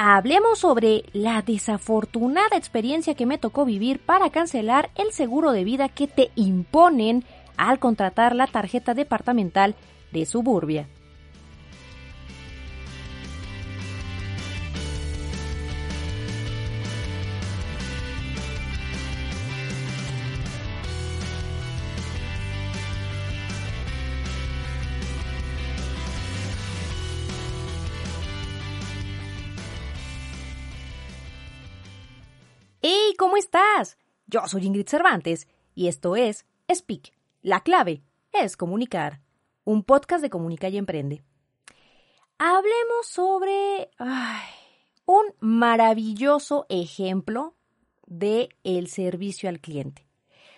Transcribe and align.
hablemos 0.00 0.60
sobre 0.60 1.02
la 1.12 1.42
desafortunada 1.42 2.56
experiencia 2.56 3.16
que 3.16 3.26
me 3.26 3.36
tocó 3.36 3.64
vivir 3.64 3.98
para 3.98 4.30
cancelar 4.30 4.90
el 4.94 5.10
seguro 5.10 5.50
de 5.50 5.64
vida 5.64 5.88
que 5.88 6.06
te 6.06 6.30
imponen 6.36 7.24
al 7.56 7.80
contratar 7.80 8.36
la 8.36 8.46
tarjeta 8.46 8.94
departamental 8.94 9.74
de 10.12 10.24
Suburbia. 10.24 10.86
¡Hey! 32.80 33.14
¿Cómo 33.18 33.36
estás? 33.36 33.98
Yo 34.28 34.46
soy 34.46 34.64
Ingrid 34.64 34.86
Cervantes 34.86 35.48
y 35.74 35.88
esto 35.88 36.14
es 36.14 36.46
Speak. 36.72 37.12
La 37.42 37.64
clave 37.64 38.04
es 38.30 38.56
comunicar. 38.56 39.20
Un 39.64 39.82
podcast 39.82 40.22
de 40.22 40.30
Comunica 40.30 40.68
y 40.68 40.78
Emprende. 40.78 41.24
Hablemos 42.38 43.08
sobre 43.08 43.90
un 45.06 45.24
maravilloso 45.40 46.66
ejemplo 46.68 47.56
de 48.06 48.48
el 48.62 48.86
servicio 48.86 49.48
al 49.48 49.58
cliente. 49.58 50.06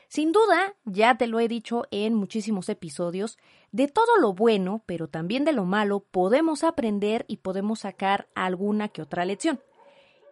Sin 0.08 0.32
duda, 0.32 0.74
ya 0.84 1.16
te 1.16 1.26
lo 1.26 1.40
he 1.40 1.48
dicho 1.48 1.84
en 1.90 2.12
muchísimos 2.12 2.68
episodios, 2.68 3.38
de 3.72 3.88
todo 3.88 4.18
lo 4.20 4.34
bueno, 4.34 4.82
pero 4.84 5.08
también 5.08 5.46
de 5.46 5.52
lo 5.52 5.64
malo, 5.64 6.00
podemos 6.00 6.64
aprender 6.64 7.24
y 7.28 7.38
podemos 7.38 7.80
sacar 7.80 8.28
alguna 8.34 8.88
que 8.88 9.00
otra 9.00 9.24
lección. 9.24 9.58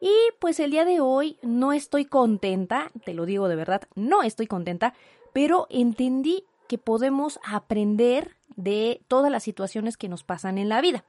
Y 0.00 0.12
pues 0.38 0.60
el 0.60 0.70
día 0.70 0.84
de 0.84 1.00
hoy 1.00 1.38
no 1.42 1.72
estoy 1.72 2.04
contenta, 2.04 2.90
te 3.04 3.14
lo 3.14 3.26
digo 3.26 3.48
de 3.48 3.56
verdad, 3.56 3.82
no 3.94 4.22
estoy 4.22 4.46
contenta, 4.46 4.94
pero 5.32 5.66
entendí 5.70 6.44
que 6.68 6.78
podemos 6.78 7.40
aprender 7.44 8.36
de 8.56 9.02
todas 9.08 9.30
las 9.30 9.42
situaciones 9.42 9.96
que 9.96 10.08
nos 10.08 10.22
pasan 10.22 10.58
en 10.58 10.68
la 10.68 10.80
vida. 10.80 11.04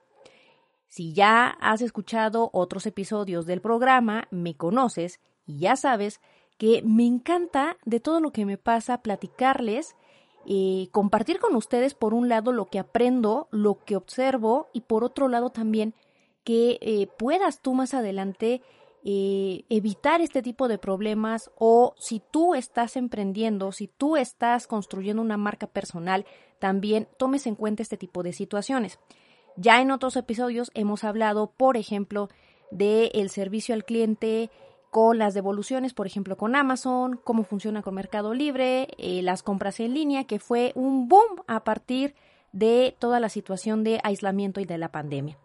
Si 0.88 1.14
ya 1.14 1.50
has 1.62 1.82
escuchado 1.82 2.50
otros 2.52 2.88
episodios 2.88 3.46
del 3.46 3.62
programa, 3.62 4.28
me 4.32 4.56
conoces 4.56 5.20
y 5.46 5.60
ya 5.60 5.76
sabes 5.76 6.20
que 6.58 6.82
me 6.84 7.06
encanta 7.06 7.78
de 7.86 8.00
todo 8.00 8.20
lo 8.20 8.32
que 8.32 8.46
me 8.46 8.58
pasa 8.58 9.02
platicarles, 9.02 9.96
eh, 10.48 10.88
compartir 10.92 11.40
con 11.40 11.56
ustedes 11.56 11.94
por 11.94 12.14
un 12.14 12.28
lado 12.28 12.52
lo 12.52 12.66
que 12.66 12.80
aprendo, 12.80 13.48
lo 13.52 13.84
que 13.86 13.96
observo 13.96 14.68
y 14.74 14.82
por 14.82 15.04
otro 15.04 15.28
lado 15.28 15.52
también 15.52 15.94
que 16.44 16.80
eh, 16.82 17.08
puedas 17.18 17.62
tú 17.62 17.76
más 17.76 17.94
adelante 17.94 18.64
eh, 19.06 19.64
evitar 19.70 20.22
este 20.22 20.42
tipo 20.42 20.68
de 20.68 20.78
problemas 20.78 21.52
o 21.58 21.94
si 21.98 22.22
tú 22.32 22.54
estás 22.54 22.98
emprendiendo, 22.98 23.72
si 23.72 23.88
tú 23.88 24.18
estás 24.18 24.68
construyendo 24.68 25.22
una 25.22 25.38
marca 25.38 25.68
personal, 25.68 26.26
también 26.60 27.08
tomes 27.18 27.48
en 27.48 27.56
cuenta 27.56 27.82
este 27.82 27.98
tipo 27.98 28.24
de 28.24 28.34
situaciones. 28.34 29.00
Ya 29.56 29.82
en 29.82 29.92
otros 29.92 30.16
episodios 30.16 30.72
hemos 30.74 31.04
hablado, 31.04 31.52
por 31.52 31.78
ejemplo, 31.78 32.30
del 32.72 33.30
servicio 33.30 33.74
al 33.74 33.86
cliente 33.86 34.50
con 34.92 35.18
las 35.18 35.34
devoluciones, 35.34 35.94
por 35.94 36.08
ejemplo, 36.08 36.36
con 36.36 36.56
Amazon, 36.56 37.20
cómo 37.24 37.44
funciona 37.44 37.82
con 37.82 37.96
Mercado 37.96 38.34
Libre, 38.34 38.88
eh, 38.98 39.22
las 39.22 39.44
compras 39.44 39.80
en 39.80 39.94
línea, 39.94 40.26
que 40.26 40.40
fue 40.40 40.72
un 40.76 41.08
boom 41.08 41.44
a 41.48 41.64
partir 41.64 42.16
de 42.52 42.96
toda 43.00 43.20
la 43.20 43.30
situación 43.30 43.84
de 43.84 44.00
aislamiento 44.04 44.60
y 44.60 44.66
de 44.66 44.78
la 44.78 44.92
pandemia. 44.92 45.38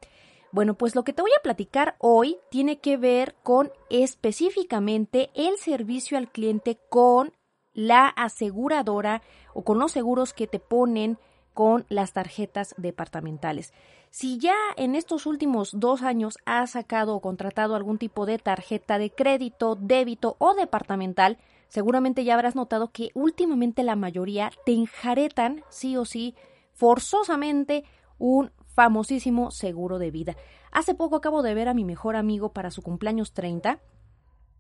Bueno, 0.55 0.74
pues 0.74 0.94
lo 0.94 1.02
que 1.02 1.12
te 1.12 1.20
voy 1.20 1.33
a 1.36 1.42
platicar 1.42 1.97
hoy 1.98 2.38
tiene 2.48 2.78
que 2.78 2.97
ver 2.97 3.34
con 3.42 3.72
específicamente 3.91 5.30
el 5.34 5.58
servicio 5.58 6.16
al 6.16 6.30
cliente 6.30 6.78
con 6.89 7.33
la 7.73 8.06
aseguradora 8.06 9.20
o 9.52 9.64
con 9.64 9.80
los 9.80 9.90
seguros 9.90 10.33
que 10.33 10.46
te 10.46 10.61
ponen 10.61 11.18
con 11.55 11.86
las 11.89 12.12
tarjetas 12.12 12.77
departamentales. 12.78 13.73
Si 14.11 14.39
ya 14.39 14.55
en 14.77 14.95
estos 14.95 15.27
últimos 15.27 15.73
dos 15.74 16.02
años 16.02 16.39
has 16.46 16.70
sacado 16.70 17.17
o 17.17 17.20
contratado 17.20 17.74
algún 17.74 17.98
tipo 17.98 18.24
de 18.24 18.39
tarjeta 18.39 18.98
de 18.98 19.11
crédito, 19.11 19.74
débito 19.74 20.36
o 20.39 20.55
departamental, 20.55 21.36
seguramente 21.67 22.23
ya 22.23 22.34
habrás 22.34 22.55
notado 22.55 22.92
que 22.92 23.11
últimamente 23.14 23.83
la 23.83 23.96
mayoría 23.96 24.52
te 24.64 24.73
enjaretan 24.73 25.64
sí 25.68 25.96
o 25.96 26.05
sí 26.05 26.36
forzosamente 26.74 27.83
un 28.18 28.52
famosísimo 28.74 29.51
seguro 29.51 29.98
de 29.98 30.11
vida. 30.11 30.36
Hace 30.73 30.95
poco 30.95 31.17
acabo 31.17 31.42
de 31.42 31.55
ver 31.55 31.68
a 31.68 31.74
mi 31.74 31.85
mejor 31.85 32.17
amigo 32.17 32.52
para 32.52 32.70
su 32.70 32.83
cumpleaños 32.83 33.33
30 33.33 33.80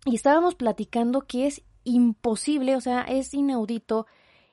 y 0.06 0.14
estábamos 0.14 0.54
platicando 0.54 1.22
que 1.22 1.46
es 1.46 1.62
imposible, 1.84 2.76
o 2.76 2.80
sea, 2.80 3.02
es 3.02 3.34
inaudito 3.34 4.06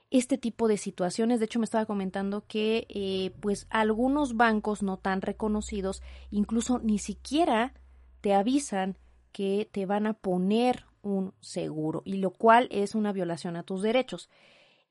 este 0.10 0.38
tipo 0.38 0.68
de 0.68 0.78
situaciones. 0.78 1.40
De 1.40 1.46
hecho, 1.46 1.60
me 1.60 1.66
estaba 1.66 1.86
comentando 1.86 2.46
que 2.48 2.86
eh, 2.90 3.32
pues 3.40 3.68
algunos 3.70 4.36
bancos 4.36 4.84
no 4.84 4.98
tan 4.98 5.22
reconocidos 5.22 6.02
incluso 6.30 6.80
ni 6.80 7.00
siquiera 7.00 7.74
te 8.20 8.34
avisan 8.34 8.98
que 9.32 9.70
te 9.72 9.86
van 9.86 10.08
a 10.08 10.14
poner 10.14 10.86
un 11.02 11.34
seguro 11.40 12.04
y 12.06 12.18
lo 12.18 12.32
cual 12.32 12.68
es 12.72 12.94
una 12.96 13.14
violación 13.14 13.56
a 13.56 13.64
tus 13.64 13.82
derechos. 13.82 14.30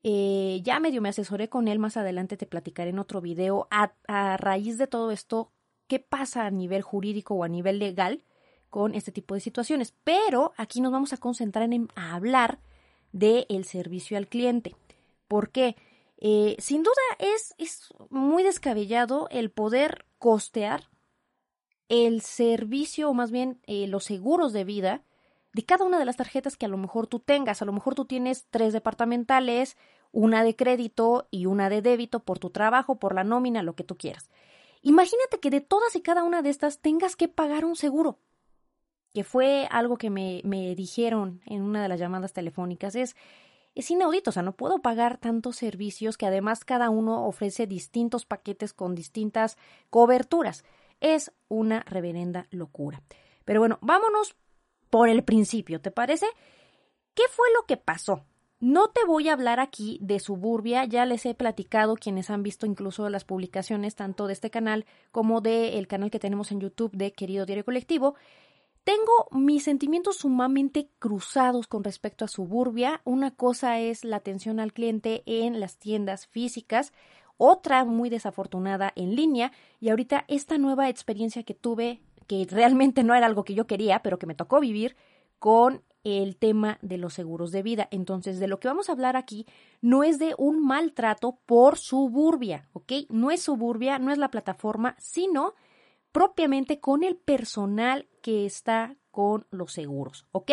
Eh, 0.03 0.61
ya 0.63 0.79
medio 0.79 1.01
me 1.01 1.09
asesoré 1.09 1.49
con 1.49 1.67
él, 1.67 1.77
más 1.77 1.97
adelante 1.97 2.37
te 2.37 2.47
platicaré 2.47 2.89
en 2.89 2.99
otro 2.99 3.21
video. 3.21 3.67
A, 3.71 3.93
a, 4.07 4.37
raíz 4.37 4.77
de 4.77 4.87
todo 4.87 5.11
esto, 5.11 5.51
¿qué 5.87 5.99
pasa 5.99 6.45
a 6.45 6.51
nivel 6.51 6.81
jurídico 6.81 7.35
o 7.35 7.43
a 7.43 7.47
nivel 7.47 7.79
legal 7.79 8.23
con 8.69 8.95
este 8.95 9.11
tipo 9.11 9.35
de 9.35 9.41
situaciones? 9.41 9.93
Pero 10.03 10.53
aquí 10.57 10.81
nos 10.81 10.91
vamos 10.91 11.13
a 11.13 11.17
concentrar 11.17 11.71
en 11.71 11.87
hablar 11.95 12.59
del 13.11 13.45
el 13.49 13.65
servicio 13.65 14.17
al 14.17 14.27
cliente. 14.27 14.75
¿Por 15.27 15.51
qué? 15.51 15.75
Eh, 16.17 16.55
sin 16.59 16.83
duda 16.83 16.93
es, 17.19 17.55
es 17.57 17.93
muy 18.09 18.43
descabellado 18.43 19.27
el 19.31 19.49
poder 19.49 20.05
costear 20.19 20.91
el 21.91 22.21
servicio 22.21 23.09
o 23.09 23.13
más 23.13 23.31
bien 23.31 23.59
eh, 23.65 23.85
los 23.87 24.05
seguros 24.05 24.53
de 24.53 24.63
vida 24.63 25.03
de 25.53 25.63
cada 25.63 25.85
una 25.85 25.99
de 25.99 26.05
las 26.05 26.17
tarjetas 26.17 26.55
que 26.55 26.65
a 26.65 26.69
lo 26.69 26.77
mejor 26.77 27.07
tú 27.07 27.19
tengas. 27.19 27.61
A 27.61 27.65
lo 27.65 27.73
mejor 27.73 27.95
tú 27.95 28.05
tienes 28.05 28.47
tres 28.49 28.73
departamentales, 28.73 29.77
una 30.11 30.43
de 30.43 30.55
crédito 30.55 31.27
y 31.31 31.45
una 31.45 31.69
de 31.69 31.81
débito 31.81 32.21
por 32.21 32.39
tu 32.39 32.49
trabajo, 32.49 32.99
por 32.99 33.15
la 33.15 33.23
nómina, 33.23 33.63
lo 33.63 33.75
que 33.75 33.83
tú 33.83 33.97
quieras. 33.97 34.29
Imagínate 34.81 35.39
que 35.39 35.49
de 35.49 35.61
todas 35.61 35.95
y 35.95 36.01
cada 36.01 36.23
una 36.23 36.41
de 36.41 36.49
estas 36.49 36.79
tengas 36.79 37.15
que 37.15 37.27
pagar 37.27 37.65
un 37.65 37.75
seguro, 37.75 38.19
que 39.13 39.23
fue 39.23 39.67
algo 39.69 39.97
que 39.97 40.09
me, 40.09 40.41
me 40.43 40.73
dijeron 40.75 41.41
en 41.45 41.61
una 41.61 41.83
de 41.83 41.89
las 41.89 41.99
llamadas 41.99 42.33
telefónicas. 42.33 42.95
Es, 42.95 43.15
es 43.75 43.91
inaudito, 43.91 44.31
o 44.31 44.33
sea, 44.33 44.43
no 44.43 44.53
puedo 44.53 44.81
pagar 44.81 45.17
tantos 45.17 45.57
servicios 45.57 46.17
que 46.17 46.25
además 46.25 46.65
cada 46.65 46.89
uno 46.89 47.25
ofrece 47.27 47.67
distintos 47.67 48.25
paquetes 48.25 48.73
con 48.73 48.95
distintas 48.95 49.57
coberturas. 49.89 50.63
Es 50.99 51.31
una 51.47 51.81
reverenda 51.81 52.47
locura. 52.51 53.01
Pero 53.45 53.59
bueno, 53.59 53.77
vámonos 53.81 54.35
por 54.91 55.09
el 55.09 55.23
principio, 55.23 55.81
¿te 55.81 55.89
parece? 55.89 56.27
¿Qué 57.15 57.23
fue 57.31 57.47
lo 57.55 57.65
que 57.65 57.77
pasó? 57.77 58.25
No 58.59 58.89
te 58.89 59.03
voy 59.07 59.27
a 59.27 59.33
hablar 59.33 59.59
aquí 59.59 59.97
de 60.03 60.19
Suburbia, 60.19 60.85
ya 60.85 61.07
les 61.07 61.25
he 61.25 61.33
platicado 61.33 61.95
quienes 61.95 62.29
han 62.29 62.43
visto 62.43 62.67
incluso 62.67 63.09
las 63.09 63.25
publicaciones 63.25 63.95
tanto 63.95 64.27
de 64.27 64.33
este 64.33 64.51
canal 64.51 64.85
como 65.11 65.41
del 65.41 65.87
canal 65.87 66.11
que 66.11 66.19
tenemos 66.19 66.51
en 66.51 66.59
YouTube 66.59 66.91
de 66.91 67.11
Querido 67.11 67.47
Diario 67.47 67.65
Colectivo. 67.65 68.13
Tengo 68.83 69.27
mis 69.31 69.63
sentimientos 69.63 70.17
sumamente 70.17 70.89
cruzados 70.99 71.67
con 71.67 71.83
respecto 71.83 72.25
a 72.25 72.27
Suburbia. 72.27 73.01
Una 73.03 73.31
cosa 73.31 73.79
es 73.79 74.03
la 74.03 74.17
atención 74.17 74.59
al 74.59 74.73
cliente 74.73 75.23
en 75.25 75.59
las 75.59 75.77
tiendas 75.77 76.27
físicas, 76.27 76.93
otra 77.37 77.85
muy 77.85 78.09
desafortunada 78.09 78.91
en 78.95 79.15
línea 79.15 79.51
y 79.79 79.89
ahorita 79.89 80.25
esta 80.27 80.59
nueva 80.59 80.89
experiencia 80.89 81.43
que 81.43 81.55
tuve 81.55 82.01
que 82.31 82.47
realmente 82.49 83.03
no 83.03 83.13
era 83.13 83.25
algo 83.25 83.43
que 83.43 83.55
yo 83.55 83.67
quería, 83.67 84.01
pero 84.01 84.17
que 84.17 84.25
me 84.25 84.35
tocó 84.35 84.61
vivir 84.61 84.95
con 85.37 85.83
el 86.05 86.37
tema 86.37 86.79
de 86.81 86.97
los 86.97 87.13
seguros 87.13 87.51
de 87.51 87.61
vida. 87.61 87.89
Entonces, 87.91 88.39
de 88.39 88.47
lo 88.47 88.57
que 88.57 88.69
vamos 88.69 88.87
a 88.87 88.93
hablar 88.93 89.17
aquí 89.17 89.45
no 89.81 90.05
es 90.05 90.17
de 90.17 90.33
un 90.37 90.65
maltrato 90.65 91.39
por 91.45 91.77
suburbia, 91.77 92.69
¿ok? 92.71 92.93
No 93.09 93.31
es 93.31 93.41
suburbia, 93.41 93.99
no 93.99 94.13
es 94.13 94.17
la 94.17 94.31
plataforma, 94.31 94.95
sino 94.97 95.55
propiamente 96.13 96.79
con 96.79 97.03
el 97.03 97.17
personal 97.17 98.07
que 98.21 98.45
está 98.45 98.95
con 99.11 99.45
los 99.51 99.73
seguros, 99.73 100.25
¿ok? 100.31 100.51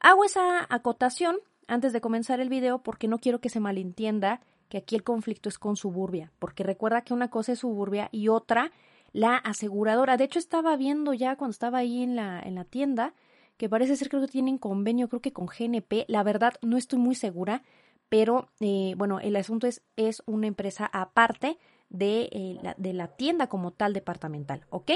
Hago 0.00 0.26
esa 0.26 0.66
acotación 0.68 1.38
antes 1.68 1.94
de 1.94 2.02
comenzar 2.02 2.40
el 2.40 2.50
video 2.50 2.82
porque 2.82 3.08
no 3.08 3.18
quiero 3.18 3.40
que 3.40 3.48
se 3.48 3.60
malentienda 3.60 4.42
que 4.68 4.76
aquí 4.76 4.94
el 4.94 5.04
conflicto 5.04 5.48
es 5.48 5.58
con 5.58 5.76
suburbia, 5.76 6.32
porque 6.38 6.64
recuerda 6.64 7.00
que 7.00 7.14
una 7.14 7.30
cosa 7.30 7.52
es 7.52 7.60
suburbia 7.60 8.10
y 8.12 8.28
otra 8.28 8.72
la 9.14 9.36
aseguradora. 9.36 10.18
De 10.18 10.24
hecho, 10.24 10.38
estaba 10.38 10.76
viendo 10.76 11.14
ya 11.14 11.36
cuando 11.36 11.52
estaba 11.52 11.78
ahí 11.78 12.02
en 12.02 12.16
la, 12.16 12.40
en 12.40 12.56
la 12.56 12.64
tienda 12.64 13.14
que 13.56 13.68
parece 13.68 13.96
ser 13.96 14.08
creo 14.08 14.20
que 14.20 14.28
tienen 14.28 14.58
convenio, 14.58 15.08
creo 15.08 15.22
que 15.22 15.32
con 15.32 15.46
GNP. 15.46 16.04
La 16.08 16.22
verdad, 16.24 16.54
no 16.60 16.76
estoy 16.76 16.98
muy 16.98 17.14
segura, 17.14 17.62
pero 18.08 18.48
eh, 18.60 18.94
bueno, 18.96 19.20
el 19.20 19.36
asunto 19.36 19.66
es, 19.68 19.82
es 19.96 20.22
una 20.26 20.48
empresa 20.48 20.90
aparte 20.92 21.58
de, 21.88 22.28
eh, 22.32 22.58
la, 22.60 22.74
de 22.76 22.92
la 22.92 23.08
tienda 23.08 23.46
como 23.46 23.70
tal 23.70 23.92
departamental, 23.94 24.66
¿ok? 24.68 24.90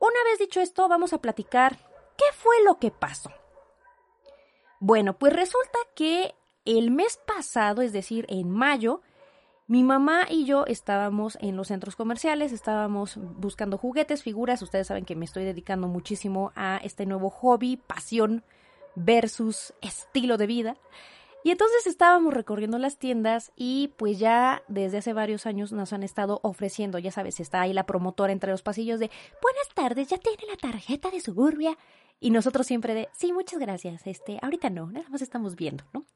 una 0.00 0.22
vez 0.24 0.38
dicho 0.38 0.60
esto, 0.60 0.86
vamos 0.86 1.14
a 1.14 1.22
platicar 1.22 1.78
qué 2.18 2.24
fue 2.34 2.62
lo 2.64 2.78
que 2.78 2.90
pasó. 2.90 3.30
Bueno, 4.80 5.16
pues 5.16 5.32
resulta 5.32 5.78
que 5.94 6.34
el 6.66 6.90
mes 6.90 7.18
pasado, 7.26 7.80
es 7.80 7.94
decir, 7.94 8.26
en 8.28 8.50
mayo, 8.50 9.00
mi 9.66 9.82
mamá 9.82 10.26
y 10.28 10.44
yo 10.44 10.66
estábamos 10.66 11.38
en 11.40 11.56
los 11.56 11.68
centros 11.68 11.96
comerciales, 11.96 12.52
estábamos 12.52 13.16
buscando 13.16 13.78
juguetes, 13.78 14.22
figuras. 14.22 14.60
Ustedes 14.60 14.88
saben 14.88 15.04
que 15.04 15.16
me 15.16 15.24
estoy 15.24 15.44
dedicando 15.44 15.88
muchísimo 15.88 16.52
a 16.54 16.80
este 16.82 17.06
nuevo 17.06 17.30
hobby, 17.30 17.76
pasión 17.78 18.44
versus 18.94 19.72
estilo 19.80 20.36
de 20.36 20.46
vida. 20.46 20.76
Y 21.44 21.50
entonces 21.50 21.86
estábamos 21.86 22.32
recorriendo 22.32 22.78
las 22.78 22.98
tiendas 22.98 23.52
y 23.54 23.92
pues 23.98 24.18
ya 24.18 24.62
desde 24.68 24.98
hace 24.98 25.12
varios 25.12 25.44
años 25.44 25.72
nos 25.72 25.92
han 25.92 26.02
estado 26.02 26.40
ofreciendo, 26.42 26.98
ya 26.98 27.10
sabes, 27.10 27.38
está 27.38 27.60
ahí 27.60 27.74
la 27.74 27.84
promotora 27.84 28.32
entre 28.32 28.50
los 28.50 28.62
pasillos 28.62 28.98
de 28.98 29.10
buenas 29.42 29.68
tardes, 29.74 30.08
ya 30.08 30.16
tiene 30.16 30.44
la 30.48 30.56
tarjeta 30.56 31.10
de 31.10 31.20
suburbia. 31.20 31.76
Y 32.18 32.30
nosotros 32.30 32.66
siempre 32.66 32.94
de, 32.94 33.08
sí, 33.12 33.32
muchas 33.34 33.58
gracias, 33.58 34.06
este, 34.06 34.38
ahorita 34.40 34.70
no, 34.70 34.90
nada 34.90 35.06
más 35.10 35.20
estamos 35.20 35.56
viendo, 35.56 35.84
¿no? 35.92 36.06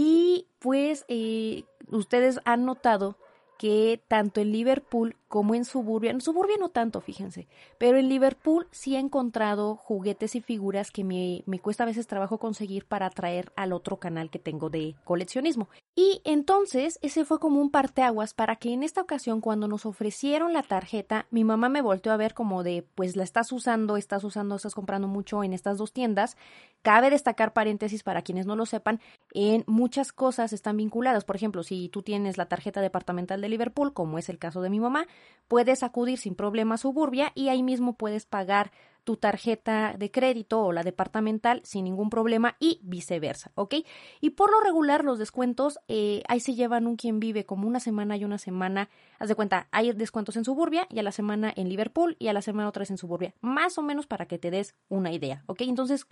Y 0.00 0.46
pues 0.60 1.04
eh, 1.08 1.64
ustedes 1.88 2.38
han 2.44 2.64
notado 2.64 3.16
que 3.58 4.00
tanto 4.06 4.40
en 4.40 4.52
Liverpool 4.52 5.16
como 5.28 5.54
en 5.54 5.64
Suburbia, 5.64 6.10
en 6.10 6.20
Suburbia 6.20 6.56
no 6.58 6.70
tanto, 6.70 7.00
fíjense, 7.00 7.46
pero 7.76 7.98
en 7.98 8.08
Liverpool 8.08 8.66
sí 8.70 8.96
he 8.96 8.98
encontrado 8.98 9.76
juguetes 9.76 10.34
y 10.34 10.40
figuras 10.40 10.90
que 10.90 11.04
me, 11.04 11.42
me 11.46 11.60
cuesta 11.60 11.82
a 11.84 11.86
veces 11.86 12.06
trabajo 12.06 12.38
conseguir 12.38 12.86
para 12.86 13.10
traer 13.10 13.52
al 13.54 13.72
otro 13.72 13.98
canal 13.98 14.30
que 14.30 14.38
tengo 14.38 14.70
de 14.70 14.94
coleccionismo. 15.04 15.68
Y 15.94 16.22
entonces 16.24 16.98
ese 17.02 17.24
fue 17.24 17.40
como 17.40 17.60
un 17.60 17.70
parteaguas 17.70 18.32
para 18.32 18.56
que 18.56 18.72
en 18.72 18.82
esta 18.82 19.02
ocasión 19.02 19.40
cuando 19.40 19.68
nos 19.68 19.84
ofrecieron 19.84 20.52
la 20.52 20.62
tarjeta, 20.62 21.26
mi 21.30 21.44
mamá 21.44 21.68
me 21.68 21.82
volteó 21.82 22.12
a 22.12 22.16
ver 22.16 22.34
como 22.34 22.62
de, 22.62 22.86
pues 22.94 23.16
la 23.16 23.24
estás 23.24 23.52
usando, 23.52 23.96
estás 23.96 24.24
usando, 24.24 24.56
estás 24.56 24.74
comprando 24.74 25.08
mucho 25.08 25.44
en 25.44 25.52
estas 25.52 25.76
dos 25.76 25.92
tiendas. 25.92 26.36
Cabe 26.82 27.10
destacar 27.10 27.52
paréntesis 27.52 28.02
para 28.02 28.22
quienes 28.22 28.46
no 28.46 28.54
lo 28.54 28.64
sepan, 28.64 29.00
en 29.34 29.64
muchas 29.66 30.12
cosas 30.12 30.52
están 30.52 30.76
vinculadas. 30.76 31.24
Por 31.24 31.36
ejemplo, 31.36 31.62
si 31.64 31.88
tú 31.88 32.02
tienes 32.02 32.38
la 32.38 32.46
tarjeta 32.46 32.80
departamental 32.80 33.40
de 33.40 33.48
Liverpool, 33.48 33.92
como 33.92 34.18
es 34.18 34.28
el 34.28 34.38
caso 34.38 34.62
de 34.62 34.70
mi 34.70 34.78
mamá, 34.80 35.06
puedes 35.48 35.82
acudir 35.82 36.18
sin 36.18 36.34
problema 36.34 36.76
a 36.76 36.78
Suburbia 36.78 37.32
y 37.34 37.48
ahí 37.48 37.62
mismo 37.62 37.96
puedes 37.96 38.26
pagar 38.26 38.70
tu 39.08 39.16
tarjeta 39.16 39.94
de 39.98 40.10
crédito 40.10 40.60
o 40.60 40.70
la 40.70 40.82
departamental 40.82 41.62
sin 41.64 41.84
ningún 41.84 42.10
problema 42.10 42.56
y 42.60 42.78
viceversa, 42.82 43.50
¿ok? 43.54 43.76
Y 44.20 44.30
por 44.30 44.50
lo 44.50 44.60
regular 44.60 45.02
los 45.02 45.18
descuentos 45.18 45.78
eh, 45.88 46.22
ahí 46.28 46.40
se 46.40 46.54
llevan 46.54 46.86
un 46.86 46.96
quien 46.96 47.18
vive 47.18 47.46
como 47.46 47.66
una 47.66 47.80
semana 47.80 48.18
y 48.18 48.26
una 48.26 48.36
semana, 48.36 48.90
haz 49.18 49.28
de 49.30 49.34
cuenta, 49.34 49.66
hay 49.70 49.92
descuentos 49.92 50.36
en 50.36 50.44
Suburbia 50.44 50.86
y 50.90 50.98
a 50.98 51.02
la 51.02 51.12
semana 51.12 51.50
en 51.56 51.70
Liverpool 51.70 52.16
y 52.18 52.28
a 52.28 52.34
la 52.34 52.42
semana 52.42 52.68
otra 52.68 52.80
vez 52.80 52.90
en 52.90 52.98
Suburbia, 52.98 53.32
más 53.40 53.78
o 53.78 53.82
menos 53.82 54.06
para 54.06 54.26
que 54.26 54.38
te 54.38 54.50
des 54.50 54.74
una 54.90 55.10
idea, 55.10 55.42
¿ok? 55.46 55.62
Entonces, 55.62 56.06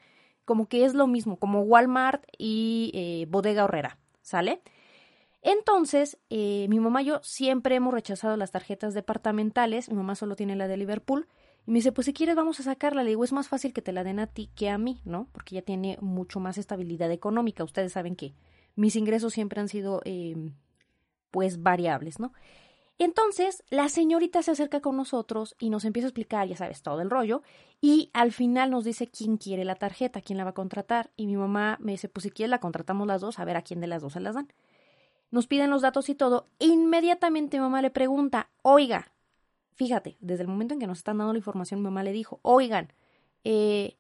como 0.47 0.67
que 0.67 0.87
es 0.87 0.94
lo 0.94 1.06
mismo, 1.06 1.37
como 1.37 1.61
Walmart 1.61 2.25
y 2.38 2.93
eh, 2.94 3.26
Bodega 3.29 3.64
Horrera, 3.64 3.99
¿sale? 4.23 4.62
Entonces, 5.48 6.19
eh, 6.28 6.66
mi 6.69 6.81
mamá 6.81 7.02
y 7.02 7.04
yo 7.04 7.20
siempre 7.22 7.76
hemos 7.76 7.94
rechazado 7.94 8.37
las 8.37 8.50
tarjetas 8.50 8.94
departamentales, 8.94 9.88
mi 9.88 9.94
mamá 9.94 10.16
solo 10.16 10.34
tiene 10.34 10.56
la 10.56 10.66
de 10.66 10.76
Liverpool, 10.76 11.28
y 11.64 11.70
me 11.70 11.78
dice, 11.78 11.93
pues 11.93 12.06
si 12.06 12.12
quieres 12.12 12.34
vamos 12.34 12.58
a 12.58 12.64
sacarla. 12.64 13.04
Le 13.04 13.10
digo, 13.10 13.22
es 13.22 13.32
más 13.32 13.46
fácil 13.46 13.72
que 13.72 13.81
te 13.81 13.93
la 13.93 14.02
den 14.02 14.19
a 14.19 14.26
ti 14.26 14.50
que 14.56 14.70
a 14.70 14.76
mí, 14.76 15.00
¿no? 15.04 15.28
Porque 15.31 15.54
ella 15.54 15.64
tiene 15.64 15.98
mucho 16.00 16.40
más 16.40 16.58
estabilidad 16.58 17.12
económica. 17.12 17.62
Ustedes 17.62 17.93
saben 17.93 18.16
que 18.16 18.34
mis 18.75 18.96
ingresos 18.96 19.34
siempre 19.34 19.60
han 19.60 19.69
sido, 19.69 20.00
eh, 20.04 20.34
pues, 21.31 21.62
variables, 21.62 22.19
¿no? 22.19 22.32
Entonces, 22.98 23.62
la 23.70 23.88
señorita 23.88 24.43
se 24.43 24.50
acerca 24.50 24.81
con 24.81 24.96
nosotros 24.96 25.54
y 25.60 25.70
nos 25.70 25.84
empieza 25.84 26.06
a 26.06 26.10
explicar, 26.10 26.48
ya 26.48 26.56
sabes, 26.56 26.82
todo 26.82 27.02
el 27.02 27.10
rollo, 27.10 27.43
y 27.81 28.10
al 28.14 28.32
final 28.32 28.72
nos 28.72 28.84
dice 28.84 29.06
quién 29.06 29.37
quiere 29.37 29.64
la 29.64 29.76
tarjeta, 29.76 30.22
quién 30.22 30.38
la 30.38 30.44
va 30.44 30.50
a 30.50 30.54
contratar, 30.54 31.12
y 31.14 31.28
mi 31.28 31.37
mamá 31.37 31.78
me 31.81 31.93
dice, 31.93 32.08
pues 32.08 32.25
si 32.25 32.31
quieres 32.31 32.50
la 32.50 32.58
contratamos 32.58 33.06
las 33.06 33.20
dos, 33.20 33.38
a 33.38 33.44
ver 33.44 33.56
a 33.56 33.62
quién 33.62 33.81
de 33.81 33.87
las 33.87 34.02
dos 34.02 34.14
se 34.14 34.20
las 34.20 34.34
dan. 34.34 34.48
Nos 35.31 35.46
piden 35.46 35.70
los 35.70 35.82
datos 35.82 36.08
y 36.08 36.14
todo, 36.14 36.49
e 36.58 36.67
inmediatamente 36.67 37.61
mamá 37.61 37.82
le 37.82 37.90
pregunta, 37.90 38.50
oiga, 38.62 39.12
Fíjate, 39.76 40.17
desde 40.20 40.43
el 40.43 40.49
momento 40.49 40.73
en 40.73 40.81
que 40.81 40.87
nos 40.87 40.99
están 40.99 41.19
dando 41.19 41.34
la 41.34 41.38
información, 41.38 41.82
mamá 41.82 42.02
le 42.02 42.12
dijo, 42.12 42.40
oigan, 42.40 42.94
eh, 43.44 43.99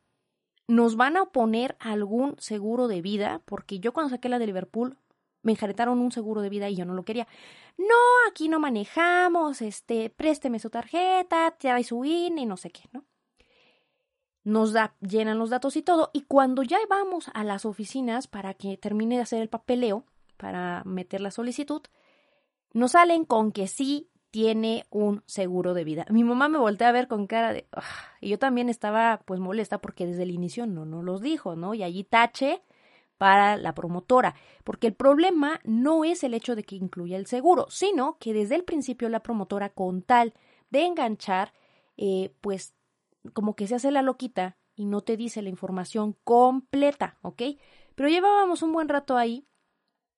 ¿nos 0.66 0.96
van 0.96 1.18
a 1.18 1.26
poner 1.26 1.76
algún 1.78 2.34
seguro 2.38 2.88
de 2.88 3.02
vida? 3.02 3.42
Porque 3.44 3.78
yo 3.78 3.92
cuando 3.92 4.08
saqué 4.08 4.30
la 4.30 4.38
de 4.38 4.46
Liverpool 4.46 4.96
me 5.42 5.52
enjaretaron 5.52 5.98
un 5.98 6.12
seguro 6.12 6.40
de 6.40 6.48
vida 6.48 6.70
y 6.70 6.76
yo 6.76 6.86
no 6.86 6.94
lo 6.94 7.04
quería. 7.04 7.28
No, 7.76 7.94
aquí 8.30 8.48
no 8.48 8.58
manejamos, 8.58 9.60
este, 9.60 10.08
présteme 10.08 10.58
su 10.60 10.70
tarjeta, 10.70 11.54
trae 11.58 11.84
su 11.84 12.06
INE 12.06 12.40
y 12.40 12.46
no 12.46 12.56
sé 12.56 12.70
qué, 12.70 12.84
¿no? 12.92 13.04
Nos 14.44 14.72
da, 14.72 14.96
llenan 15.00 15.38
los 15.38 15.50
datos 15.50 15.76
y 15.76 15.82
todo, 15.82 16.10
y 16.14 16.22
cuando 16.22 16.62
ya 16.62 16.78
vamos 16.88 17.30
a 17.34 17.44
las 17.44 17.66
oficinas 17.66 18.28
para 18.28 18.54
que 18.54 18.78
termine 18.78 19.16
de 19.16 19.22
hacer 19.22 19.42
el 19.42 19.50
papeleo, 19.50 20.06
para 20.36 20.82
meter 20.84 21.20
la 21.20 21.30
solicitud, 21.30 21.82
nos 22.72 22.92
salen 22.92 23.24
con 23.24 23.52
que 23.52 23.68
sí 23.68 24.10
tiene 24.30 24.84
un 24.90 25.22
seguro 25.26 25.72
de 25.72 25.84
vida. 25.84 26.04
Mi 26.10 26.24
mamá 26.24 26.48
me 26.48 26.58
voltea 26.58 26.88
a 26.88 26.92
ver 26.92 27.08
con 27.08 27.26
cara 27.26 27.52
de... 27.52 27.66
y 28.20 28.28
yo 28.28 28.38
también 28.38 28.68
estaba 28.68 29.22
pues 29.24 29.40
molesta 29.40 29.78
porque 29.78 30.06
desde 30.06 30.24
el 30.24 30.30
inicio 30.30 30.66
no 30.66 30.84
nos 30.84 31.04
los 31.04 31.20
dijo, 31.22 31.56
¿no? 31.56 31.74
Y 31.74 31.82
allí 31.82 32.04
tache 32.04 32.62
para 33.16 33.56
la 33.56 33.74
promotora, 33.74 34.34
porque 34.62 34.88
el 34.88 34.94
problema 34.94 35.60
no 35.64 36.04
es 36.04 36.22
el 36.22 36.34
hecho 36.34 36.54
de 36.54 36.64
que 36.64 36.76
incluya 36.76 37.16
el 37.16 37.26
seguro, 37.26 37.66
sino 37.70 38.18
que 38.18 38.34
desde 38.34 38.56
el 38.56 38.64
principio 38.64 39.08
la 39.08 39.20
promotora 39.20 39.70
con 39.70 40.02
tal 40.02 40.34
de 40.68 40.84
enganchar, 40.84 41.54
eh, 41.96 42.34
pues 42.42 42.74
como 43.32 43.56
que 43.56 43.66
se 43.66 43.76
hace 43.76 43.90
la 43.90 44.02
loquita 44.02 44.58
y 44.74 44.84
no 44.84 45.00
te 45.00 45.16
dice 45.16 45.40
la 45.40 45.48
información 45.48 46.14
completa, 46.24 47.16
¿ok? 47.22 47.42
Pero 47.94 48.08
llevábamos 48.08 48.62
un 48.62 48.72
buen 48.72 48.88
rato 48.88 49.16
ahí. 49.16 49.46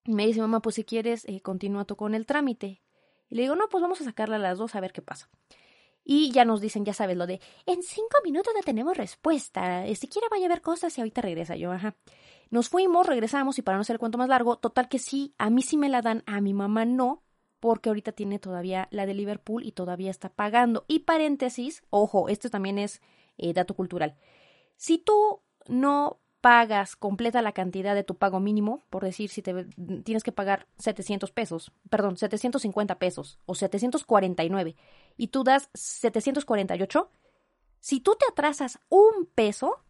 Me 0.08 0.26
dice 0.26 0.40
mamá, 0.40 0.62
pues 0.62 0.76
si 0.76 0.84
quieres, 0.84 1.26
eh, 1.26 1.42
continúa 1.42 1.84
tú 1.84 1.94
con 1.96 2.14
el 2.14 2.24
trámite. 2.24 2.80
Y 3.28 3.34
le 3.34 3.42
digo, 3.42 3.56
no, 3.56 3.68
pues 3.68 3.82
vamos 3.82 4.00
a 4.00 4.04
sacarla 4.04 4.36
a 4.36 4.38
las 4.38 4.56
dos 4.56 4.74
a 4.74 4.80
ver 4.80 4.92
qué 4.92 5.02
pasa. 5.02 5.28
Y 6.02 6.32
ya 6.32 6.46
nos 6.46 6.62
dicen, 6.62 6.86
ya 6.86 6.94
sabes, 6.94 7.18
lo 7.18 7.26
de, 7.26 7.42
en 7.66 7.82
cinco 7.82 8.16
minutos 8.24 8.54
ya 8.56 8.62
tenemos 8.62 8.96
respuesta. 8.96 9.84
Si 9.94 10.08
quiere 10.08 10.28
vaya 10.30 10.46
a 10.46 10.48
ver 10.48 10.62
cosas 10.62 10.96
y 10.96 11.02
ahorita 11.02 11.20
regresa 11.20 11.56
yo, 11.56 11.70
ajá. 11.70 11.94
Nos 12.48 12.70
fuimos, 12.70 13.06
regresamos 13.06 13.58
y 13.58 13.62
para 13.62 13.76
no 13.76 13.82
hacer 13.82 13.96
el 13.96 14.00
cuento 14.00 14.16
más 14.16 14.30
largo, 14.30 14.56
total 14.56 14.88
que 14.88 14.98
sí, 14.98 15.34
a 15.36 15.50
mí 15.50 15.60
sí 15.60 15.76
me 15.76 15.90
la 15.90 16.00
dan, 16.00 16.22
a 16.24 16.40
mi 16.40 16.54
mamá 16.54 16.86
no, 16.86 17.22
porque 17.60 17.90
ahorita 17.90 18.12
tiene 18.12 18.38
todavía 18.38 18.88
la 18.90 19.04
de 19.04 19.12
Liverpool 19.12 19.62
y 19.62 19.72
todavía 19.72 20.10
está 20.10 20.30
pagando. 20.30 20.86
Y 20.88 21.00
paréntesis, 21.00 21.82
ojo, 21.90 22.30
esto 22.30 22.48
también 22.48 22.78
es 22.78 23.02
eh, 23.36 23.52
dato 23.52 23.74
cultural. 23.74 24.16
Si 24.76 24.96
tú 24.96 25.42
no 25.66 26.20
pagas 26.48 26.96
completa 26.96 27.42
la 27.42 27.52
cantidad 27.52 27.94
de 27.94 28.04
tu 28.04 28.14
pago 28.14 28.40
mínimo, 28.40 28.82
por 28.88 29.04
decir, 29.04 29.28
si 29.28 29.42
te 29.42 29.66
tienes 30.02 30.22
que 30.22 30.32
pagar 30.32 30.66
700 30.78 31.30
pesos, 31.30 31.72
perdón, 31.90 32.16
750 32.16 32.98
pesos 32.98 33.38
o 33.44 33.54
749 33.54 34.74
y 35.18 35.28
tú 35.28 35.44
das 35.44 35.68
748, 35.74 37.10
si 37.80 38.00
tú 38.00 38.16
te 38.18 38.24
atrasas 38.32 38.78
un 38.88 39.28
peso, 39.34 39.84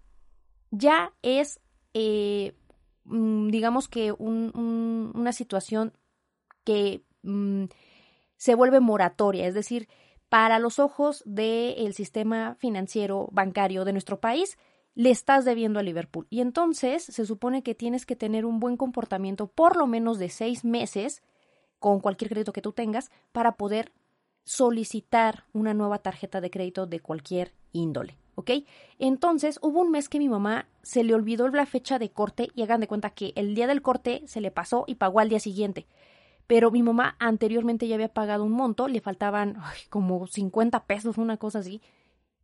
ya 0.73 1.13
es, 1.23 1.61
eh, 1.95 2.57
mm, 3.05 3.51
digamos 3.51 3.87
que 3.87 4.11
una 4.11 5.33
situación 5.33 5.93
que 6.65 7.05
mm, 7.23 7.67
se 8.37 8.57
vuelve 8.57 8.81
moratoria, 8.81 9.47
es 9.47 9.55
decir, 9.55 9.89
para 10.29 10.59
los 10.59 10.81
ojos 10.81 11.23
del 11.25 11.95
sistema 11.95 12.57
financiero 12.57 13.29
bancario 13.31 13.85
de 13.85 13.93
nuestro 13.93 14.19
país, 14.19 14.59
le 14.99 15.11
estás 15.11 15.45
debiendo 15.45 15.79
a 15.79 15.85
Liverpool. 15.85 16.27
Y 16.29 16.41
entonces 16.41 17.05
se 17.05 17.25
supone 17.25 17.63
que 17.63 17.77
tienes 17.77 18.05
que 18.05 18.17
tener 18.17 18.45
un 18.45 18.59
buen 18.59 18.77
comportamiento 18.77 19.47
por 19.47 19.77
lo 19.77 19.87
menos 19.87 20.19
de 20.19 20.29
seis 20.29 20.65
meses 20.65 21.23
con 21.79 22.01
cualquier 22.01 22.31
crédito 22.31 22.53
que 22.53 22.63
tú 22.63 22.73
tengas 22.73 23.13
para 23.31 23.53
poder 23.53 23.93
solicitar 24.43 25.45
una 25.53 25.73
nueva 25.73 26.01
tarjeta 26.01 26.41
de 26.41 26.51
crédito 26.51 26.87
de 26.87 26.99
cualquier 26.99 27.55
índole. 27.71 28.19
¿Ok? 28.35 28.51
Entonces 28.99 29.61
hubo 29.63 29.83
un 29.83 29.93
mes 29.93 30.09
que 30.09 30.19
mi 30.19 30.29
mamá 30.29 30.67
se 30.83 31.05
le 31.05 31.15
olvidó 31.15 31.47
la 31.47 31.65
fecha 31.65 32.01
de 32.01 32.11
corte 32.11 32.49
y 32.57 32.63
hagan 32.63 32.81
de 32.81 32.89
cuenta 32.89 33.11
que 33.11 33.33
el 33.37 33.55
día 33.55 33.69
del 33.69 33.83
corte 33.83 34.25
se 34.27 34.41
le 34.41 34.51
pasó 34.51 34.83
y 34.89 34.97
pagó 34.97 35.21
al 35.21 35.29
día 35.29 35.39
siguiente. 35.39 35.87
Pero 36.49 36.73
mi 36.73 36.83
mamá 36.83 37.15
anteriormente 37.21 37.87
ya 37.87 37.95
había 37.95 38.13
pagado 38.13 38.43
un 38.43 38.51
monto, 38.51 38.89
le 38.89 39.01
faltaban 39.01 39.59
como 39.91 40.27
50 40.27 40.87
pesos, 40.87 41.19
una 41.19 41.37
cosa 41.37 41.61
así. 41.61 41.83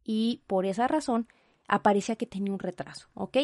Y 0.05 0.43
por 0.47 0.67
esa 0.67 0.87
razón 0.87 1.27
aparecía 1.69 2.17
que 2.17 2.27
tenía 2.27 2.53
un 2.53 2.59
retraso, 2.59 3.09
¿ok? 3.15 3.39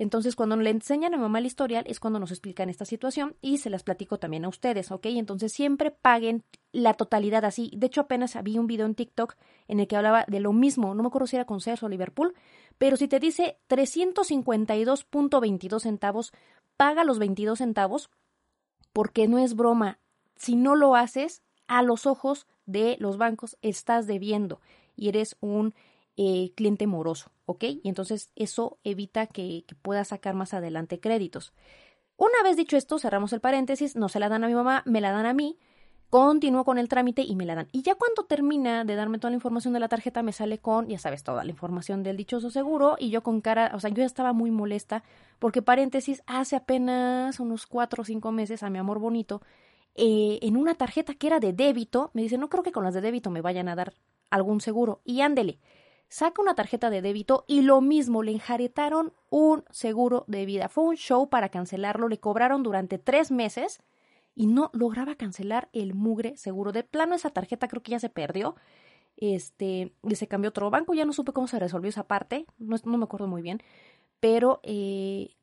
Entonces, 0.00 0.36
cuando 0.36 0.54
le 0.56 0.70
enseñan 0.70 1.12
a 1.12 1.18
mamá 1.18 1.40
el 1.40 1.46
historial 1.46 1.82
es 1.88 1.98
cuando 1.98 2.20
nos 2.20 2.30
explican 2.30 2.70
esta 2.70 2.84
situación 2.84 3.34
y 3.42 3.58
se 3.58 3.68
las 3.68 3.82
platico 3.82 4.18
también 4.18 4.44
a 4.44 4.48
ustedes, 4.48 4.92
¿ok? 4.92 5.06
Entonces, 5.06 5.52
siempre 5.52 5.90
paguen 5.90 6.44
la 6.70 6.94
totalidad 6.94 7.44
así. 7.44 7.72
De 7.76 7.88
hecho, 7.88 8.02
apenas 8.02 8.36
había 8.36 8.60
un 8.60 8.68
video 8.68 8.86
en 8.86 8.94
TikTok 8.94 9.34
en 9.66 9.80
el 9.80 9.88
que 9.88 9.96
hablaba 9.96 10.24
de 10.28 10.38
lo 10.38 10.52
mismo. 10.52 10.94
No 10.94 11.02
me 11.02 11.08
acuerdo 11.08 11.26
si 11.26 11.34
era 11.34 11.46
con 11.46 11.60
Sears 11.60 11.82
o 11.82 11.88
Liverpool, 11.88 12.34
pero 12.78 12.96
si 12.96 13.08
te 13.08 13.18
dice 13.18 13.58
352.22 13.68 15.80
centavos, 15.80 16.32
paga 16.76 17.02
los 17.02 17.18
22 17.18 17.58
centavos 17.58 18.08
porque 18.92 19.26
no 19.26 19.38
es 19.38 19.56
broma. 19.56 19.98
Si 20.36 20.54
no 20.54 20.76
lo 20.76 20.94
haces, 20.94 21.42
a 21.66 21.82
los 21.82 22.06
ojos 22.06 22.46
de 22.66 22.96
los 23.00 23.18
bancos 23.18 23.56
estás 23.62 24.06
debiendo 24.06 24.60
y 24.96 25.08
eres 25.08 25.36
un 25.40 25.74
eh, 26.20 26.50
cliente 26.56 26.88
moroso, 26.88 27.30
¿ok? 27.46 27.62
Y 27.62 27.88
entonces 27.88 28.32
eso 28.34 28.80
evita 28.82 29.28
que, 29.28 29.64
pueda 29.82 30.04
sacar 30.04 30.34
más 30.34 30.52
adelante 30.52 30.98
créditos. 30.98 31.52
Una 32.16 32.42
vez 32.42 32.56
dicho 32.56 32.76
esto, 32.76 32.98
cerramos 32.98 33.32
el 33.32 33.40
paréntesis, 33.40 33.94
no 33.94 34.08
se 34.08 34.18
la 34.18 34.28
dan 34.28 34.42
a 34.42 34.48
mi 34.48 34.54
mamá, 34.54 34.82
me 34.84 35.00
la 35.00 35.12
dan 35.12 35.26
a 35.26 35.32
mí, 35.32 35.56
continúo 36.10 36.64
con 36.64 36.76
el 36.76 36.88
trámite 36.88 37.22
y 37.22 37.36
me 37.36 37.46
la 37.46 37.54
dan. 37.54 37.68
Y 37.70 37.82
ya 37.82 37.94
cuando 37.94 38.24
termina 38.24 38.84
de 38.84 38.96
darme 38.96 39.20
toda 39.20 39.30
la 39.30 39.36
información 39.36 39.72
de 39.74 39.78
la 39.78 39.86
tarjeta, 39.86 40.24
me 40.24 40.32
sale 40.32 40.58
con, 40.58 40.88
ya 40.88 40.98
sabes, 40.98 41.22
toda 41.22 41.44
la 41.44 41.50
información 41.50 42.02
del 42.02 42.16
dichoso 42.16 42.50
seguro 42.50 42.96
y 42.98 43.10
yo 43.10 43.22
con 43.22 43.40
cara, 43.40 43.70
o 43.72 43.78
sea, 43.78 43.90
yo 43.90 43.98
ya 43.98 44.06
estaba 44.06 44.32
muy 44.32 44.50
molesta 44.50 45.04
porque 45.38 45.62
paréntesis, 45.62 46.24
hace 46.26 46.56
apenas 46.56 47.38
unos 47.38 47.66
cuatro 47.66 48.02
o 48.02 48.04
cinco 48.04 48.32
meses 48.32 48.64
a 48.64 48.70
mi 48.70 48.78
amor 48.78 48.98
bonito, 48.98 49.40
eh, 49.94 50.40
en 50.42 50.56
una 50.56 50.74
tarjeta 50.74 51.14
que 51.14 51.28
era 51.28 51.38
de 51.38 51.52
débito, 51.52 52.10
me 52.12 52.22
dice, 52.22 52.38
no 52.38 52.48
creo 52.48 52.64
que 52.64 52.72
con 52.72 52.82
las 52.82 52.94
de 52.94 53.02
débito 53.02 53.30
me 53.30 53.40
vayan 53.40 53.68
a 53.68 53.76
dar 53.76 53.94
algún 54.30 54.60
seguro. 54.60 55.00
Y 55.04 55.20
ándele, 55.20 55.60
saca 56.08 56.42
una 56.42 56.54
tarjeta 56.54 56.90
de 56.90 57.02
débito 57.02 57.44
y 57.46 57.62
lo 57.62 57.80
mismo, 57.80 58.22
le 58.22 58.32
enjaretaron 58.32 59.12
un 59.30 59.64
seguro 59.70 60.24
de 60.26 60.46
vida. 60.46 60.68
Fue 60.68 60.84
un 60.84 60.96
show 60.96 61.28
para 61.28 61.50
cancelarlo, 61.50 62.08
le 62.08 62.18
cobraron 62.18 62.62
durante 62.62 62.98
tres 62.98 63.30
meses 63.30 63.80
y 64.34 64.46
no 64.46 64.70
lograba 64.72 65.16
cancelar 65.16 65.68
el 65.72 65.94
mugre 65.94 66.36
seguro. 66.36 66.72
De 66.72 66.84
plano 66.84 67.14
esa 67.14 67.30
tarjeta 67.30 67.68
creo 67.68 67.82
que 67.82 67.92
ya 67.92 68.00
se 68.00 68.08
perdió. 68.08 68.56
Este, 69.16 69.92
y 70.04 70.14
se 70.14 70.28
cambió 70.28 70.50
otro 70.50 70.70
banco, 70.70 70.94
ya 70.94 71.04
no 71.04 71.12
supe 71.12 71.32
cómo 71.32 71.48
se 71.48 71.58
resolvió 71.58 71.88
esa 71.88 72.04
parte, 72.04 72.46
no, 72.56 72.76
no 72.84 72.98
me 72.98 73.04
acuerdo 73.04 73.26
muy 73.26 73.42
bien, 73.42 73.60
pero 74.20 74.60
eh, 74.62 75.34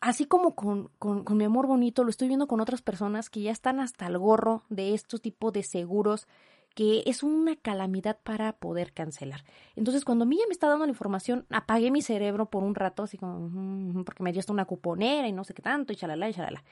así 0.00 0.24
como 0.24 0.56
con, 0.56 0.90
con, 0.98 1.22
con, 1.22 1.36
mi 1.36 1.44
amor 1.44 1.68
bonito, 1.68 2.02
lo 2.02 2.10
estoy 2.10 2.26
viendo 2.26 2.48
con 2.48 2.60
otras 2.60 2.82
personas 2.82 3.30
que 3.30 3.40
ya 3.40 3.52
están 3.52 3.78
hasta 3.78 4.08
el 4.08 4.18
gorro 4.18 4.64
de 4.68 4.94
estos 4.94 5.22
tipos 5.22 5.52
de 5.52 5.62
seguros 5.62 6.26
que 6.74 7.04
es 7.06 7.22
una 7.22 7.56
calamidad 7.56 8.18
para 8.22 8.56
poder 8.56 8.92
cancelar. 8.92 9.44
Entonces, 9.76 10.04
cuando 10.04 10.24
a 10.24 10.26
me 10.26 10.36
está 10.50 10.68
dando 10.68 10.84
la 10.84 10.90
información, 10.90 11.46
apagué 11.50 11.90
mi 11.90 12.02
cerebro 12.02 12.50
por 12.50 12.64
un 12.64 12.74
rato, 12.74 13.04
así 13.04 13.16
como, 13.16 14.04
porque 14.04 14.22
me 14.22 14.32
dio 14.32 14.40
hasta 14.40 14.52
una 14.52 14.64
cuponera 14.64 15.28
y 15.28 15.32
no 15.32 15.44
sé 15.44 15.54
qué 15.54 15.62
tanto, 15.62 15.92
y 15.92 15.96
chalala, 15.96 16.28
y 16.28 16.34
chalala. 16.34 16.64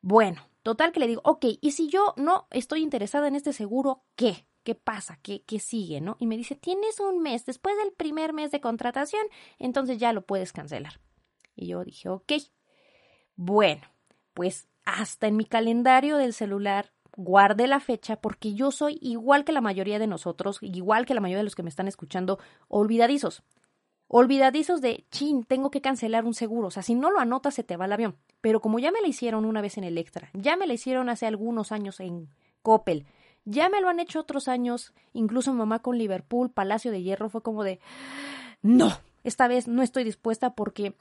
Bueno, 0.00 0.42
total 0.62 0.92
que 0.92 1.00
le 1.00 1.08
digo, 1.08 1.20
ok, 1.24 1.44
y 1.60 1.72
si 1.72 1.88
yo 1.88 2.14
no 2.16 2.46
estoy 2.50 2.82
interesada 2.82 3.28
en 3.28 3.36
este 3.36 3.52
seguro, 3.52 4.04
¿qué? 4.14 4.46
¿Qué 4.62 4.74
pasa? 4.74 5.18
¿Qué, 5.22 5.42
¿Qué 5.44 5.60
sigue? 5.60 6.00
¿No? 6.00 6.16
Y 6.18 6.26
me 6.26 6.36
dice, 6.36 6.56
tienes 6.56 6.98
un 6.98 7.20
mes, 7.20 7.44
después 7.44 7.76
del 7.76 7.92
primer 7.92 8.32
mes 8.32 8.50
de 8.50 8.60
contratación, 8.60 9.22
entonces 9.58 9.98
ya 9.98 10.12
lo 10.12 10.22
puedes 10.22 10.52
cancelar. 10.52 11.00
Y 11.54 11.68
yo 11.68 11.84
dije, 11.84 12.08
ok. 12.08 12.32
Bueno, 13.36 13.82
pues 14.34 14.68
hasta 14.84 15.26
en 15.26 15.36
mi 15.36 15.44
calendario 15.44 16.16
del 16.16 16.32
celular 16.32 16.92
guarde 17.16 17.66
la 17.66 17.80
fecha 17.80 18.16
porque 18.16 18.54
yo 18.54 18.70
soy 18.70 18.98
igual 19.00 19.44
que 19.44 19.52
la 19.52 19.60
mayoría 19.60 19.98
de 19.98 20.06
nosotros, 20.06 20.58
igual 20.60 21.06
que 21.06 21.14
la 21.14 21.20
mayoría 21.20 21.38
de 21.38 21.44
los 21.44 21.54
que 21.54 21.62
me 21.62 21.70
están 21.70 21.88
escuchando, 21.88 22.38
olvidadizos. 22.68 23.42
Olvidadizos 24.08 24.80
de, 24.80 25.04
chin, 25.10 25.42
tengo 25.44 25.70
que 25.72 25.80
cancelar 25.80 26.24
un 26.24 26.34
seguro. 26.34 26.68
O 26.68 26.70
sea, 26.70 26.84
si 26.84 26.94
no 26.94 27.10
lo 27.10 27.18
anotas, 27.18 27.54
se 27.54 27.64
te 27.64 27.76
va 27.76 27.86
el 27.86 27.92
avión. 27.92 28.16
Pero 28.40 28.60
como 28.60 28.78
ya 28.78 28.92
me 28.92 29.00
lo 29.00 29.08
hicieron 29.08 29.44
una 29.44 29.60
vez 29.60 29.78
en 29.78 29.84
Electra, 29.84 30.30
ya 30.32 30.56
me 30.56 30.66
lo 30.66 30.72
hicieron 30.72 31.08
hace 31.08 31.26
algunos 31.26 31.72
años 31.72 31.98
en 31.98 32.28
Coppel, 32.62 33.06
ya 33.44 33.68
me 33.68 33.80
lo 33.80 33.88
han 33.88 34.00
hecho 34.00 34.20
otros 34.20 34.48
años, 34.48 34.92
incluso 35.12 35.52
mamá 35.54 35.80
con 35.80 35.98
Liverpool, 35.98 36.50
Palacio 36.50 36.90
de 36.90 37.02
Hierro, 37.02 37.28
fue 37.28 37.42
como 37.42 37.64
de, 37.64 37.80
no, 38.60 38.92
esta 39.24 39.48
vez 39.48 39.68
no 39.68 39.82
estoy 39.82 40.04
dispuesta 40.04 40.54
porque 40.54 40.94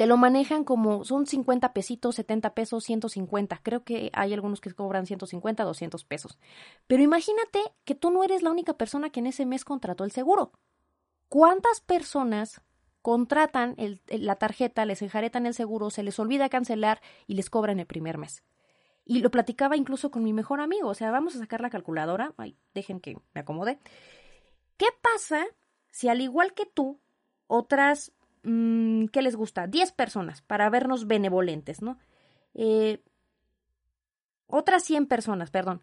te 0.00 0.06
lo 0.06 0.16
manejan 0.16 0.64
como 0.64 1.04
son 1.04 1.26
50 1.26 1.74
pesitos, 1.74 2.14
70 2.14 2.54
pesos, 2.54 2.84
150. 2.84 3.60
Creo 3.62 3.84
que 3.84 4.10
hay 4.14 4.32
algunos 4.32 4.62
que 4.62 4.72
cobran 4.72 5.04
150, 5.04 5.62
200 5.62 6.04
pesos. 6.06 6.38
Pero 6.86 7.02
imagínate 7.02 7.60
que 7.84 7.94
tú 7.94 8.10
no 8.10 8.24
eres 8.24 8.42
la 8.42 8.50
única 8.50 8.78
persona 8.78 9.10
que 9.10 9.20
en 9.20 9.26
ese 9.26 9.44
mes 9.44 9.62
contrató 9.62 10.04
el 10.04 10.10
seguro. 10.10 10.52
¿Cuántas 11.28 11.82
personas 11.82 12.62
contratan 13.02 13.76
la 14.08 14.36
tarjeta, 14.36 14.86
les 14.86 15.02
enjaretan 15.02 15.44
el 15.44 15.52
seguro, 15.52 15.90
se 15.90 16.02
les 16.02 16.18
olvida 16.18 16.48
cancelar 16.48 17.02
y 17.26 17.34
les 17.34 17.50
cobran 17.50 17.78
el 17.78 17.84
primer 17.84 18.16
mes? 18.16 18.42
Y 19.04 19.20
lo 19.20 19.30
platicaba 19.30 19.76
incluso 19.76 20.10
con 20.10 20.24
mi 20.24 20.32
mejor 20.32 20.62
amigo. 20.62 20.88
O 20.88 20.94
sea, 20.94 21.10
vamos 21.10 21.36
a 21.36 21.40
sacar 21.40 21.60
la 21.60 21.68
calculadora. 21.68 22.32
Ay, 22.38 22.56
dejen 22.72 23.00
que 23.00 23.18
me 23.34 23.42
acomode. 23.42 23.78
¿Qué 24.78 24.86
pasa 25.02 25.44
si 25.90 26.08
al 26.08 26.22
igual 26.22 26.54
que 26.54 26.64
tú, 26.64 26.98
otras 27.48 28.12
Mm, 28.42 29.06
¿qué 29.06 29.22
les 29.22 29.36
gusta? 29.36 29.66
10 29.66 29.92
personas 29.92 30.42
para 30.42 30.70
vernos 30.70 31.06
benevolentes, 31.06 31.82
¿no? 31.82 31.98
Eh, 32.54 33.02
otras 34.46 34.84
100 34.84 35.06
personas, 35.06 35.50
perdón. 35.50 35.82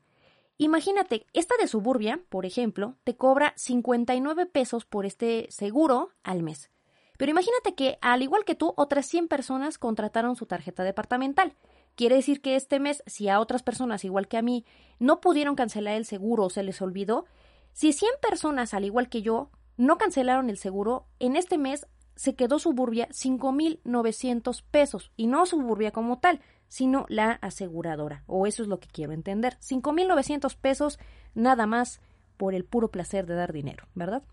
Imagínate, 0.58 1.28
esta 1.34 1.56
de 1.62 1.68
Suburbia, 1.68 2.20
por 2.30 2.46
ejemplo, 2.46 2.96
te 3.04 3.16
cobra 3.16 3.54
59 3.56 4.48
pesos 4.48 4.86
por 4.86 5.06
este 5.06 5.48
seguro 5.52 6.10
al 6.24 6.42
mes. 6.42 6.72
Pero 7.18 7.32
imagínate 7.32 7.76
que, 7.76 8.00
al 8.02 8.24
igual 8.24 8.44
que 8.44 8.56
tú, 8.56 8.74
otras 8.76 9.06
100 9.08 9.28
personas 9.28 9.78
contrataron 9.78 10.36
su 10.36 10.46
tarjeta 10.48 10.84
departamental. 10.84 11.54
Quiere 11.96 12.16
decir 12.16 12.42
que 12.42 12.56
este 12.56 12.80
mes, 12.80 13.04
si 13.06 13.30
a 13.30 13.40
otras 13.40 13.64
personas, 13.64 14.04
igual 14.04 14.28
que 14.28 14.38
a 14.38 14.42
mí, 14.42 14.66
no 15.00 15.20
pudieron 15.20 15.56
cancelar 15.56 15.96
el 15.96 16.06
seguro 16.06 16.46
o 16.46 16.50
se 16.50 16.64
les 16.64 16.82
olvidó, 16.82 17.26
si 17.74 17.94
100 17.94 18.12
personas, 18.22 18.74
al 18.74 18.86
igual 18.86 19.10
que 19.10 19.22
yo, 19.22 19.52
no 19.78 19.98
cancelaron 19.98 20.50
el 20.50 20.58
seguro, 20.58 21.06
en 21.20 21.36
este 21.36 21.58
mes 21.60 21.86
se 22.18 22.36
quedó 22.36 22.60
Suburbia 22.60 23.08
5.900 23.10 24.64
pesos 24.70 25.12
y 25.16 25.28
no 25.28 25.46
Suburbia 25.46 25.92
como 25.92 26.20
tal, 26.20 26.42
sino 26.68 27.06
la 27.08 27.32
aseguradora, 27.32 28.24
o 28.28 28.46
eso 28.46 28.64
es 28.64 28.68
lo 28.68 28.80
que 28.80 28.90
quiero 28.90 29.14
entender. 29.14 29.58
5.900 29.62 30.56
pesos 30.58 31.00
nada 31.34 31.66
más 31.66 32.02
por 32.36 32.54
el 32.54 32.66
puro 32.66 32.90
placer 32.90 33.26
de 33.26 33.36
dar 33.36 33.54
dinero, 33.54 33.88
¿verdad? 33.96 34.24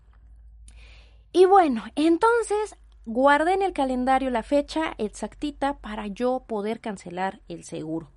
Y 1.31 1.45
bueno, 1.45 1.83
entonces 1.95 2.75
guardé 3.05 3.53
en 3.53 3.61
el 3.61 3.73
calendario 3.73 4.29
la 4.29 4.43
fecha 4.43 4.95
exactita 4.97 5.77
para 5.77 6.07
yo 6.07 6.43
poder 6.47 6.81
cancelar 6.81 7.41
el 7.47 7.63
seguro 7.63 8.14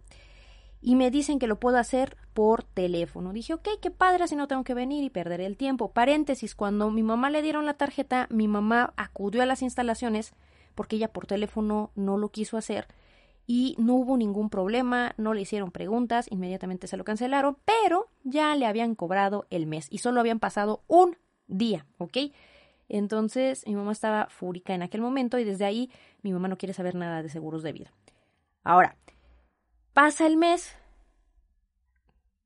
y 0.81 0.95
me 0.95 1.11
dicen 1.11 1.39
que 1.39 1.47
lo 1.47 1.59
puedo 1.59 1.79
hacer 1.79 2.17
por 2.35 2.63
teléfono. 2.63 3.33
Dije, 3.33 3.55
ok, 3.55 3.69
qué 3.81 3.91
padre, 3.91 4.25
así 4.25 4.37
no 4.37 4.49
tengo 4.49 4.65
que 4.65 4.75
venir 4.75 5.03
y 5.05 5.11
perder 5.11 5.41
el 5.41 5.57
tiempo. 5.57 5.91
Paréntesis, 5.91 6.55
cuando 6.55 6.91
mi 6.91 7.03
mamá 7.03 7.31
le 7.31 7.43
dieron 7.43 7.67
la 7.67 7.75
tarjeta, 7.75 8.27
mi 8.31 8.49
mamá 8.49 8.93
acudió 8.97 9.43
a 9.43 9.47
las 9.47 9.63
instalaciones 9.63 10.35
porque 10.75 10.97
ella 10.97 11.09
por 11.09 11.27
teléfono 11.27 11.91
no 11.97 12.17
lo 12.17 12.29
quiso 12.29 12.57
hacer 12.57 12.87
y 13.49 13.75
no 13.79 13.95
hubo 13.95 14.17
ningún 14.17 14.51
problema, 14.51 15.15
no 15.17 15.35
le 15.35 15.41
hicieron 15.41 15.73
preguntas, 15.73 16.27
inmediatamente 16.31 16.87
se 16.87 16.99
lo 16.99 17.05
cancelaron, 17.05 17.57
pero 17.65 18.09
ya 18.23 18.55
le 18.55 18.67
habían 18.67 18.95
cobrado 18.95 19.47
el 19.51 19.67
mes 19.67 19.89
y 19.91 19.99
solo 19.99 20.21
habían 20.21 20.39
pasado 20.39 20.83
un 20.87 21.17
día, 21.49 21.87
¿ok? 21.97 22.19
Entonces 22.91 23.67
mi 23.67 23.75
mamá 23.75 23.93
estaba 23.93 24.29
fúrica 24.29 24.75
en 24.75 24.83
aquel 24.83 25.01
momento 25.01 25.39
y 25.39 25.45
desde 25.45 25.65
ahí 25.65 25.91
mi 26.23 26.33
mamá 26.33 26.49
no 26.49 26.59
quiere 26.59 26.75
saber 26.75 26.95
nada 26.95 27.23
de 27.23 27.31
seguros 27.31 27.63
de 27.63 27.73
vida. 27.73 27.93
Ahora, 28.65 28.97
Pasa 29.99 30.29
el 30.29 30.37
mes 30.37 30.77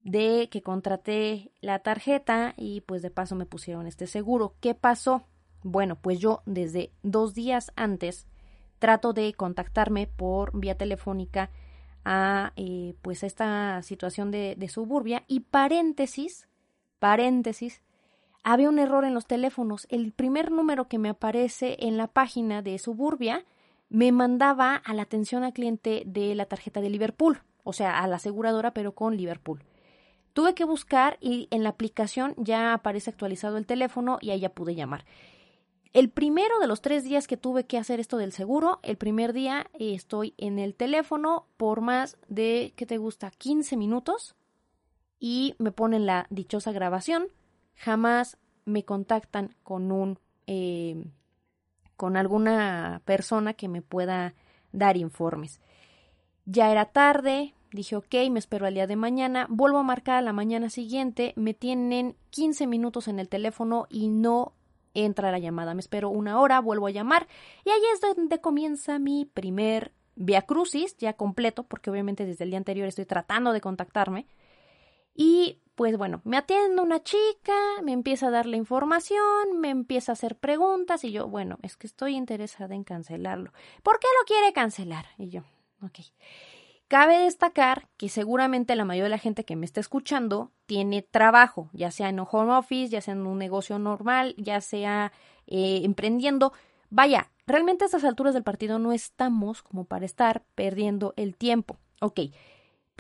de 0.01 0.49
que 0.51 0.63
contraté 0.63 1.53
la 1.61 1.81
tarjeta 1.81 2.55
y 2.57 2.81
pues 2.81 3.03
de 3.03 3.11
paso 3.11 3.37
me 3.37 3.45
pusieron 3.45 3.87
este 3.87 4.07
seguro. 4.07 4.55
¿Qué 4.61 4.75
pasó? 4.75 5.27
Bueno, 5.63 5.97
pues 5.97 6.19
yo 6.19 6.41
desde 6.47 6.95
dos 7.03 7.35
días 7.35 7.71
antes 7.77 8.27
trato 8.79 9.13
de 9.13 9.35
contactarme 9.35 10.07
por 10.07 10.59
vía 10.59 10.79
telefónica 10.79 11.51
a 12.07 12.55
eh, 12.57 12.95
pues 13.03 13.23
esta 13.23 13.83
situación 13.83 14.31
de, 14.31 14.55
de 14.57 14.69
suburbia 14.69 15.25
y 15.29 15.41
paréntesis, 15.41 16.49
paréntesis, 17.01 17.83
había 18.45 18.71
un 18.71 18.79
error 18.79 19.05
en 19.05 19.13
los 19.13 19.27
teléfonos. 19.27 19.87
El 19.91 20.13
primer 20.13 20.51
número 20.51 20.89
que 20.89 20.97
me 20.97 21.11
aparece 21.11 21.77
en 21.81 21.99
la 21.99 22.07
página 22.07 22.63
de 22.63 22.79
suburbia 22.79 23.45
me 23.93 24.11
mandaba 24.11 24.75
a 24.77 24.95
la 24.95 25.03
atención 25.03 25.45
al 25.45 25.53
cliente 25.53 26.03
de 26.07 26.35
la 26.35 26.47
tarjeta 26.47 26.81
de 26.81 26.89
Liverpool, 26.89 27.43
o 27.63 27.75
sea, 27.75 27.99
a 28.01 28.07
la 28.07 28.17
aseguradora, 28.17 28.73
pero 28.73 28.95
con 28.95 29.19
Liverpool. 29.19 29.63
Tuve 30.33 30.55
que 30.55 30.65
buscar 30.65 31.19
y 31.21 31.47
en 31.51 31.63
la 31.63 31.69
aplicación 31.69 32.35
ya 32.39 32.73
aparece 32.73 33.11
actualizado 33.11 33.59
el 33.59 33.67
teléfono 33.67 34.17
y 34.23 34.31
ahí 34.31 34.41
ya 34.41 34.49
pude 34.49 34.75
llamar. 34.75 35.05
El 35.93 36.09
primero 36.09 36.59
de 36.59 36.69
los 36.69 36.81
tres 36.81 37.05
días 37.05 37.27
que 37.27 37.37
tuve 37.37 37.67
que 37.67 37.77
hacer 37.77 38.01
esto 38.01 38.17
del 38.17 38.33
seguro, 38.33 38.81
el 38.83 38.97
primer 38.97 39.35
día 39.35 39.67
estoy 39.75 40.33
en 40.39 40.59
el 40.59 40.75
teléfono 40.75 41.45
por 41.59 41.83
más 41.83 42.17
de, 42.29 42.73
¿qué 42.77 42.87
te 42.87 42.97
gusta?, 42.97 43.31
15 43.31 43.77
minutos 43.77 44.37
y 45.21 45.55
me 45.59 45.71
ponen 45.71 46.07
la 46.07 46.27
dichosa 46.31 46.73
grabación. 46.73 47.27
Jamás 47.75 48.39
me 48.65 48.87
contactan 48.87 49.55
con 49.63 49.93
un 49.93 50.19
eh, 50.47 51.05
con 52.03 52.17
alguna 52.17 53.01
persona 53.05 53.55
que 53.55 53.69
me 53.69 53.81
pueda 53.81 54.35
dar 54.73 54.97
informes. 54.97 55.61
Ya 56.47 56.73
era 56.73 56.87
tarde, 56.87 57.55
dije 57.71 57.95
ok, 57.95 58.13
me 58.29 58.41
espero 58.41 58.67
al 58.67 58.75
día 58.75 58.89
de 58.89 58.97
mañana, 58.97 59.47
vuelvo 59.49 59.79
a 59.79 59.85
marcar 59.85 60.17
a 60.17 60.23
la 60.23 60.33
mañana 60.33 60.69
siguiente, 60.69 61.33
me 61.37 61.55
tienen 61.55 62.17
15 62.31 62.67
minutos 62.67 63.07
en 63.07 63.21
el 63.21 63.29
teléfono 63.29 63.87
y 63.89 64.09
no 64.09 64.53
entra 64.95 65.31
la 65.31 65.39
llamada, 65.39 65.75
me 65.75 65.81
espero 65.81 66.11
una 66.11 66.41
hora, 66.41 66.59
vuelvo 66.59 66.89
a 66.89 66.91
llamar 66.91 67.29
y 67.65 67.71
ahí 67.71 67.83
es 67.95 68.01
donde 68.01 68.41
comienza 68.41 68.99
mi 68.99 69.25
primer 69.25 69.93
via 70.17 70.43
crucis 70.43 70.97
ya 70.97 71.13
completo, 71.13 71.63
porque 71.63 71.89
obviamente 71.89 72.27
desde 72.27 72.43
el 72.43 72.51
día 72.51 72.59
anterior 72.59 72.89
estoy 72.89 73.07
tratando 73.07 73.53
de 73.53 73.61
contactarme 73.61 74.27
y 75.15 75.62
pues 75.75 75.97
bueno, 75.97 76.21
me 76.25 76.37
atiende 76.37 76.83
una 76.83 77.03
chica, 77.03 77.53
me 77.83 77.93
empieza 77.93 78.29
a 78.29 78.31
dar 78.31 78.47
la 78.47 78.57
información, 78.57 79.59
me 79.59 79.71
empieza 79.71 80.13
a 80.13 80.15
hacer 80.15 80.37
preguntas 80.37 81.05
y 81.05 81.13
yo, 81.13 81.29
bueno, 81.29 81.59
es 81.63 81.77
que 81.77 81.87
estoy 81.87 82.15
interesada 82.15 82.75
en 82.75 82.85
cancelarlo. 82.85 83.53
¿Por 83.83 83.99
qué 83.99 84.07
lo 84.21 84.27
quiere 84.27 84.53
cancelar? 84.53 85.07
Y 85.19 85.31
yo, 85.31 85.43
ok. 85.83 86.01
Cabe 86.89 87.21
destacar 87.21 87.89
que 87.97 88.11
seguramente 88.11 88.77
la 88.77 88.85
mayoría 88.85 89.05
de 89.05 89.11
la 89.11 89.19
gente 89.19 89.45
que 89.45 89.57
me 89.57 89.65
está 89.65 89.81
escuchando 89.81 90.51
tiene 90.67 91.01
trabajo, 91.01 91.71
ya 91.73 91.91
sea 91.91 92.11
en 92.11 92.21
un 92.21 92.27
home 92.31 92.53
office, 92.53 92.91
ya 92.91 93.01
sea 93.01 93.15
en 93.15 93.27
un 93.27 93.39
negocio 93.39 93.79
normal, 93.79 94.35
ya 94.37 94.61
sea 94.61 95.11
eh, 95.47 95.81
emprendiendo. 95.85 96.53
Vaya, 96.91 97.31
realmente 97.47 97.85
a 97.85 97.87
estas 97.87 98.05
alturas 98.05 98.35
del 98.35 98.43
partido 98.43 98.79
no 98.79 98.93
estamos 98.93 99.63
como 99.63 99.87
para 99.87 100.05
estar 100.05 100.45
perdiendo 100.55 101.15
el 101.17 101.35
tiempo. 101.35 101.79
Ok, 102.03 102.21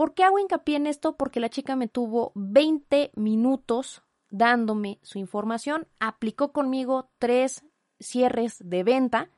¿por 0.02 0.14
qué 0.14 0.25
hago 0.25 0.40
hincapié 0.40 0.75
en 0.75 0.88
esto? 0.88 1.16
Porque 1.16 1.38
la 1.38 1.49
chica 1.49 1.76
me 1.76 1.87
tuvo 1.87 2.32
20 2.35 3.12
minutos 3.14 4.02
dándome 4.30 4.99
su 5.02 5.21
información, 5.21 5.87
aplicó 6.00 6.50
conmigo 6.50 7.09
tres 7.21 7.64
cierres 8.00 8.56
de 8.64 8.82
venta 8.82 9.30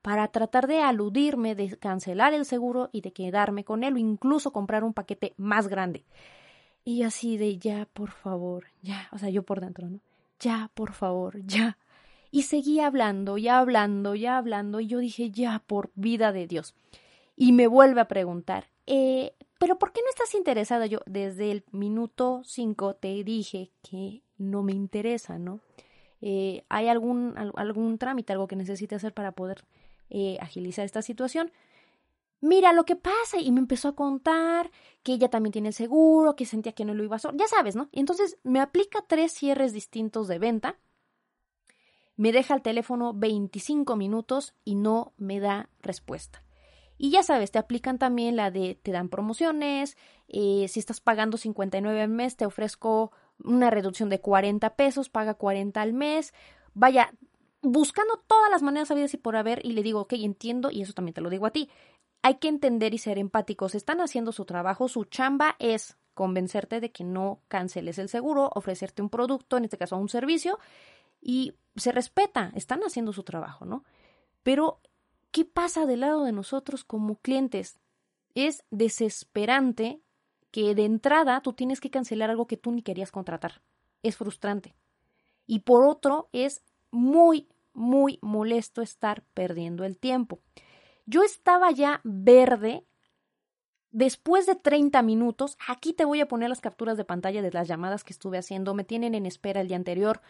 para 0.00 0.28
tratar 0.28 0.68
de 0.68 0.80
aludirme, 0.80 1.56
de 1.56 1.76
cancelar 1.76 2.34
el 2.34 2.44
seguro 2.44 2.88
y 2.92 3.00
de 3.00 3.12
quedarme 3.12 3.64
con 3.64 3.82
él 3.82 3.94
o 3.94 3.98
incluso 3.98 4.52
comprar 4.52 4.84
un 4.84 4.94
paquete 4.94 5.34
más 5.38 5.66
grande. 5.66 6.04
Y 6.84 7.02
así 7.02 7.36
de 7.36 7.58
ya, 7.58 7.88
por 7.92 8.12
favor, 8.12 8.66
ya, 8.80 9.08
o 9.10 9.18
sea, 9.18 9.28
yo 9.28 9.42
por 9.42 9.60
dentro, 9.60 9.90
¿no? 9.90 9.98
Ya, 10.38 10.70
por 10.74 10.92
favor, 10.92 11.44
ya. 11.44 11.78
Y 12.30 12.42
seguía 12.42 12.86
hablando, 12.86 13.38
ya 13.38 13.58
hablando, 13.58 14.14
ya 14.14 14.38
hablando, 14.38 14.78
y 14.78 14.86
yo 14.86 14.98
dije, 15.00 15.32
ya, 15.32 15.64
por 15.66 15.90
vida 15.96 16.30
de 16.30 16.46
Dios. 16.46 16.76
Y 17.36 17.52
me 17.52 17.66
vuelve 17.66 18.00
a 18.00 18.08
preguntar, 18.08 18.68
eh, 18.86 19.34
pero 19.58 19.78
¿por 19.78 19.92
qué 19.92 20.00
no 20.02 20.10
estás 20.10 20.34
interesada? 20.34 20.86
Yo 20.86 21.00
desde 21.06 21.50
el 21.50 21.64
minuto 21.70 22.42
cinco 22.44 22.94
te 22.94 23.24
dije 23.24 23.70
que 23.82 24.22
no 24.36 24.62
me 24.62 24.72
interesa, 24.72 25.38
¿no? 25.38 25.60
Eh, 26.20 26.64
¿Hay 26.68 26.88
algún, 26.88 27.34
algún 27.56 27.98
trámite, 27.98 28.32
algo 28.32 28.46
que 28.46 28.56
necesite 28.56 28.94
hacer 28.94 29.12
para 29.12 29.32
poder 29.32 29.64
eh, 30.14 30.36
agilizar 30.42 30.84
esta 30.84 31.00
situación. 31.00 31.50
Mira 32.42 32.74
lo 32.74 32.84
que 32.84 32.96
pasa 32.96 33.40
y 33.40 33.50
me 33.50 33.60
empezó 33.60 33.88
a 33.88 33.96
contar 33.96 34.70
que 35.02 35.14
ella 35.14 35.30
también 35.30 35.52
tiene 35.54 35.72
seguro, 35.72 36.36
que 36.36 36.44
sentía 36.44 36.72
que 36.72 36.84
no 36.84 36.92
lo 36.92 37.02
iba 37.02 37.14
a 37.14 37.16
hacer, 37.16 37.34
ya 37.34 37.48
sabes, 37.48 37.76
¿no? 37.76 37.88
Y 37.92 38.00
entonces 38.00 38.36
me 38.42 38.60
aplica 38.60 39.02
tres 39.08 39.32
cierres 39.32 39.72
distintos 39.72 40.28
de 40.28 40.38
venta, 40.38 40.76
me 42.16 42.30
deja 42.30 42.54
el 42.54 42.60
teléfono 42.60 43.14
25 43.14 43.96
minutos 43.96 44.52
y 44.66 44.74
no 44.74 45.14
me 45.16 45.40
da 45.40 45.70
respuesta. 45.80 46.42
Y 46.98 47.10
ya 47.10 47.22
sabes, 47.22 47.50
te 47.50 47.58
aplican 47.58 47.98
también 47.98 48.36
la 48.36 48.50
de 48.50 48.78
te 48.80 48.92
dan 48.92 49.08
promociones, 49.08 49.96
eh, 50.28 50.66
si 50.68 50.80
estás 50.80 51.00
pagando 51.00 51.36
59 51.36 52.02
al 52.02 52.08
mes, 52.08 52.36
te 52.36 52.46
ofrezco 52.46 53.12
una 53.42 53.70
reducción 53.70 54.08
de 54.08 54.20
40 54.20 54.76
pesos, 54.76 55.08
paga 55.08 55.34
40 55.34 55.80
al 55.80 55.92
mes. 55.92 56.32
Vaya, 56.74 57.12
buscando 57.60 58.18
todas 58.26 58.50
las 58.50 58.62
maneras 58.62 58.90
habidas 58.90 59.14
y 59.14 59.18
por 59.18 59.36
haber 59.36 59.64
y 59.64 59.72
le 59.72 59.82
digo, 59.82 60.00
ok, 60.00 60.14
entiendo 60.14 60.70
y 60.70 60.82
eso 60.82 60.92
también 60.92 61.14
te 61.14 61.20
lo 61.20 61.30
digo 61.30 61.46
a 61.46 61.50
ti. 61.50 61.70
Hay 62.22 62.36
que 62.36 62.48
entender 62.48 62.94
y 62.94 62.98
ser 62.98 63.18
empáticos. 63.18 63.74
Están 63.74 64.00
haciendo 64.00 64.32
su 64.32 64.44
trabajo, 64.44 64.88
su 64.88 65.04
chamba 65.04 65.56
es 65.58 65.96
convencerte 66.14 66.80
de 66.80 66.92
que 66.92 67.04
no 67.04 67.40
canceles 67.48 67.98
el 67.98 68.08
seguro, 68.08 68.50
ofrecerte 68.54 69.02
un 69.02 69.08
producto, 69.08 69.56
en 69.56 69.64
este 69.64 69.78
caso 69.78 69.96
un 69.96 70.08
servicio, 70.08 70.58
y 71.20 71.54
se 71.76 71.92
respeta, 71.92 72.52
están 72.54 72.80
haciendo 72.80 73.12
su 73.12 73.22
trabajo, 73.22 73.64
¿no? 73.64 73.84
Pero, 74.42 74.80
¿qué 75.32 75.44
pasa 75.44 75.86
del 75.86 76.00
lado 76.00 76.24
de 76.24 76.32
nosotros 76.32 76.84
como 76.84 77.16
clientes? 77.16 77.80
Es 78.34 78.64
desesperante 78.70 80.00
que 80.52 80.74
de 80.74 80.84
entrada 80.84 81.40
tú 81.40 81.54
tienes 81.54 81.80
que 81.80 81.90
cancelar 81.90 82.30
algo 82.30 82.46
que 82.46 82.56
tú 82.56 82.70
ni 82.70 82.82
querías 82.82 83.10
contratar. 83.10 83.62
Es 84.02 84.16
frustrante. 84.16 84.74
Y 85.46 85.60
por 85.60 85.84
otro, 85.84 86.28
es 86.32 86.62
muy, 86.90 87.48
muy 87.72 88.18
molesto 88.22 88.82
estar 88.82 89.22
perdiendo 89.34 89.84
el 89.84 89.98
tiempo. 89.98 90.40
Yo 91.06 91.24
estaba 91.24 91.70
ya 91.72 92.00
verde. 92.04 92.84
Después 93.92 94.46
de 94.46 94.54
30 94.54 95.02
minutos, 95.02 95.58
aquí 95.68 95.92
te 95.92 96.06
voy 96.06 96.20
a 96.22 96.26
poner 96.26 96.48
las 96.48 96.62
capturas 96.62 96.96
de 96.96 97.04
pantalla 97.04 97.42
de 97.42 97.52
las 97.52 97.68
llamadas 97.68 98.04
que 98.04 98.14
estuve 98.14 98.38
haciendo. 98.38 98.72
Me 98.72 98.84
tienen 98.84 99.14
en 99.14 99.26
espera 99.26 99.60
el 99.60 99.68
día 99.68 99.76
anterior. 99.76 100.22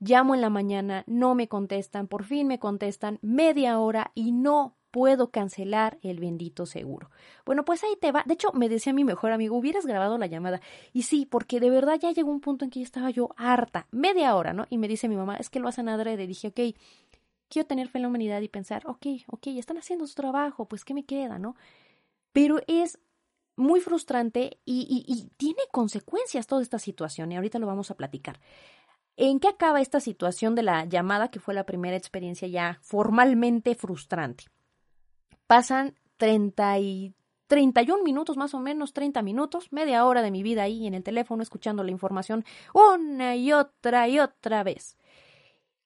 Llamo 0.00 0.34
en 0.34 0.42
la 0.42 0.50
mañana, 0.50 1.02
no 1.06 1.34
me 1.34 1.48
contestan, 1.48 2.08
por 2.08 2.24
fin 2.24 2.46
me 2.46 2.58
contestan 2.58 3.18
media 3.22 3.78
hora 3.78 4.12
y 4.14 4.32
no 4.32 4.76
puedo 4.90 5.30
cancelar 5.30 5.98
el 6.02 6.20
bendito 6.20 6.66
seguro. 6.66 7.10
Bueno, 7.46 7.64
pues 7.64 7.82
ahí 7.84 7.96
te 7.98 8.12
va. 8.12 8.22
De 8.26 8.34
hecho, 8.34 8.52
me 8.52 8.68
decía 8.68 8.92
mi 8.92 9.04
mejor 9.04 9.32
amigo, 9.32 9.56
hubieras 9.56 9.86
grabado 9.86 10.18
la 10.18 10.26
llamada. 10.26 10.60
Y 10.92 11.02
sí, 11.02 11.24
porque 11.24 11.58
de 11.58 11.70
verdad 11.70 11.98
ya 11.98 12.12
llegó 12.12 12.30
un 12.30 12.40
punto 12.40 12.66
en 12.66 12.70
que 12.70 12.80
ya 12.80 12.84
estaba 12.84 13.08
yo 13.08 13.30
harta, 13.38 13.86
media 13.90 14.36
hora, 14.36 14.52
¿no? 14.52 14.66
Y 14.68 14.76
me 14.76 14.88
dice 14.88 15.08
mi 15.08 15.16
mamá, 15.16 15.36
es 15.36 15.48
que 15.48 15.58
lo 15.58 15.68
hacen 15.68 15.88
adrede. 15.88 16.26
Dije, 16.26 16.48
ok, 16.48 16.76
quiero 17.48 17.66
tener 17.66 17.88
fe 17.88 17.96
en 17.96 18.02
la 18.02 18.08
humanidad 18.08 18.42
y 18.42 18.48
pensar, 18.48 18.82
ok, 18.86 19.06
ok, 19.28 19.46
están 19.48 19.78
haciendo 19.78 20.06
su 20.06 20.14
trabajo, 20.14 20.66
pues 20.66 20.84
qué 20.84 20.92
me 20.92 21.04
queda, 21.04 21.38
¿no? 21.38 21.56
Pero 22.32 22.60
es 22.66 22.98
muy 23.56 23.80
frustrante 23.80 24.60
y, 24.64 25.30
tiene 25.36 25.60
consecuencias 25.72 26.46
toda 26.46 26.62
esta 26.62 26.78
situación 26.78 27.32
y 27.32 27.36
ahorita 27.36 27.58
lo 27.58 27.66
vamos 27.66 27.90
a 27.90 27.96
platicar. 27.96 28.40
¿En 29.16 29.40
qué 29.40 29.48
acaba 29.48 29.80
esta 29.80 30.00
situación 30.00 30.54
de 30.54 30.62
la 30.62 30.84
llamada 30.84 31.30
que 31.30 31.40
fue 31.40 31.54
la 31.54 31.64
primera 31.64 31.96
experiencia 31.96 32.46
ya 32.48 32.78
formalmente 32.82 33.74
frustrante? 33.74 34.44
pasan 35.46 35.94
30 36.16 36.78
y 36.80 37.14
31 37.46 38.02
minutos 38.02 38.36
más 38.36 38.54
o 38.54 38.60
menos, 38.60 38.92
30 38.92 39.22
minutos, 39.22 39.72
media 39.72 40.04
hora 40.04 40.22
de 40.22 40.30
mi 40.30 40.42
vida 40.42 40.64
ahí 40.64 40.86
en 40.86 40.94
el 40.94 41.02
teléfono 41.02 41.42
escuchando 41.42 41.84
la 41.84 41.92
información 41.92 42.44
una 42.74 43.36
y 43.36 43.52
otra 43.52 44.08
y 44.08 44.18
otra 44.18 44.64
vez. 44.64 44.96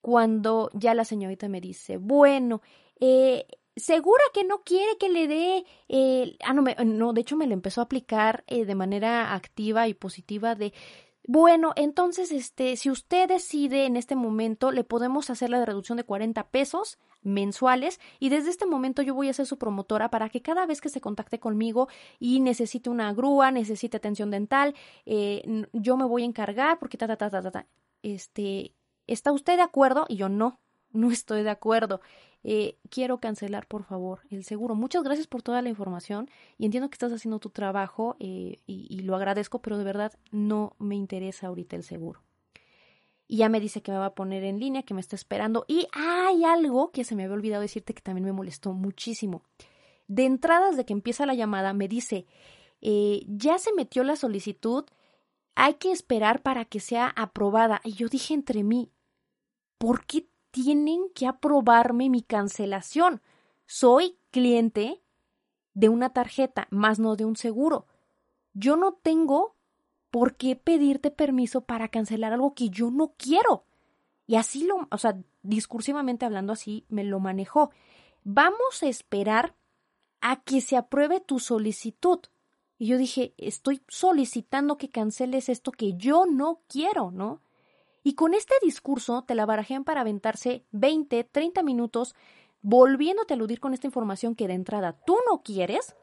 Cuando 0.01 0.71
ya 0.73 0.95
la 0.95 1.05
señorita 1.05 1.49
me 1.49 1.61
dice, 1.61 1.99
bueno, 1.99 2.63
eh, 2.99 3.47
segura 3.77 4.23
que 4.35 4.45
no 4.45 4.63
quiere 4.63 4.99
que 4.99 5.09
le 5.09 5.29
dé 5.29 5.65
eh, 5.89 6.37
ah 6.45 6.53
no, 6.53 6.63
no 6.85 7.13
de 7.13 7.21
hecho 7.21 7.37
me 7.37 7.47
lo 7.47 7.55
empezó 7.55 7.81
a 7.81 7.85
aplicar 7.85 8.45
eh, 8.47 8.65
de 8.65 8.75
manera 8.75 9.35
activa 9.35 9.89
y 9.89 9.95
positiva 9.95 10.55
de 10.55 10.73
bueno, 11.33 11.73
entonces, 11.77 12.33
este, 12.33 12.77
si 12.77 12.91
usted 12.91 13.29
decide 13.29 13.85
en 13.85 13.97
este 13.97 14.17
momento, 14.17 14.73
le 14.73 14.83
podemos 14.85 15.31
hacer 15.31 15.51
la 15.51 15.65
reducción 15.65 15.97
de 15.97 16.03
40 16.03 16.49
pesos 16.49 16.99
mensuales 17.23 18.01
y 18.19 18.31
desde 18.31 18.51
este 18.51 18.67
momento 18.67 19.01
yo 19.03 19.15
voy 19.15 19.29
a 19.29 19.33
ser 19.33 19.47
su 19.47 19.59
promotora 19.59 20.11
para 20.11 20.31
que 20.31 20.43
cada 20.43 20.67
vez 20.67 20.81
que 20.81 20.89
se 20.89 21.01
contacte 21.01 21.39
conmigo 21.39 21.89
y 22.19 22.41
necesite 22.41 22.91
una 22.91 23.13
grúa, 23.13 23.51
necesite 23.51 23.99
atención 23.99 24.31
dental, 24.31 24.75
eh, 25.07 25.67
yo 25.73 25.97
me 25.97 26.07
voy 26.07 26.23
a 26.23 26.27
encargar 26.27 26.79
porque 26.79 26.99
ta, 26.99 27.07
ta, 27.07 27.17
ta, 27.17 27.31
ta, 27.31 27.43
ta, 27.43 27.51
ta. 27.51 27.67
Este, 28.03 28.75
¿está 29.07 29.31
usted 29.31 29.57
de 29.57 29.63
acuerdo? 29.63 30.07
Y 30.09 30.17
yo 30.17 30.29
no, 30.29 30.59
no 30.91 31.11
estoy 31.13 31.43
de 31.43 31.51
acuerdo. 31.51 32.01
Eh, 32.43 32.79
quiero 32.89 33.19
cancelar, 33.19 33.67
por 33.67 33.85
favor, 33.85 34.21
el 34.31 34.45
seguro. 34.45 34.75
Muchas 34.75 35.03
gracias 35.03 35.27
por 35.27 35.43
toda 35.43 35.61
la 35.63 35.69
información 35.69 36.29
y 36.57 36.65
entiendo 36.65 36.89
que 36.89 36.95
estás 36.95 37.13
haciendo 37.13 37.39
tu 37.39 37.51
trabajo 37.51 38.17
eh, 38.19 38.61
y, 38.67 39.01
lo 39.01 39.15
agradezco, 39.15 39.61
pero 39.61 39.77
de 39.77 39.85
verdad 39.85 40.13
no 40.31 40.75
me 40.79 40.97
interesa 40.97 41.49
ahorita 41.49 41.77
el 41.77 41.83
seguro. 41.83 42.23
Y 43.27 43.39
ya 43.39 43.49
me 43.49 43.61
dice 43.61 43.83
que 43.83 43.93
me 43.93 43.99
va 43.99 44.07
a 44.07 44.15
poner 44.15 44.43
en 44.43 44.59
línea, 44.59 44.83
que 44.83 44.95
me 44.95 45.01
está 45.01 45.15
esperando. 45.15 45.65
Y 45.69 45.87
hay 45.93 46.45
algo 46.45 46.91
que 46.91 47.05
se 47.05 47.15
me 47.15 47.25
había 47.25 47.35
olvidado 47.35 47.63
decirte 47.63 47.95
que 47.95 48.03
también 48.03 48.25
me 48.25 48.33
molestó 48.33 48.73
muchísimo. 48.73 49.45
De 50.09 50.25
entrada, 50.25 50.71
desde 50.71 50.85
que 50.85 50.93
empieza 50.93 51.27
la 51.27 51.35
llamada, 51.35 51.73
me 51.73 51.87
dice, 51.87 52.27
eh, 52.81 53.23
ya 53.29 53.59
se 53.59 53.73
metió 53.73 54.03
la 54.03 54.17
solicitud, 54.17 54.85
hay 55.55 55.75
que 55.75 55.93
esperar 55.93 56.43
para 56.43 56.65
que 56.65 56.81
sea 56.81 57.07
aprobada. 57.07 57.81
Y 57.85 57.93
yo 57.93 58.09
dije 58.09 58.35
entre 58.35 58.65
mí, 58.65 58.91
¿por 59.79 60.05
qué 60.07 60.27
tienen 60.51 61.11
que 61.15 61.27
aprobarme 61.27 62.09
mi 62.09 62.23
cancelación. 62.23 63.21
Soy 63.67 64.17
cliente 64.31 65.01
de 65.75 65.89
una 65.89 66.13
tarjeta, 66.13 66.67
más 66.71 66.99
no 66.99 67.17
de 67.17 67.25
un 67.25 67.37
seguro. 67.37 67.87
Yo 68.53 68.77
no 68.77 68.95
tengo 68.95 69.55
por 70.11 70.37
qué 70.37 70.57
pedirte 70.57 71.11
permiso 71.11 71.63
para 71.63 71.89
cancelar 71.89 72.33
algo 72.33 72.55
que 72.55 72.69
yo 72.69 72.91
no 72.91 73.15
quiero. 73.17 73.65
Y 74.27 74.37
así 74.37 74.65
lo, 74.65 74.89
o 74.91 74.99
sea, 74.99 75.17
discursivamente 75.43 76.27
hablando 76.27 76.53
así, 76.53 76.85
me 76.89 77.05
lo 77.05 77.21
manejó. 77.21 77.71
Vamos 78.25 78.83
a 78.83 78.87
esperar 78.87 79.55
a 80.21 80.43
que 80.43 80.61
se 80.61 80.77
apruebe 80.77 81.21
tu 81.21 81.39
solicitud. 81.39 82.21
Y 82.79 82.87
yo 82.87 82.99
dije, 82.99 83.35
estoy 83.39 83.83
solicitando 83.89 84.79
que 84.79 84.91
canceles 84.91 85.49
esto 85.49 85.73
que 85.73 85.95
yo 85.95 86.27
no 86.27 86.61
quiero, 86.69 87.11
¿no? 87.11 87.41
Y 88.03 88.15
con 88.15 88.35
este 88.35 88.55
discurso 88.63 89.23
te 89.23 89.35
la 89.35 89.47
barajean 89.47 89.85
para 89.85 90.01
aventarse 90.01 90.65
20, 90.73 91.25
30 91.25 91.63
minutos 91.63 92.15
volviéndote 92.63 93.35
a 93.35 93.37
aludir 93.37 93.61
con 93.61 93.75
esta 93.75 93.87
información 93.87 94.35
que 94.35 94.49
de 94.49 94.55
entrada 94.55 94.99
tú 95.07 95.17
no 95.31 95.43
quieres. 95.43 95.97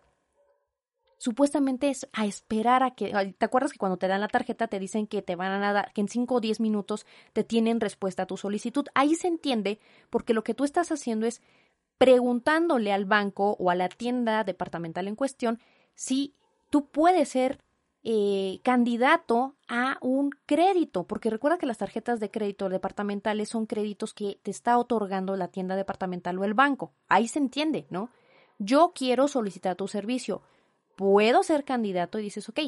Supuestamente 1.19 1.89
es 1.89 2.07
a 2.13 2.27
esperar 2.27 2.83
a 2.83 2.91
que. 2.91 3.35
¿Te 3.37 3.45
acuerdas 3.45 3.71
que 3.71 3.79
cuando 3.79 3.97
te 3.97 4.07
dan 4.07 4.21
la 4.21 4.27
tarjeta 4.27 4.67
te 4.67 4.79
dicen 4.79 5.07
que 5.07 5.23
te 5.23 5.35
van 5.35 5.63
a 5.63 5.73
dar, 5.73 5.91
que 5.93 6.01
en 6.01 6.09
5 6.09 6.35
o 6.35 6.39
10 6.39 6.59
minutos 6.59 7.07
te 7.33 7.43
tienen 7.43 7.79
respuesta 7.79 8.23
a 8.23 8.27
tu 8.27 8.37
solicitud? 8.37 8.85
Ahí 8.93 9.15
se 9.15 9.27
entiende 9.27 9.79
porque 10.11 10.35
lo 10.35 10.43
que 10.43 10.53
tú 10.53 10.63
estás 10.63 10.91
haciendo 10.91 11.25
es 11.25 11.41
preguntándole 11.97 12.93
al 12.93 13.05
banco 13.05 13.55
o 13.57 13.71
a 13.71 13.75
la 13.75 13.89
tienda 13.89 14.43
departamental 14.43 15.07
en 15.07 15.15
cuestión 15.15 15.59
si 15.95 16.35
tú 16.69 16.87
puedes 16.89 17.29
ser 17.29 17.59
eh, 18.03 18.59
candidato 18.63 19.55
a 19.67 19.97
un 20.01 20.29
crédito, 20.45 21.05
porque 21.05 21.29
recuerda 21.29 21.57
que 21.57 21.65
las 21.65 21.79
tarjetas 21.79 22.19
de 22.19 22.31
crédito 22.31 22.69
departamentales 22.69 23.49
son 23.49 23.65
créditos 23.65 24.13
que 24.13 24.39
te 24.43 24.51
está 24.51 24.77
otorgando 24.77 25.35
la 25.35 25.49
tienda 25.49 25.75
departamental 25.75 26.37
o 26.39 26.45
el 26.45 26.53
banco. 26.53 26.93
Ahí 27.09 27.27
se 27.27 27.39
entiende, 27.39 27.85
¿no? 27.89 28.09
Yo 28.59 28.93
quiero 28.95 29.27
solicitar 29.27 29.75
tu 29.75 29.87
servicio, 29.87 30.41
puedo 30.95 31.43
ser 31.43 31.63
candidato 31.63 32.19
y 32.19 32.23
dices, 32.23 32.47
ok, 32.49 32.59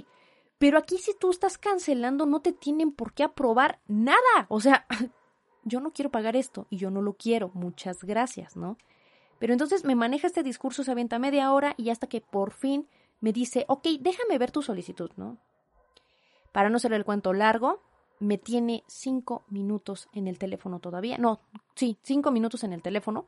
pero 0.60 0.78
aquí 0.78 0.98
si 0.98 1.14
tú 1.14 1.32
estás 1.32 1.58
cancelando 1.58 2.26
no 2.26 2.42
te 2.42 2.52
tienen 2.52 2.92
por 2.92 3.14
qué 3.14 3.24
aprobar 3.24 3.80
nada. 3.88 4.46
O 4.50 4.60
sea, 4.60 4.86
yo 5.64 5.80
no 5.80 5.92
quiero 5.92 6.12
pagar 6.12 6.36
esto 6.36 6.68
y 6.70 6.78
yo 6.78 6.92
no 6.92 7.02
lo 7.02 7.14
quiero. 7.14 7.50
Muchas 7.54 8.04
gracias, 8.04 8.58
¿no? 8.58 8.78
Pero 9.40 9.54
entonces 9.54 9.86
me 9.86 9.96
maneja 9.96 10.28
este 10.28 10.44
discurso, 10.44 10.84
se 10.84 10.92
avienta 10.92 11.18
media 11.18 11.54
hora 11.54 11.74
y 11.78 11.92
hasta 11.92 12.08
que 12.08 12.20
por 12.20 12.52
fin 12.52 12.88
me 13.22 13.34
dice, 13.34 13.66
ok, 13.68 13.88
déjame 14.00 14.38
ver 14.38 14.52
tu 14.52 14.62
solicitud, 14.62 15.12
¿no? 15.18 15.38
Para 16.52 16.70
no 16.70 16.80
ser 16.80 16.94
el 16.94 17.06
cuento 17.06 17.34
largo, 17.34 17.82
me 18.20 18.38
tiene 18.38 18.84
cinco 18.88 19.44
minutos 19.50 20.10
en 20.14 20.28
el 20.28 20.38
teléfono 20.38 20.80
todavía. 20.80 21.18
No, 21.18 21.40
sí, 21.76 21.98
cinco 22.04 22.32
minutos 22.32 22.64
en 22.64 22.74
el 22.74 22.82
teléfono. 22.82 23.26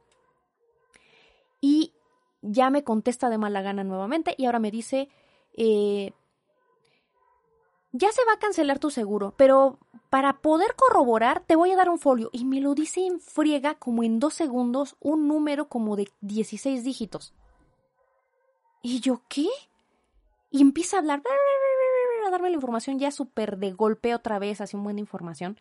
Y 1.60 1.94
ya 2.42 2.70
me 2.70 2.84
contesta 2.84 3.30
de 3.30 3.38
mala 3.38 3.62
gana 3.62 3.84
nuevamente 3.84 4.36
y 4.38 4.46
ahora 4.46 4.60
me 4.60 4.72
dice, 4.72 5.10
eh, 5.54 6.14
ya 7.92 8.12
se 8.12 8.26
va 8.26 8.34
a 8.34 8.40
cancelar 8.40 8.80
tu 8.80 8.90
seguro, 8.90 9.34
pero 9.38 9.78
para 10.10 10.42
poder 10.42 10.76
corroborar 10.76 11.44
te 11.46 11.56
voy 11.56 11.72
a 11.72 11.76
dar 11.76 11.90
un 11.90 12.00
folio. 12.00 12.30
Y 12.34 12.46
me 12.46 12.62
lo 12.62 12.74
dice 12.74 13.06
en 13.06 13.20
friega 13.20 13.76
como 13.76 14.04
en 14.04 14.20
dos 14.20 14.34
segundos 14.34 14.96
un 15.00 15.28
número 15.28 15.68
como 15.68 15.96
de 15.96 16.12
16 16.22 16.84
dígitos. 16.84 17.34
Y 18.82 19.00
yo, 19.00 19.22
¿qué? 19.30 19.48
Y 20.52 20.62
empieza 20.62 20.98
a 20.98 21.00
hablar, 21.00 21.24
a 22.28 22.30
darme 22.30 22.50
la 22.50 22.56
información 22.56 23.00
ya 23.00 23.10
súper 23.10 23.58
de 23.58 23.72
golpe 23.72 24.14
otra 24.14 24.38
vez, 24.38 24.60
así 24.60 24.76
buena 24.76 25.00
información. 25.00 25.58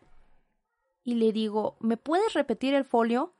Y 1.03 1.15
le 1.15 1.31
digo, 1.31 1.77
¿me 1.79 1.95
puedes 1.95 2.33
repetir 2.33 2.73
el 2.73 2.83
folio? 2.83 3.33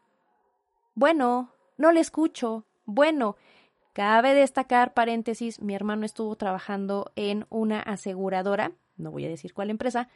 Bueno, 0.96 1.52
no 1.78 1.92
le 1.92 2.00
escucho. 2.00 2.66
Bueno, 2.86 3.36
cabe 3.92 4.34
destacar, 4.34 4.94
paréntesis, 4.94 5.62
mi 5.62 5.76
hermano 5.76 6.06
estuvo 6.06 6.36
trabajando 6.38 7.12
en 7.18 7.46
una 7.50 7.82
aseguradora, 7.82 8.72
no 8.96 9.12
voy 9.12 9.26
a 9.26 9.30
decir 9.30 9.54
cuál 9.54 9.70
empresa, 9.70 10.08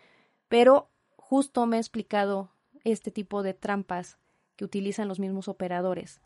pero 0.48 0.89
justo 1.17 1.65
me 1.65 1.78
ha 1.78 1.80
explicado 1.80 2.50
este 2.86 3.12
tipo 3.12 3.43
de 3.43 3.54
trampas 3.54 4.17
que 4.56 4.63
utilizan 4.63 5.10
los 5.10 5.19
mismos 5.19 5.50
operadores 5.50 6.21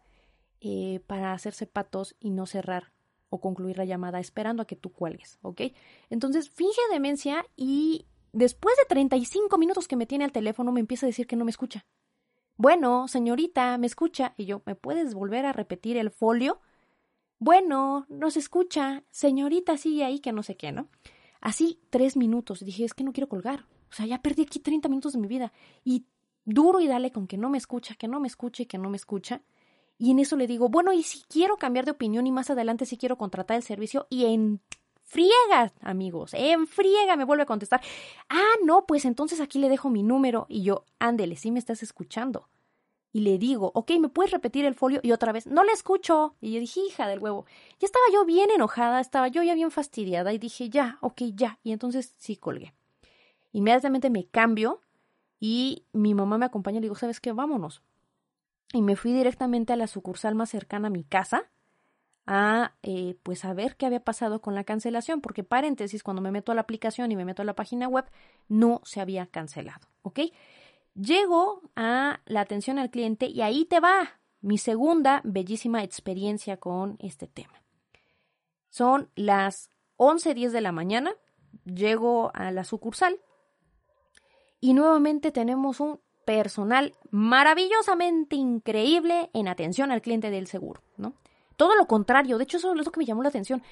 eh, 0.61 1.01
para 1.07 1.33
hacerse 1.33 1.65
patos 1.65 2.15
y 2.19 2.29
no 2.29 2.45
cerrar 2.45 2.91
o 3.29 3.39
concluir 3.39 3.77
la 3.77 3.85
llamada 3.85 4.19
esperando 4.19 4.63
a 4.63 4.67
que 4.67 4.75
tú 4.75 4.91
cuelgues, 4.91 5.37
¿ok? 5.41 5.61
Entonces 6.09 6.49
finge 6.49 6.81
demencia 6.91 7.45
y 7.55 8.05
después 8.33 8.75
de 8.77 8.85
35 8.87 9.57
minutos 9.57 9.87
que 9.87 9.95
me 9.95 10.05
tiene 10.05 10.25
al 10.25 10.31
teléfono 10.31 10.71
me 10.71 10.79
empieza 10.79 11.05
a 11.05 11.09
decir 11.09 11.27
que 11.27 11.35
no 11.35 11.45
me 11.45 11.51
escucha. 11.51 11.85
Bueno, 12.57 13.07
señorita, 13.07 13.77
¿me 13.77 13.87
escucha? 13.87 14.33
Y 14.35 14.45
yo, 14.45 14.61
¿me 14.65 14.75
puedes 14.75 15.13
volver 15.13 15.45
a 15.45 15.53
repetir 15.53 15.95
el 15.95 16.11
folio? 16.11 16.59
Bueno, 17.39 18.05
no 18.09 18.31
se 18.31 18.39
escucha. 18.39 19.03
Señorita, 19.11 19.77
sigue 19.77 20.03
ahí 20.03 20.19
que 20.19 20.33
no 20.33 20.43
sé 20.43 20.57
qué, 20.57 20.73
¿no? 20.73 20.89
Así 21.39 21.79
tres 21.89 22.17
minutos. 22.17 22.59
Dije, 22.59 22.83
es 22.83 22.93
que 22.93 23.05
no 23.05 23.13
quiero 23.13 23.29
colgar. 23.29 23.65
O 23.89 23.93
sea, 23.93 24.05
ya 24.05 24.21
perdí 24.21 24.41
aquí 24.41 24.59
30 24.59 24.89
minutos 24.89 25.13
de 25.13 25.19
mi 25.19 25.27
vida. 25.27 25.53
Y 25.85 26.05
duro 26.43 26.81
y 26.81 26.87
dale 26.87 27.11
con 27.11 27.27
que 27.27 27.37
no 27.37 27.49
me 27.49 27.57
escucha, 27.57 27.95
que 27.95 28.09
no 28.09 28.19
me 28.19 28.27
escuche, 28.27 28.67
que 28.67 28.77
no 28.77 28.89
me 28.89 28.97
escucha. 28.97 29.41
Y 30.01 30.11
en 30.11 30.19
eso 30.19 30.37
le 30.37 30.47
digo, 30.47 30.69
bueno, 30.69 30.93
y 30.93 31.03
si 31.03 31.23
quiero 31.27 31.57
cambiar 31.57 31.83
de 31.83 31.91
opinión 31.91 32.25
y 32.25 32.31
más 32.31 32.49
adelante 32.49 32.85
si 32.85 32.95
quiero 32.95 33.17
contratar 33.17 33.57
el 33.57 33.63
servicio 33.63 34.07
y 34.09 34.25
en 34.25 34.61
friega, 35.03 35.73
amigos, 35.81 36.33
en 36.33 36.67
friega 36.67 37.17
me 37.17 37.25
vuelve 37.25 37.43
a 37.43 37.45
contestar. 37.45 37.81
Ah, 38.29 38.53
no, 38.63 38.85
pues 38.85 39.03
entonces 39.03 39.41
aquí 39.41 39.59
le 39.59 39.67
dejo 39.67 39.89
mi 39.89 40.01
número 40.01 40.45
y 40.47 40.63
yo, 40.63 40.85
ándele, 40.99 41.35
sí 41.35 41.51
me 41.51 41.59
estás 41.59 41.83
escuchando. 41.83 42.47
Y 43.11 43.21
le 43.21 43.37
digo, 43.37 43.71
ok, 43.73 43.91
¿me 43.99 44.07
puedes 44.07 44.31
repetir 44.31 44.63
el 44.63 44.73
folio? 44.73 45.01
Y 45.03 45.11
otra 45.11 45.33
vez, 45.33 45.47
no 45.47 45.65
le 45.65 45.73
escucho. 45.73 46.35
Y 46.39 46.53
yo 46.53 46.59
dije, 46.61 46.79
hija 46.79 47.07
del 47.07 47.19
huevo. 47.19 47.45
Ya 47.79 47.87
estaba 47.87 48.05
yo 48.13 48.23
bien 48.23 48.51
enojada, 48.51 49.01
estaba 49.01 49.27
yo 49.27 49.43
ya 49.43 49.55
bien 49.55 49.71
fastidiada 49.71 50.31
y 50.31 50.37
dije, 50.37 50.69
ya, 50.69 50.97
ok, 51.01 51.23
ya. 51.33 51.59
Y 51.61 51.73
entonces 51.73 52.15
sí 52.19 52.37
colgué. 52.37 52.73
Inmediatamente 53.51 54.09
me 54.09 54.27
cambio 54.27 54.79
y 55.41 55.83
mi 55.91 56.13
mamá 56.13 56.37
me 56.37 56.45
acompaña 56.45 56.77
y 56.77 56.81
le 56.81 56.85
digo, 56.85 56.95
¿sabes 56.95 57.19
qué? 57.19 57.33
Vámonos 57.33 57.81
y 58.73 58.81
me 58.81 58.95
fui 58.95 59.13
directamente 59.13 59.73
a 59.73 59.75
la 59.75 59.87
sucursal 59.87 60.35
más 60.35 60.49
cercana 60.49 60.87
a 60.87 60.91
mi 60.91 61.03
casa 61.03 61.49
a 62.31 62.75
eh, 62.83 63.17
pues 63.23 63.43
a 63.43 63.53
ver 63.53 63.75
qué 63.75 63.87
había 63.87 64.03
pasado 64.03 64.39
con 64.39 64.53
la 64.53 64.63
cancelación, 64.63 65.19
porque 65.19 65.43
paréntesis, 65.43 66.03
cuando 66.03 66.21
me 66.21 66.29
meto 66.29 66.51
a 66.51 66.55
la 66.55 66.61
aplicación 66.61 67.11
y 67.11 67.15
me 67.15 67.25
meto 67.25 67.41
a 67.41 67.45
la 67.45 67.55
página 67.55 67.87
web, 67.87 68.05
no 68.47 68.81
se 68.83 69.01
había 69.01 69.25
cancelado, 69.25 69.87
¿ok? 70.03 70.19
Llego 70.93 71.63
a 71.75 72.21
la 72.25 72.41
atención 72.41 72.77
al 72.77 72.91
cliente 72.91 73.25
y 73.25 73.41
ahí 73.41 73.65
te 73.65 73.79
va 73.79 74.19
mi 74.41 74.59
segunda 74.59 75.21
bellísima 75.23 75.83
experiencia 75.83 76.57
con 76.57 76.97
este 76.99 77.25
tema. 77.25 77.63
Son 78.69 79.09
las 79.15 79.71
11.10 79.97 80.51
de 80.51 80.61
la 80.61 80.71
mañana, 80.71 81.15
llego 81.65 82.29
a 82.35 82.51
la 82.51 82.63
sucursal 82.63 83.19
y 84.59 84.75
nuevamente 84.75 85.31
tenemos 85.31 85.79
un 85.79 85.99
personal 86.29 86.93
maravillosamente 87.09 88.35
increíble 88.35 89.31
en 89.33 89.47
atención 89.47 89.91
al 89.91 90.03
cliente 90.03 90.29
del 90.29 90.45
seguro, 90.45 90.83
¿no? 90.95 91.15
Todo 91.55 91.75
lo 91.75 91.87
contrario, 91.87 92.37
de 92.37 92.43
hecho 92.43 92.57
eso 92.57 92.71
es 92.71 92.85
lo 92.85 92.91
que 92.91 92.99
me 92.99 93.05
llamó 93.07 93.23
la 93.23 93.29
atención. 93.29 93.63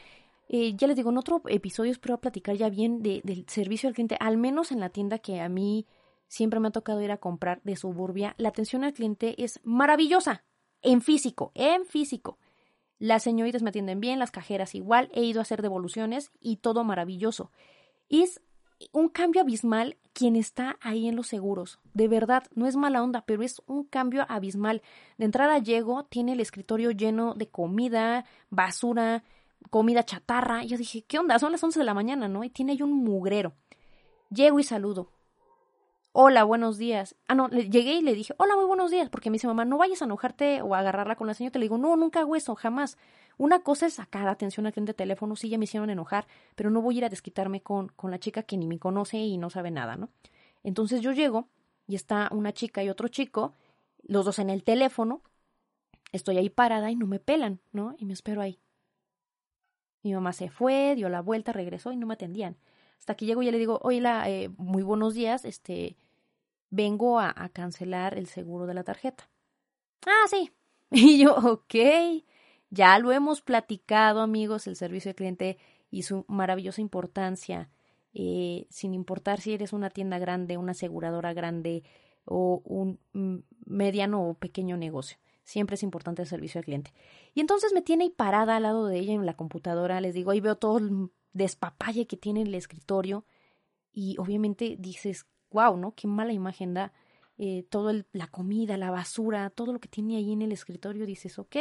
Eh, 0.50 0.74
ya 0.76 0.88
les 0.88 0.96
digo, 0.96 1.12
en 1.12 1.20
otro 1.20 1.44
episodio 1.50 1.92
espero 1.92 2.20
platicar 2.20 2.56
ya 2.56 2.70
bien 2.70 3.04
del 3.04 3.46
servicio 3.48 3.88
al 3.88 3.94
cliente, 3.94 4.18
al 4.20 4.38
menos 4.38 4.72
en 4.72 4.80
la 4.80 4.90
tienda 4.90 5.20
que 5.20 5.40
a 5.40 5.50
mí 5.50 5.86
siempre 6.28 6.60
me 6.60 6.70
ha 6.70 6.72
tocado 6.72 7.00
ir 7.00 7.12
a 7.12 7.18
comprar 7.18 7.62
de 7.64 7.76
suburbia, 7.76 8.34
la 8.40 8.50
atención 8.50 8.84
al 8.84 8.94
cliente 8.94 9.36
es 9.44 9.60
maravillosa, 9.64 10.44
en 10.82 11.02
físico, 11.02 11.52
en 11.54 11.86
físico. 11.86 12.40
Las 12.98 13.22
señoritas 13.22 13.62
me 13.62 13.70
atienden 13.70 14.00
bien, 14.00 14.18
las 14.18 14.32
cajeras 14.32 14.74
igual, 14.74 15.12
he 15.14 15.22
ido 15.22 15.42
a 15.42 15.44
hacer 15.44 15.62
devoluciones 15.62 16.32
y 16.40 16.56
todo 16.56 16.84
maravilloso. 16.84 17.52
Es 18.10 18.42
un 18.92 19.10
cambio 19.10 19.42
abismal 19.42 19.98
quien 20.14 20.36
está 20.36 20.78
ahí 20.82 21.08
en 21.08 21.16
los 21.16 21.28
seguros. 21.28 21.80
De 21.94 22.08
verdad, 22.08 22.44
no 22.56 22.68
es 22.68 22.76
mala 22.76 23.04
onda, 23.04 23.24
pero 23.26 23.44
es 23.44 23.62
un 23.68 23.84
cambio 23.84 24.26
abismal. 24.30 24.82
De 25.18 25.26
entrada 25.26 25.60
llego, 25.60 26.06
tiene 26.06 26.34
el 26.34 26.40
escritorio 26.40 26.92
lleno 26.92 27.34
de 27.36 27.48
comida, 27.48 28.26
basura, 28.50 29.24
comida 29.70 30.04
chatarra. 30.04 30.64
Yo 30.64 30.78
dije, 30.78 31.04
¿qué 31.04 31.20
onda? 31.20 31.40
Son 31.40 31.52
las 31.52 31.64
11 31.64 31.80
de 31.80 31.86
la 31.86 31.94
mañana, 31.94 32.28
¿no? 32.28 32.44
Y 32.44 32.50
tiene 32.50 32.72
ahí 32.72 32.82
un 32.82 32.94
mugrero. 33.04 33.54
Llego 34.30 34.60
y 34.60 34.64
saludo. 34.64 35.12
Hola, 36.20 36.46
buenos 36.46 36.80
días. 36.80 37.16
Ah, 37.28 37.36
no, 37.36 37.48
le, 37.48 37.70
llegué 37.70 37.94
y 37.94 38.02
le 38.02 38.16
dije, 38.16 38.34
hola, 38.38 38.56
muy 38.56 38.66
buenos 38.66 38.90
días, 38.90 39.08
porque 39.08 39.30
me 39.30 39.36
dice 39.36 39.46
mamá, 39.46 39.66
no 39.66 39.78
vayas 39.78 40.02
a 40.02 40.06
enojarte 40.06 40.64
o 40.64 40.74
a 40.74 40.80
agarrarla 40.80 41.16
con 41.16 41.28
la 41.28 41.36
señora. 41.36 41.60
Le 41.60 41.66
digo, 41.66 41.78
no, 41.78 41.96
nunca 41.96 42.22
hago 42.22 42.36
eso, 42.36 42.56
jamás. 42.56 42.98
Una 43.38 43.60
cosa 43.60 43.86
es 43.86 43.94
sacar 43.94 44.28
atención 44.28 44.66
al 44.66 44.74
cliente 44.74 44.94
de 44.94 44.96
teléfono, 44.96 45.36
sí 45.36 45.48
ya 45.48 45.60
me 45.60 45.66
hicieron 45.66 45.92
enojar, 45.92 46.26
pero 46.56 46.72
no 46.72 46.82
voy 46.82 46.96
a 46.96 46.98
ir 46.98 47.06
a 47.06 47.10
desquitarme 47.10 47.62
con, 47.62 47.90
con 47.90 48.10
la 48.10 48.18
chica 48.18 48.42
que 48.42 48.58
ni 48.58 48.66
me 48.66 48.80
conoce 48.80 49.20
y 49.20 49.38
no 49.38 49.52
sabe 49.52 49.70
nada, 49.70 49.96
¿no? 49.96 50.10
Entonces 50.64 51.02
yo 51.02 51.12
llego 51.12 51.50
y 51.86 51.94
está 51.94 52.30
una 52.32 52.52
chica 52.52 52.84
y 52.84 52.90
otro 52.90 53.10
chico, 53.10 53.54
los 54.02 54.26
dos 54.26 54.40
en 54.40 54.50
el 54.50 54.64
teléfono, 54.64 55.22
estoy 56.14 56.40
ahí 56.40 56.50
parada 56.50 56.90
y 56.90 56.96
no 56.96 57.06
me 57.06 57.20
pelan, 57.20 57.60
¿no? 57.74 57.94
Y 58.00 58.06
me 58.06 58.14
espero 58.14 58.42
ahí. 58.42 58.58
Mi 60.02 60.16
mamá 60.16 60.34
se 60.34 60.50
fue, 60.50 60.96
dio 60.96 61.10
la 61.10 61.22
vuelta, 61.22 61.52
regresó 61.52 61.92
y 61.92 61.96
no 61.96 62.08
me 62.08 62.16
atendían. 62.16 62.58
Hasta 62.98 63.14
que 63.14 63.28
llego 63.28 63.44
y 63.44 63.46
ya 63.46 63.52
le 63.52 63.60
digo, 63.60 63.80
hola, 63.84 64.28
eh, 64.28 64.50
muy 64.58 64.82
buenos 64.82 65.14
días, 65.14 65.46
este, 65.46 65.96
vengo 66.70 67.20
a, 67.20 67.34
cancelar 67.54 68.18
el 68.18 68.28
seguro 68.28 68.66
de 68.66 68.74
la 68.74 68.84
tarjeta. 68.84 69.30
Ah, 70.06 70.28
sí. 70.30 70.52
Y 70.90 71.22
yo, 71.22 71.36
ok. 71.36 71.76
Ya 72.70 72.98
lo 73.00 73.12
hemos 73.12 73.42
platicado, 73.42 74.22
amigos, 74.22 74.68
el 74.68 74.76
servicio 74.76 75.10
al 75.10 75.16
cliente 75.16 75.58
y 75.90 76.04
su 76.04 76.26
maravillosa 76.28 76.82
importancia, 76.82 77.70
eh, 78.14 78.68
sin 78.70 78.94
importar 78.94 79.42
si 79.42 79.54
eres 79.54 79.74
una 79.74 79.90
tienda 79.90 80.18
grande, 80.18 80.58
una 80.58 80.72
aseguradora 80.72 81.34
grande 81.34 81.84
o 82.26 82.62
un 82.66 83.00
mediano 83.66 84.30
o 84.30 84.34
pequeño 84.34 84.76
negocio. 84.78 85.18
Siempre 85.44 85.76
es 85.76 85.84
importante 85.84 86.22
el 86.22 86.28
servicio 86.28 86.60
al 86.60 86.66
cliente. 86.66 86.94
Y 87.34 87.40
entonces 87.40 87.72
me 87.74 87.82
tiene 87.82 88.04
ahí 88.04 88.10
parada 88.10 88.58
al 88.58 88.64
lado 88.64 88.86
de 88.88 89.00
ella 89.00 89.14
en 89.14 89.26
la 89.26 89.38
computadora. 89.38 90.02
Les 90.02 90.14
digo, 90.14 90.32
ahí 90.32 90.42
veo 90.42 90.58
todo 90.58 90.78
el 90.78 91.10
despapalle 91.32 92.06
que 92.06 92.18
tiene 92.18 92.42
el 92.42 92.54
escritorio. 92.54 93.24
Y 93.94 94.18
obviamente 94.20 94.76
dices, 94.78 95.26
wow, 95.58 95.76
¿no? 95.78 95.94
Qué 95.96 96.08
mala 96.08 96.34
imagen 96.34 96.74
da. 96.74 96.94
Eh, 97.40 97.66
todo 97.70 97.92
la 98.14 98.28
comida, 98.28 98.78
la 98.78 98.90
basura, 98.90 99.50
todo 99.52 99.74
lo 99.74 99.80
que 99.80 99.88
tiene 99.88 100.18
ahí 100.18 100.34
en 100.34 100.42
el 100.42 100.52
escritorio. 100.52 101.06
Dices, 101.06 101.38
ok, 101.40 101.56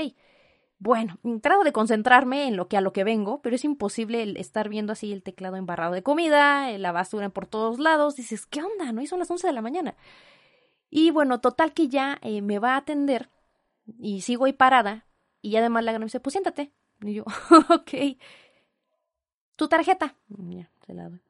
bueno, 0.78 1.18
trato 1.42 1.64
de 1.64 1.72
concentrarme 1.72 2.48
en 2.48 2.56
lo 2.56 2.68
que 2.68 2.76
a 2.76 2.80
lo 2.80 2.92
que 2.92 3.04
vengo, 3.04 3.40
pero 3.42 3.56
es 3.56 3.64
imposible 3.64 4.38
estar 4.38 4.68
viendo 4.68 4.92
así 4.92 5.12
el 5.12 5.22
teclado 5.22 5.56
embarrado 5.56 5.94
de 5.94 6.02
comida, 6.02 6.70
eh, 6.70 6.78
la 6.78 6.92
basura 6.92 7.28
por 7.30 7.46
todos 7.46 7.78
lados. 7.78 8.16
Dices, 8.16 8.46
¿qué 8.46 8.62
onda? 8.62 8.92
¿No? 8.92 9.00
Y 9.02 9.06
son 9.06 9.18
las 9.18 9.30
11 9.30 9.46
de 9.46 9.52
la 9.52 9.62
mañana. 9.62 9.96
Y 10.90 11.10
bueno, 11.10 11.40
total 11.40 11.72
que 11.72 11.88
ya 11.88 12.18
eh, 12.22 12.42
me 12.42 12.58
va 12.58 12.74
a 12.74 12.78
atender 12.78 13.30
y 13.98 14.22
sigo 14.22 14.44
ahí 14.46 14.52
parada. 14.52 15.06
Y 15.42 15.56
además 15.56 15.84
la 15.84 15.98
me 15.98 16.06
dice, 16.06 16.20
pues 16.20 16.32
siéntate. 16.32 16.72
Y 17.02 17.14
yo, 17.14 17.24
ok. 17.70 18.18
Tu 19.56 19.68
tarjeta. 19.68 20.14
te 20.86 20.94
la 20.94 21.08
doy. 21.08 21.25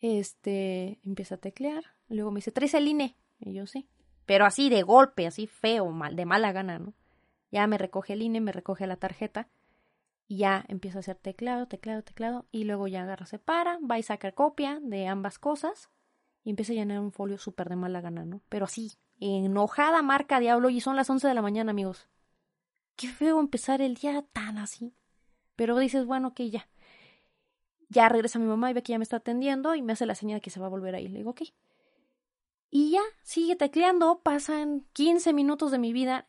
Este, 0.00 0.98
empieza 1.04 1.36
a 1.36 1.38
teclear. 1.38 1.84
Luego 2.08 2.30
me 2.30 2.38
dice, 2.38 2.52
¿traes 2.52 2.74
el 2.74 2.88
INE? 2.88 3.16
Y 3.38 3.52
yo 3.52 3.66
sí. 3.66 3.88
Pero 4.26 4.46
así 4.46 4.70
de 4.70 4.82
golpe, 4.82 5.26
así 5.26 5.46
feo, 5.46 5.90
mal, 5.90 6.16
de 6.16 6.26
mala 6.26 6.52
gana, 6.52 6.78
¿no? 6.78 6.94
Ya 7.50 7.66
me 7.66 7.78
recoge 7.78 8.12
el 8.12 8.22
INE, 8.22 8.40
me 8.40 8.52
recoge 8.52 8.86
la 8.86 8.96
tarjeta. 8.96 9.48
Y 10.28 10.38
ya 10.38 10.64
empieza 10.68 10.98
a 10.98 11.00
hacer 11.00 11.16
teclado, 11.16 11.66
teclado, 11.66 12.02
teclado. 12.02 12.46
Y 12.52 12.64
luego 12.64 12.86
ya 12.86 13.02
agarra, 13.02 13.26
se 13.26 13.38
para, 13.38 13.78
va 13.78 13.98
y 13.98 14.02
saca 14.02 14.32
copia 14.32 14.78
de 14.80 15.08
ambas 15.08 15.38
cosas. 15.38 15.90
Y 16.44 16.50
empieza 16.50 16.72
a 16.72 16.76
llenar 16.76 17.00
un 17.00 17.12
folio 17.12 17.38
súper 17.38 17.68
de 17.68 17.76
mala 17.76 18.00
gana, 18.00 18.24
¿no? 18.24 18.40
Pero 18.48 18.66
así, 18.66 18.92
enojada 19.18 20.02
marca 20.02 20.38
diablo. 20.38 20.70
Y 20.70 20.80
son 20.80 20.96
las 20.96 21.10
11 21.10 21.26
de 21.26 21.34
la 21.34 21.42
mañana, 21.42 21.72
amigos. 21.72 22.08
Qué 22.96 23.08
feo 23.08 23.40
empezar 23.40 23.82
el 23.82 23.94
día 23.94 24.22
tan 24.32 24.58
así. 24.58 24.94
Pero 25.56 25.76
dices, 25.78 26.06
bueno, 26.06 26.32
que 26.34 26.50
ya. 26.50 26.68
Ya 27.90 28.08
regresa 28.08 28.38
mi 28.38 28.46
mamá 28.46 28.70
y 28.70 28.74
ve 28.74 28.82
que 28.82 28.92
ya 28.92 28.98
me 28.98 29.02
está 29.02 29.16
atendiendo 29.16 29.74
y 29.74 29.82
me 29.82 29.92
hace 29.92 30.06
la 30.06 30.14
señal 30.14 30.38
de 30.38 30.40
que 30.40 30.50
se 30.50 30.60
va 30.60 30.66
a 30.66 30.70
volver 30.70 30.94
ahí. 30.94 31.08
Le 31.08 31.18
digo, 31.18 31.30
ok. 31.30 31.42
Y 32.70 32.92
ya, 32.92 33.02
sigue 33.22 33.56
tecleando, 33.56 34.20
pasan 34.20 34.86
15 34.92 35.32
minutos 35.32 35.72
de 35.72 35.78
mi 35.78 35.92
vida 35.92 36.28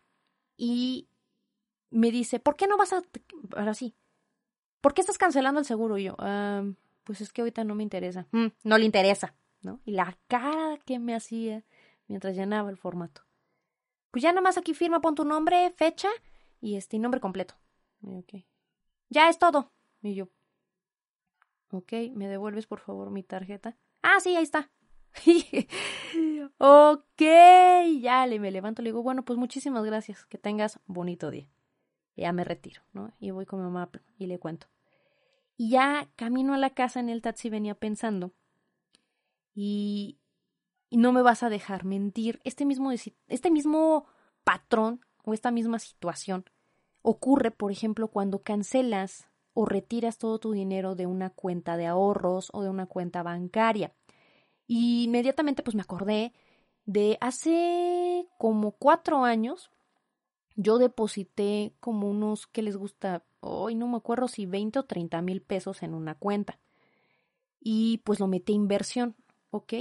y 0.58 1.08
me 1.92 2.12
dice, 2.12 2.40
¿por 2.40 2.56
qué 2.56 2.68
no 2.68 2.78
vas 2.78 2.94
a... 2.94 3.04
Ahora 3.56 3.76
sí, 3.76 3.94
¿por 4.82 4.96
qué 4.96 5.02
estás 5.02 5.20
cancelando 5.20 5.60
el 5.60 5.66
seguro? 5.66 6.00
Y 6.00 6.06
yo, 6.06 6.16
ah, 6.18 6.64
pues 7.04 7.22
es 7.22 7.32
que 7.32 7.42
ahorita 7.42 7.64
no 7.64 7.76
me 7.76 7.84
interesa. 7.84 8.28
Mm, 8.32 8.48
no 8.64 8.78
le 8.80 8.86
interesa, 8.86 9.36
¿no? 9.62 9.80
Y 9.86 9.92
la 9.92 10.18
cara 10.28 10.80
que 10.86 10.98
me 10.98 11.14
hacía 11.14 11.64
mientras 12.08 12.36
llenaba 12.36 12.72
el 12.72 12.78
formato. 12.78 13.22
Pues 14.10 14.24
ya 14.24 14.32
nada 14.32 14.42
más 14.42 14.58
aquí 14.58 14.74
firma, 14.74 15.00
pon 15.00 15.16
tu 15.16 15.26
nombre, 15.26 15.72
fecha 15.78 16.10
y 16.60 16.76
este 16.76 16.98
nombre 17.00 17.22
completo. 17.22 17.54
Y 18.02 18.46
Ya 19.10 19.30
es 19.30 19.38
todo. 19.38 19.72
Y 20.02 20.16
yo, 20.16 20.28
ok, 21.72 21.94
¿me 22.14 22.28
devuelves 22.28 22.68
por 22.68 22.80
favor 22.80 23.12
mi 23.12 23.24
tarjeta? 23.24 23.78
Ah, 24.02 24.20
sí, 24.20 24.36
ahí 24.36 24.44
está. 24.44 24.70
ok, 26.58 27.22
ya 28.02 28.26
le 28.28 28.40
me 28.40 28.52
levanto, 28.52 28.82
le 28.82 28.90
digo, 28.90 29.04
bueno, 29.04 29.24
pues 29.24 29.38
muchísimas 29.38 29.84
gracias, 29.84 30.26
que 30.26 30.38
tengas 30.38 30.80
bonito 30.86 31.32
día. 31.32 31.48
ya 32.16 32.32
me 32.34 32.44
retiro, 32.44 32.82
¿no? 32.94 33.14
Y 33.20 33.32
voy 33.32 33.46
con 33.46 33.60
mi 33.60 33.66
mamá 33.66 33.90
y 34.18 34.28
le 34.28 34.40
cuento. 34.40 34.68
Y 35.58 35.72
ya 35.72 36.10
camino 36.16 36.54
a 36.54 36.58
la 36.58 36.72
casa 36.72 37.00
en 37.00 37.10
el 37.10 37.22
taxi 37.22 37.50
venía 37.50 37.76
pensando 37.76 38.34
y, 39.54 40.20
y 40.90 40.98
no 40.98 41.12
me 41.12 41.22
vas 41.22 41.44
a 41.44 41.50
dejar 41.50 41.86
mentir, 41.86 42.40
este 42.44 42.66
mismo, 42.66 42.92
este 42.92 43.52
mismo 43.52 44.06
patrón 44.44 45.06
o 45.24 45.34
esta 45.34 45.52
misma 45.52 45.80
situación 45.80 46.46
ocurre, 47.02 47.52
por 47.52 47.72
ejemplo, 47.72 48.08
cuando 48.08 48.44
cancelas 48.44 49.28
o 49.54 49.66
retiras 49.66 50.18
todo 50.18 50.40
tu 50.40 50.52
dinero 50.52 50.96
de 50.96 51.06
una 51.08 51.30
cuenta 51.30 51.78
de 51.78 51.88
ahorros 51.88 52.50
o 52.54 52.64
de 52.64 52.70
una 52.70 52.86
cuenta 52.86 53.24
bancaria. 53.24 53.94
Y 54.68 55.04
inmediatamente 55.04 55.64
pues 55.64 55.76
me 55.76 55.82
acordé 55.82 56.34
de 56.86 57.18
hace 57.22 58.28
como 58.38 58.72
cuatro 58.72 59.24
años, 59.24 59.72
yo 60.56 60.78
deposité 60.78 61.74
como 61.80 62.10
unos, 62.10 62.48
que 62.48 62.62
les 62.62 62.78
gusta? 62.78 63.24
Hoy 63.40 63.76
no 63.76 63.88
me 63.88 63.98
acuerdo 63.98 64.28
si 64.28 64.46
20 64.46 64.80
o 64.80 64.84
30 64.84 65.22
mil 65.22 65.42
pesos 65.42 65.84
en 65.84 65.94
una 65.94 66.16
cuenta. 66.16 66.60
Y 67.60 68.00
pues 68.00 68.20
lo 68.20 68.28
metí 68.28 68.54
inversión, 68.54 69.16
¿ok? 69.52 69.74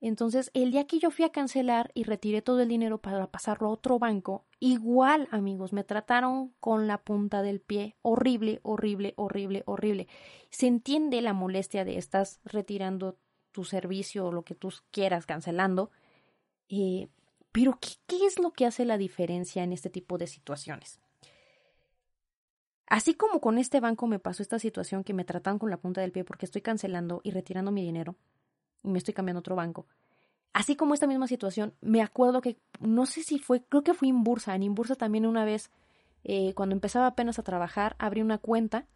Entonces, 0.00 0.50
el 0.52 0.72
día 0.72 0.86
que 0.86 0.98
yo 0.98 1.10
fui 1.10 1.24
a 1.24 1.32
cancelar 1.32 1.90
y 1.94 2.04
retiré 2.04 2.42
todo 2.42 2.60
el 2.60 2.68
dinero 2.68 2.98
para 2.98 3.30
pasarlo 3.30 3.68
a 3.68 3.70
otro 3.70 3.98
banco, 3.98 4.44
igual, 4.60 5.26
amigos, 5.30 5.72
me 5.72 5.84
trataron 5.84 6.52
con 6.60 6.86
la 6.86 6.98
punta 6.98 7.42
del 7.42 7.60
pie. 7.60 7.96
Horrible, 8.02 8.60
horrible, 8.62 9.14
horrible, 9.16 9.62
horrible. 9.66 10.06
Se 10.50 10.66
entiende 10.66 11.22
la 11.22 11.32
molestia 11.32 11.84
de 11.84 11.96
estás 11.96 12.40
retirando 12.44 13.16
tu 13.52 13.64
servicio 13.64 14.26
o 14.26 14.32
lo 14.32 14.44
que 14.44 14.54
tú 14.54 14.70
quieras 14.90 15.24
cancelando. 15.24 15.90
Eh, 16.68 17.08
pero 17.50 17.78
¿qué, 17.80 17.92
¿qué 18.06 18.26
es 18.26 18.38
lo 18.38 18.52
que 18.52 18.66
hace 18.66 18.84
la 18.84 18.98
diferencia 18.98 19.64
en 19.64 19.72
este 19.72 19.88
tipo 19.88 20.18
de 20.18 20.26
situaciones? 20.26 21.00
Así 22.86 23.14
como 23.14 23.40
con 23.40 23.56
este 23.56 23.80
banco 23.80 24.06
me 24.06 24.18
pasó 24.18 24.42
esta 24.42 24.58
situación 24.58 25.04
que 25.04 25.14
me 25.14 25.24
tratan 25.24 25.58
con 25.58 25.70
la 25.70 25.78
punta 25.78 26.02
del 26.02 26.12
pie 26.12 26.22
porque 26.22 26.44
estoy 26.44 26.60
cancelando 26.60 27.20
y 27.24 27.30
retirando 27.30 27.72
mi 27.72 27.82
dinero 27.82 28.14
y 28.86 28.90
me 28.90 28.98
estoy 28.98 29.12
cambiando 29.12 29.38
a 29.38 29.40
otro 29.40 29.56
banco. 29.56 29.86
Así 30.52 30.74
como 30.74 30.94
esta 30.94 31.06
misma 31.06 31.26
situación, 31.26 31.74
me 31.82 32.00
acuerdo 32.00 32.40
que, 32.40 32.58
no 32.80 33.04
sé 33.04 33.22
si 33.22 33.38
fue, 33.38 33.62
creo 33.62 33.82
que 33.82 33.92
fue 33.92 34.08
en 34.08 34.24
Bursa. 34.24 34.54
En 34.54 34.62
Inbursa 34.62 34.94
también 34.94 35.26
una 35.26 35.44
vez, 35.44 35.70
eh, 36.24 36.54
cuando 36.54 36.74
empezaba 36.74 37.08
apenas 37.08 37.38
a 37.38 37.42
trabajar, 37.42 37.94
abrí 37.98 38.22
una 38.22 38.38
cuenta 38.38 38.86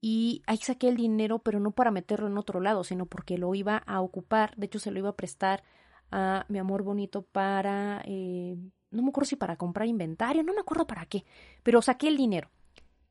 y 0.00 0.42
ahí 0.46 0.58
saqué 0.58 0.88
el 0.88 0.96
dinero, 0.96 1.40
pero 1.40 1.58
no 1.58 1.72
para 1.72 1.90
meterlo 1.90 2.28
en 2.28 2.38
otro 2.38 2.60
lado, 2.60 2.84
sino 2.84 3.06
porque 3.06 3.38
lo 3.38 3.54
iba 3.54 3.78
a 3.78 4.00
ocupar, 4.02 4.54
de 4.56 4.66
hecho 4.66 4.78
se 4.78 4.90
lo 4.90 4.98
iba 4.98 5.08
a 5.08 5.16
prestar 5.16 5.64
a 6.12 6.44
mi 6.48 6.58
amor 6.58 6.82
bonito 6.82 7.22
para, 7.22 8.02
eh, 8.04 8.56
no 8.90 9.02
me 9.02 9.08
acuerdo 9.08 9.30
si 9.30 9.36
para 9.36 9.56
comprar 9.56 9.88
inventario, 9.88 10.42
no 10.44 10.52
me 10.52 10.60
acuerdo 10.60 10.86
para 10.86 11.06
qué, 11.06 11.24
pero 11.62 11.82
saqué 11.82 12.06
el 12.06 12.16
dinero. 12.16 12.50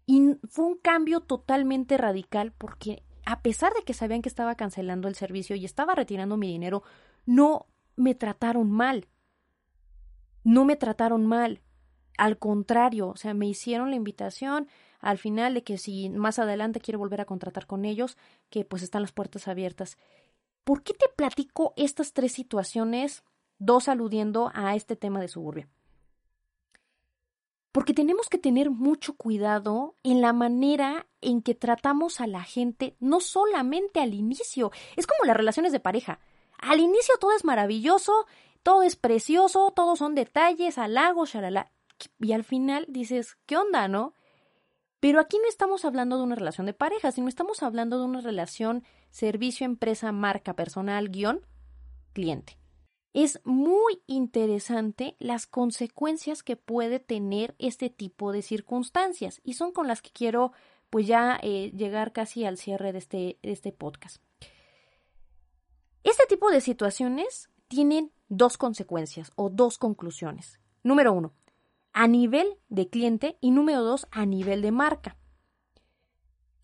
Y 0.06 0.36
fue 0.48 0.66
un 0.66 0.78
cambio 0.78 1.22
totalmente 1.22 1.98
radical 1.98 2.54
porque 2.58 3.04
a 3.26 3.42
pesar 3.42 3.74
de 3.74 3.84
que 3.84 3.94
sabían 3.94 4.22
que 4.22 4.30
estaba 4.30 4.56
cancelando 4.56 5.08
el 5.08 5.16
servicio 5.16 5.56
y 5.56 5.66
estaba 5.66 5.96
retirando 5.96 6.38
mi 6.38 6.48
dinero, 6.48 6.84
no 7.26 7.68
me 7.96 8.16
trataron 8.16 8.72
mal. 8.72 9.08
No 10.44 10.66
me 10.66 10.76
trataron 10.76 11.26
mal. 11.26 11.62
Al 12.18 12.38
contrario, 12.38 13.10
o 13.10 13.16
sea, 13.16 13.34
me 13.34 13.48
hicieron 13.48 13.90
la 13.90 13.96
invitación, 13.96 14.68
al 15.00 15.18
final 15.18 15.54
de 15.54 15.64
que 15.64 15.78
si 15.78 16.10
más 16.10 16.38
adelante 16.40 16.80
quiero 16.80 17.00
volver 17.00 17.22
a 17.22 17.26
contratar 17.26 17.66
con 17.66 17.86
ellos, 17.86 18.18
que 18.50 18.66
pues 18.66 18.84
están 18.84 19.02
las 19.02 19.12
puertas 19.12 19.48
abiertas. 19.48 19.98
¿Por 20.64 20.84
qué 20.84 20.94
te 20.94 21.08
platico 21.16 21.74
estas 21.76 22.14
tres 22.14 22.34
situaciones, 22.34 23.24
dos 23.58 23.90
aludiendo 23.90 24.52
a 24.54 24.76
este 24.76 24.96
tema 24.96 25.20
de 25.20 25.28
suburbia? 25.28 25.68
Porque 27.74 27.96
tenemos 27.96 28.30
que 28.30 28.38
tener 28.38 28.70
mucho 28.70 29.18
cuidado 29.18 29.96
en 30.04 30.22
la 30.22 30.32
manera 30.32 31.08
en 31.22 31.42
que 31.42 31.56
tratamos 31.56 32.22
a 32.22 32.28
la 32.28 32.44
gente, 32.44 32.96
no 33.00 33.20
solamente 33.20 34.00
al 34.00 34.14
inicio, 34.14 34.72
es 34.96 35.08
como 35.08 35.26
las 35.26 35.36
relaciones 35.36 35.72
de 35.72 35.80
pareja. 35.80 36.20
Al 36.60 36.80
inicio 36.80 37.16
todo 37.20 37.36
es 37.36 37.44
maravilloso, 37.44 38.28
todo 38.62 38.84
es 38.84 38.96
precioso, 38.96 39.74
todos 39.76 39.98
son 40.00 40.14
detalles, 40.14 40.78
halagos, 40.78 41.34
shalala. 41.34 41.72
Y 42.20 42.34
al 42.34 42.44
final 42.44 42.86
dices, 42.88 43.38
¿qué 43.48 43.58
onda, 43.58 43.88
no? 43.88 44.14
Pero 45.00 45.20
aquí 45.20 45.40
no 45.40 45.50
estamos 45.50 45.84
hablando 45.84 46.18
de 46.18 46.24
una 46.24 46.36
relación 46.36 46.68
de 46.68 46.74
pareja, 46.74 47.12
sino 47.12 47.28
estamos 47.28 47.64
hablando 47.64 47.98
de 47.98 48.06
una 48.06 48.22
relación 48.22 48.84
servicio, 49.10 49.66
empresa, 49.66 50.12
marca, 50.12 50.56
personal, 50.56 51.10
guion, 51.10 51.46
cliente. 52.14 52.58
Es 53.14 53.40
muy 53.44 54.02
interesante 54.08 55.16
las 55.20 55.46
consecuencias 55.46 56.42
que 56.42 56.56
puede 56.56 57.00
tener 57.00 57.56
este 57.60 57.90
tipo 57.90 58.32
de 58.32 58.42
circunstancias 58.42 59.40
y 59.44 59.54
son 59.54 59.72
con 59.72 59.88
las 59.88 60.02
que 60.02 60.10
quiero 60.12 60.52
pues 60.90 61.08
ya 61.08 61.40
eh, 61.42 61.72
llegar 61.76 62.12
casi 62.12 62.46
al 62.46 62.58
cierre 62.58 62.92
de 62.92 63.00
este, 63.00 63.40
de 63.42 63.52
este 63.52 63.72
podcast. 63.72 64.18
Este 66.04 66.26
tipo 66.28 66.52
de 66.52 66.62
situaciones 66.62 67.50
tienen 67.68 68.12
dos 68.30 68.58
consecuencias 68.58 69.32
o 69.36 69.50
dos 69.50 69.78
conclusiones. 69.78 70.60
Número 70.84 71.14
uno, 71.14 71.34
a 71.94 72.08
nivel 72.08 72.58
de 72.70 72.90
cliente 72.90 73.38
y 73.42 73.52
número 73.52 73.84
dos, 73.84 74.08
a 74.12 74.26
nivel 74.26 74.62
de 74.62 74.72
marca. 74.72 75.18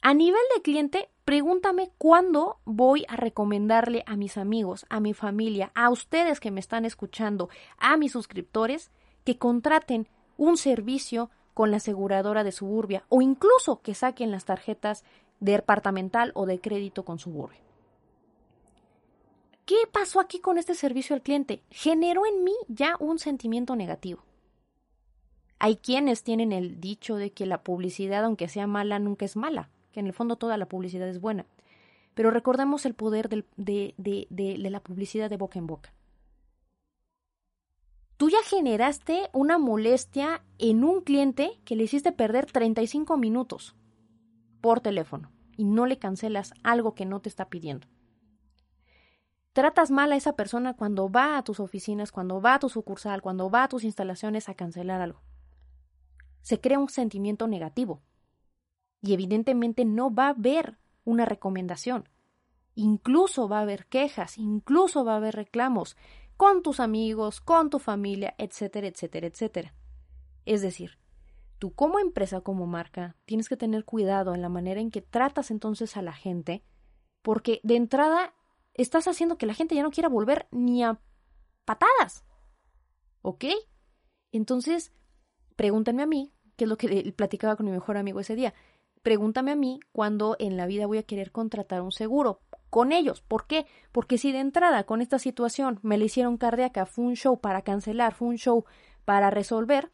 A 0.02 0.14
nivel 0.14 0.42
de 0.56 0.62
cliente, 0.62 1.10
pregúntame 1.26 1.92
cuándo 1.98 2.60
voy 2.64 3.06
a 3.10 3.18
recomendarle 3.18 4.04
a 4.06 4.16
mis 4.16 4.38
amigos, 4.38 4.86
a 4.90 5.02
mi 5.02 5.14
familia, 5.14 5.72
a 5.76 5.90
ustedes 5.90 6.40
que 6.40 6.52
me 6.52 6.62
están 6.62 6.86
escuchando, 6.86 7.50
a 7.78 7.98
mis 7.98 8.14
suscriptores, 8.14 8.92
que 9.26 9.38
contraten 9.38 10.08
un 10.38 10.56
servicio 10.56 11.30
con 11.54 11.72
la 11.72 11.78
aseguradora 11.78 12.46
de 12.46 12.54
Suburbia 12.54 13.04
o 13.10 13.22
incluso 13.22 13.82
que 13.82 13.94
saquen 13.94 14.32
las 14.32 14.46
tarjetas 14.46 15.04
de 15.42 15.52
departamental 15.54 16.32
o 16.34 16.46
de 16.46 16.62
crédito 16.62 17.04
con 17.04 17.20
Suburbia. 17.20 17.60
¿Qué 19.66 19.76
pasó 19.92 20.22
aquí 20.22 20.40
con 20.40 20.58
este 20.58 20.76
servicio 20.76 21.14
al 21.14 21.22
cliente? 21.22 21.62
Generó 21.70 22.26
en 22.26 22.44
mí 22.46 22.56
ya 22.70 22.96
un 23.00 23.20
sentimiento 23.20 23.76
negativo. 23.76 24.24
Hay 25.60 25.76
quienes 25.76 26.24
tienen 26.24 26.54
el 26.54 26.80
dicho 26.80 27.18
de 27.18 27.32
que 27.32 27.46
la 27.46 27.62
publicidad, 27.62 28.24
aunque 28.24 28.48
sea 28.48 28.66
mala, 28.66 28.98
nunca 28.98 29.26
es 29.26 29.36
mala, 29.36 29.70
que 29.92 30.00
en 30.00 30.08
el 30.08 30.14
fondo 30.14 30.36
toda 30.36 30.58
la 30.58 30.68
publicidad 30.68 31.08
es 31.08 31.20
buena. 31.20 31.46
Pero 32.14 32.32
recordemos 32.32 32.86
el 32.86 32.94
poder 32.94 33.30
de, 33.30 33.46
de 33.98 34.70
la 34.70 34.80
publicidad 34.82 35.30
de 35.30 35.38
boca 35.38 35.60
en 35.60 35.68
boca. 35.68 35.94
Tú 38.18 38.30
ya 38.30 38.44
generaste 38.44 39.30
una 39.32 39.58
molestia 39.58 40.44
en 40.58 40.84
un 40.84 41.02
cliente 41.02 41.60
que 41.64 41.76
le 41.76 41.84
hiciste 41.84 42.12
perder 42.12 42.48
35 42.48 43.16
minutos 43.16 43.76
por 44.60 44.82
teléfono 44.82 45.32
y 45.56 45.64
no 45.64 45.86
le 45.86 46.00
cancelas 46.00 46.54
algo 46.64 46.96
que 46.96 47.06
no 47.06 47.22
te 47.22 47.30
está 47.30 47.48
pidiendo. 47.50 47.88
Tratas 49.54 49.90
mal 49.90 50.12
a 50.12 50.16
esa 50.16 50.34
persona 50.34 50.76
cuando 50.76 51.10
va 51.10 51.38
a 51.38 51.44
tus 51.44 51.60
oficinas, 51.60 52.12
cuando 52.12 52.42
va 52.42 52.56
a 52.56 52.60
tu 52.60 52.70
sucursal, 52.70 53.22
cuando 53.22 53.50
va 53.50 53.64
a 53.64 53.68
tus 53.70 53.84
instalaciones 53.84 54.50
a 54.50 54.54
cancelar 54.54 55.02
algo 55.02 55.22
se 56.42 56.60
crea 56.60 56.80
un 56.80 56.90
sentimiento 56.90 57.48
negativo. 57.48 58.02
Y 59.02 59.14
evidentemente 59.14 59.86
no 59.86 60.14
va 60.14 60.28
a 60.28 60.30
haber 60.30 60.78
una 61.04 61.26
recomendación. 61.26 62.10
Incluso 62.76 63.48
va 63.50 63.60
a 63.60 63.64
haber 63.64 63.88
quejas, 63.88 64.38
incluso 64.38 65.04
va 65.04 65.14
a 65.14 65.18
haber 65.18 65.36
reclamos 65.36 65.98
con 66.38 66.62
tus 66.64 66.80
amigos, 66.80 67.42
con 67.42 67.70
tu 67.70 67.80
familia, 67.80 68.36
etcétera, 68.38 68.88
etcétera, 68.88 69.28
etcétera. 69.28 69.74
Es 70.46 70.62
decir, 70.62 70.98
tú 71.58 71.74
como 71.74 72.00
empresa, 72.00 72.42
como 72.42 72.66
marca, 72.66 73.18
tienes 73.26 73.50
que 73.50 73.58
tener 73.58 73.84
cuidado 73.84 74.34
en 74.34 74.42
la 74.42 74.50
manera 74.50 74.80
en 74.80 74.92
que 74.92 75.02
tratas 75.02 75.52
entonces 75.52 75.98
a 75.98 76.02
la 76.02 76.14
gente, 76.14 76.64
porque 77.22 77.60
de 77.64 77.76
entrada 77.76 78.34
estás 78.74 79.08
haciendo 79.08 79.38
que 79.38 79.46
la 79.46 79.54
gente 79.54 79.76
ya 79.76 79.84
no 79.84 79.92
quiera 79.92 80.08
volver 80.08 80.48
ni 80.52 80.84
a 80.84 81.02
patadas. 81.66 82.24
¿Ok? 83.22 83.46
Entonces, 84.32 84.94
pregúntame 85.58 86.04
a 86.04 86.08
mí, 86.08 86.34
que 86.56 86.64
es 86.64 86.70
lo 86.70 86.78
que 86.78 87.14
platicaba 87.16 87.58
con 87.58 87.66
mi 87.66 87.72
mejor 87.74 87.98
amigo 87.98 88.22
ese 88.22 88.36
día. 88.36 88.54
Pregúntame 89.02 89.52
a 89.52 89.56
mí 89.56 89.80
cuándo 89.92 90.36
en 90.40 90.58
la 90.58 90.66
vida 90.66 90.86
voy 90.86 90.98
a 90.98 91.04
querer 91.04 91.32
contratar 91.32 91.82
un 91.82 91.92
seguro 91.92 92.42
con 92.70 92.92
ellos. 92.92 93.22
¿Por 93.22 93.48
qué? 93.48 93.66
Porque 93.92 94.18
si 94.18 94.32
de 94.32 94.40
entrada 94.40 94.84
con 94.86 95.02
esta 95.02 95.20
situación 95.20 95.80
me 95.82 95.98
le 95.98 96.06
hicieron 96.06 96.38
cardíaca, 96.38 96.86
fue 96.86 97.06
un 97.06 97.16
show 97.16 97.40
para 97.40 97.62
cancelar, 97.62 98.14
fue 98.14 98.28
un 98.28 98.38
show 98.38 98.66
para 99.06 99.30
resolver, 99.30 99.92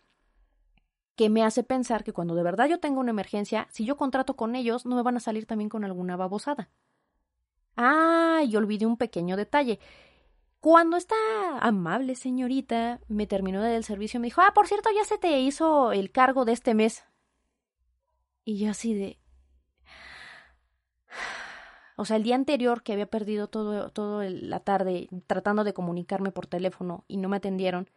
que 1.16 1.30
me 1.30 1.44
hace 1.44 1.64
pensar 1.64 2.04
que 2.04 2.14
cuando 2.14 2.36
de 2.36 2.44
verdad 2.44 2.68
yo 2.68 2.80
tengo 2.80 3.00
una 3.00 3.12
emergencia, 3.12 3.68
si 3.72 3.86
yo 3.86 3.96
contrato 3.96 4.36
con 4.36 4.56
ellos, 4.56 4.86
no 4.86 4.96
me 4.96 5.04
van 5.04 5.18
a 5.18 5.22
salir 5.22 5.46
también 5.46 5.70
con 5.70 5.86
alguna 5.86 6.18
babosada. 6.18 6.70
Ah, 7.78 8.42
y 8.46 8.56
olvidé 8.56 8.86
un 8.86 8.98
pequeño 8.98 9.38
detalle. 9.38 9.80
Cuando 10.60 10.98
esta 10.98 11.16
amable 11.60 12.16
señorita 12.16 13.00
me 13.08 13.28
terminó 13.28 13.62
del 13.62 13.84
servicio, 13.84 14.20
me 14.20 14.28
dijo, 14.28 14.42
ah, 14.42 14.52
por 14.54 14.68
cierto, 14.68 14.90
ya 14.96 15.06
se 15.06 15.18
te 15.18 15.40
hizo 15.40 15.92
el 15.92 16.12
cargo 16.12 16.44
de 16.44 16.54
este 16.54 16.74
mes. 16.74 17.06
Y 18.46 18.60
yo 18.60 18.70
así 18.70 18.94
de... 18.94 19.20
O 21.98 22.06
sea, 22.06 22.18
el 22.18 22.24
día 22.24 22.36
anterior 22.36 22.84
que 22.84 22.94
había 22.94 23.06
perdido 23.08 23.48
todo, 23.48 23.90
todo 23.90 24.22
la 24.24 24.60
tarde 24.60 25.08
tratando 25.28 25.64
de 25.64 25.74
comunicarme 25.74 26.32
por 26.32 26.46
teléfono 26.46 27.06
y 27.08 27.18
no 27.18 27.30
me 27.30 27.38
atendieron, 27.38 27.90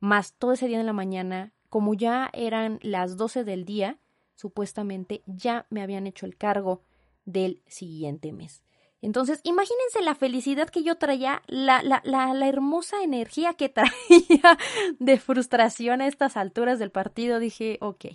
más 0.00 0.34
todo 0.34 0.52
ese 0.52 0.68
día 0.68 0.80
en 0.80 0.86
la 0.86 0.92
mañana, 0.92 1.52
como 1.68 1.94
ya 1.94 2.30
eran 2.32 2.78
las 2.82 3.16
doce 3.16 3.44
del 3.44 3.64
día, 3.64 3.98
supuestamente 4.34 5.22
ya 5.26 5.66
me 5.70 5.82
habían 5.82 6.06
hecho 6.06 6.26
el 6.26 6.36
cargo 6.36 6.82
del 7.24 7.62
siguiente 7.66 8.32
mes. 8.32 8.62
Entonces, 9.00 9.40
imagínense 9.44 10.02
la 10.02 10.14
felicidad 10.14 10.68
que 10.68 10.82
yo 10.82 10.96
traía, 10.96 11.42
la, 11.46 11.82
la, 11.82 12.02
la, 12.04 12.34
la, 12.34 12.48
hermosa 12.48 13.02
energía 13.02 13.54
que 13.54 13.68
traía 13.68 14.58
de 14.98 15.18
frustración 15.18 16.00
a 16.00 16.06
estas 16.06 16.36
alturas 16.36 16.78
del 16.78 16.90
partido. 16.90 17.38
Dije, 17.38 17.78
ok. 17.80 18.06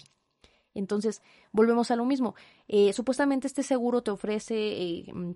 Entonces, 0.74 1.22
volvemos 1.52 1.92
a 1.92 1.96
lo 1.96 2.06
mismo. 2.06 2.36
Eh, 2.68 2.94
supuestamente 2.94 3.48
este 3.48 3.64
seguro 3.64 4.02
te 4.02 4.12
ofrece 4.12 4.56
eh, 4.56 5.14
mm, 5.14 5.32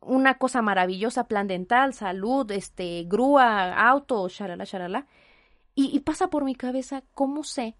una 0.00 0.38
cosa 0.38 0.62
maravillosa, 0.62 1.28
plan 1.28 1.46
dental, 1.46 1.94
salud, 1.94 2.50
este, 2.50 3.04
grúa, 3.04 3.72
auto, 3.88 4.28
shalala, 4.28 4.64
shalala. 4.64 5.06
Y, 5.74 5.98
pasa 6.00 6.28
por 6.28 6.44
mi 6.44 6.54
cabeza, 6.54 7.02
¿cómo 7.14 7.44
sé 7.44 7.76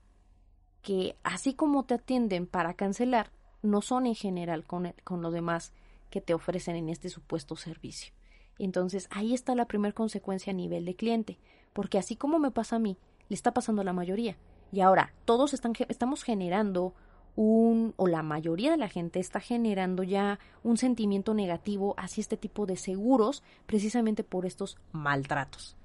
que 0.80 1.16
así 1.24 1.52
como 1.52 1.84
te 1.84 1.94
atienden 1.94 2.46
para 2.46 2.72
cancelar, 2.72 3.30
no 3.60 3.82
son 3.82 4.06
en 4.06 4.14
general 4.14 4.64
con, 4.64 4.94
con 5.04 5.20
lo 5.20 5.30
demás? 5.30 5.72
que 6.12 6.20
te 6.20 6.34
ofrecen 6.34 6.76
en 6.76 6.90
este 6.90 7.08
supuesto 7.08 7.56
servicio. 7.56 8.12
Entonces, 8.58 9.08
ahí 9.10 9.34
está 9.34 9.56
la 9.56 9.64
primera 9.64 9.94
consecuencia 9.94 10.52
a 10.52 10.54
nivel 10.54 10.84
de 10.84 10.94
cliente, 10.94 11.38
porque 11.72 11.98
así 11.98 12.14
como 12.16 12.38
me 12.38 12.52
pasa 12.52 12.76
a 12.76 12.78
mí, 12.78 12.98
le 13.28 13.34
está 13.34 13.52
pasando 13.52 13.80
a 13.80 13.84
la 13.84 13.94
mayoría. 13.94 14.36
Y 14.72 14.80
ahora, 14.80 15.12
todos 15.26 15.52
están, 15.52 15.74
estamos 15.88 16.22
generando 16.24 16.94
un, 17.36 17.94
o 17.96 18.08
la 18.08 18.22
mayoría 18.22 18.70
de 18.70 18.76
la 18.76 18.88
gente 18.88 19.20
está 19.20 19.38
generando 19.38 20.02
ya 20.02 20.38
un 20.62 20.76
sentimiento 20.78 21.34
negativo 21.34 21.94
hacia 21.98 22.22
este 22.22 22.36
tipo 22.36 22.66
de 22.66 22.76
seguros, 22.76 23.42
precisamente 23.66 24.24
por 24.24 24.46
estos 24.46 24.78
maltratos. 24.92 25.76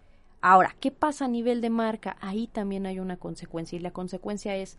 Ahora, 0.42 0.76
¿qué 0.80 0.92
pasa 0.92 1.26
a 1.26 1.30
nivel 1.30 1.62
de 1.62 1.70
marca? 1.70 2.16
Ahí 2.22 2.48
también 2.48 2.86
hay 2.86 3.00
una 3.00 3.18
consecuencia 3.18 3.76
y 3.76 3.82
la 3.82 3.92
consecuencia 3.92 4.56
es 4.56 4.78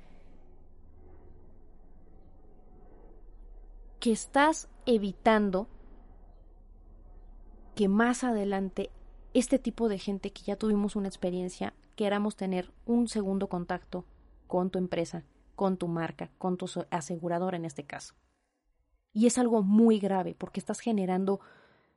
que 4.00 4.12
estás 4.12 4.68
evitando 4.86 5.68
que 7.74 7.88
más 7.88 8.24
adelante 8.24 8.90
este 9.34 9.58
tipo 9.58 9.88
de 9.88 9.98
gente 9.98 10.32
que 10.32 10.42
ya 10.42 10.56
tuvimos 10.56 10.96
una 10.96 11.08
experiencia, 11.08 11.74
queramos 11.98 12.36
tener 12.36 12.70
un 12.86 13.08
segundo 13.08 13.48
contacto 13.48 14.04
con 14.46 14.70
tu 14.70 14.78
empresa, 14.78 15.24
con 15.56 15.76
tu 15.78 15.88
marca, 15.88 16.30
con 16.38 16.56
tu 16.56 16.70
aseguradora 16.90 17.56
en 17.56 17.64
este 17.64 17.82
caso. 17.82 18.14
Y 19.12 19.26
es 19.26 19.36
algo 19.36 19.64
muy 19.64 19.98
grave 19.98 20.36
porque 20.38 20.60
estás 20.60 20.78
generando 20.78 21.40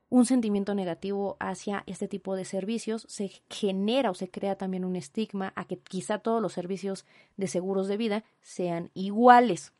un 0.09 0.25
sentimiento 0.25 0.73
negativo 0.73 1.37
hacia 1.39 1.83
este 1.85 2.07
tipo 2.07 2.35
de 2.35 2.45
servicios, 2.45 3.05
se 3.09 3.43
genera 3.47 4.09
o 4.09 4.15
se 4.15 4.31
crea 4.31 4.55
también 4.55 4.85
un 4.85 4.95
estigma 4.95 5.53
a 5.55 5.65
que 5.65 5.77
quizá 5.77 6.17
todos 6.17 6.41
los 6.41 6.53
servicios 6.53 7.05
de 7.37 7.45
seguros 7.45 7.87
de 7.87 7.97
vida 7.97 8.23
sean 8.41 8.89
iguales. 8.95 9.71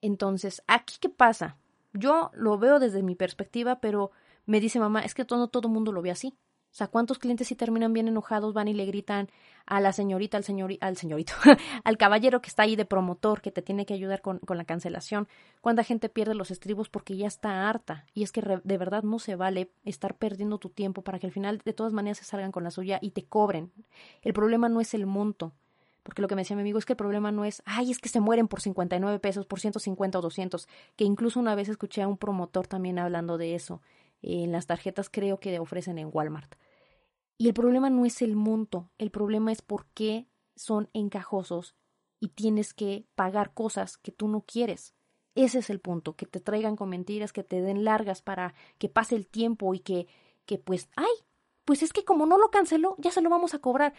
Entonces, 0.00 0.62
¿aquí 0.68 0.98
qué 1.00 1.08
pasa? 1.08 1.56
Yo 1.92 2.30
lo 2.32 2.58
veo 2.58 2.78
desde 2.78 3.02
mi 3.02 3.16
perspectiva, 3.16 3.80
pero 3.80 4.12
me 4.46 4.60
dice 4.60 4.78
mamá, 4.78 5.00
es 5.00 5.14
que 5.14 5.24
todo, 5.24 5.48
todo 5.48 5.68
mundo 5.68 5.90
lo 5.90 6.00
ve 6.00 6.12
así. 6.12 6.38
O 6.70 6.74
sea, 6.78 6.86
¿cuántos 6.86 7.18
clientes 7.18 7.48
si 7.48 7.54
terminan 7.54 7.92
bien 7.92 8.08
enojados 8.08 8.54
van 8.54 8.68
y 8.68 8.74
le 8.74 8.86
gritan 8.86 9.28
a 9.66 9.80
la 9.80 9.92
señorita, 9.92 10.36
al, 10.36 10.44
señor, 10.44 10.72
al 10.80 10.96
señorito, 10.96 11.32
al 11.84 11.96
caballero 11.96 12.40
que 12.40 12.48
está 12.48 12.62
ahí 12.62 12.76
de 12.76 12.84
promotor, 12.84 13.40
que 13.40 13.50
te 13.50 13.62
tiene 13.62 13.86
que 13.86 13.94
ayudar 13.94 14.20
con, 14.20 14.38
con 14.38 14.56
la 14.56 14.64
cancelación? 14.64 15.28
¿Cuánta 15.60 15.82
gente 15.84 16.08
pierde 16.08 16.34
los 16.34 16.50
estribos 16.50 16.88
porque 16.88 17.16
ya 17.16 17.26
está 17.26 17.68
harta? 17.68 18.04
Y 18.14 18.22
es 18.22 18.32
que 18.32 18.42
de 18.42 18.78
verdad 18.78 19.02
no 19.02 19.18
se 19.18 19.34
vale 19.34 19.70
estar 19.84 20.16
perdiendo 20.16 20.58
tu 20.58 20.68
tiempo 20.68 21.02
para 21.02 21.18
que 21.18 21.26
al 21.26 21.32
final 21.32 21.58
de 21.64 21.72
todas 21.72 21.92
maneras 21.92 22.18
se 22.18 22.24
salgan 22.24 22.52
con 22.52 22.64
la 22.64 22.70
suya 22.70 22.98
y 23.00 23.10
te 23.10 23.24
cobren. 23.24 23.72
El 24.22 24.32
problema 24.32 24.68
no 24.68 24.80
es 24.80 24.94
el 24.94 25.06
monto, 25.06 25.52
porque 26.08 26.22
lo 26.22 26.28
que 26.28 26.34
me 26.34 26.40
decía 26.40 26.56
mi 26.56 26.62
amigo 26.62 26.78
es 26.78 26.86
que 26.86 26.94
el 26.94 26.96
problema 26.96 27.32
no 27.32 27.44
es, 27.44 27.62
ay, 27.66 27.90
es 27.90 27.98
que 27.98 28.08
se 28.08 28.18
mueren 28.18 28.48
por 28.48 28.62
59 28.62 29.18
pesos, 29.18 29.44
por 29.44 29.60
150 29.60 30.18
o 30.18 30.22
200, 30.22 30.66
que 30.96 31.04
incluso 31.04 31.38
una 31.38 31.54
vez 31.54 31.68
escuché 31.68 32.00
a 32.00 32.08
un 32.08 32.16
promotor 32.16 32.66
también 32.66 32.98
hablando 32.98 33.36
de 33.36 33.54
eso, 33.54 33.82
en 34.22 34.52
las 34.52 34.66
tarjetas 34.66 35.10
creo 35.10 35.40
que 35.40 35.58
ofrecen 35.58 35.98
en 35.98 36.10
Walmart. 36.12 36.54
Y 37.36 37.48
el 37.48 37.54
problema 37.54 37.88
no 37.90 38.04
es 38.04 38.20
el 38.22 38.34
monto, 38.34 38.90
el 38.98 39.10
problema 39.10 39.52
es 39.52 39.62
por 39.62 39.86
qué 39.94 40.26
son 40.56 40.90
encajosos 40.92 41.76
y 42.20 42.28
tienes 42.28 42.74
que 42.74 43.06
pagar 43.14 43.54
cosas 43.54 43.96
que 43.96 44.10
tú 44.10 44.28
no 44.28 44.42
quieres. 44.42 44.94
Ese 45.34 45.60
es 45.60 45.70
el 45.70 45.78
punto, 45.78 46.16
que 46.16 46.26
te 46.26 46.40
traigan 46.40 46.74
con 46.74 46.88
mentiras, 46.88 47.32
que 47.32 47.44
te 47.44 47.62
den 47.62 47.84
largas 47.84 48.22
para 48.22 48.54
que 48.78 48.88
pase 48.88 49.14
el 49.14 49.28
tiempo 49.28 49.72
y 49.72 49.78
que, 49.78 50.08
que 50.46 50.58
pues, 50.58 50.88
ay, 50.96 51.12
pues 51.64 51.84
es 51.84 51.92
que 51.92 52.04
como 52.04 52.26
no 52.26 52.38
lo 52.38 52.50
canceló, 52.50 52.96
ya 52.98 53.12
se 53.12 53.22
lo 53.22 53.30
vamos 53.30 53.54
a 53.54 53.60
cobrar. 53.60 53.94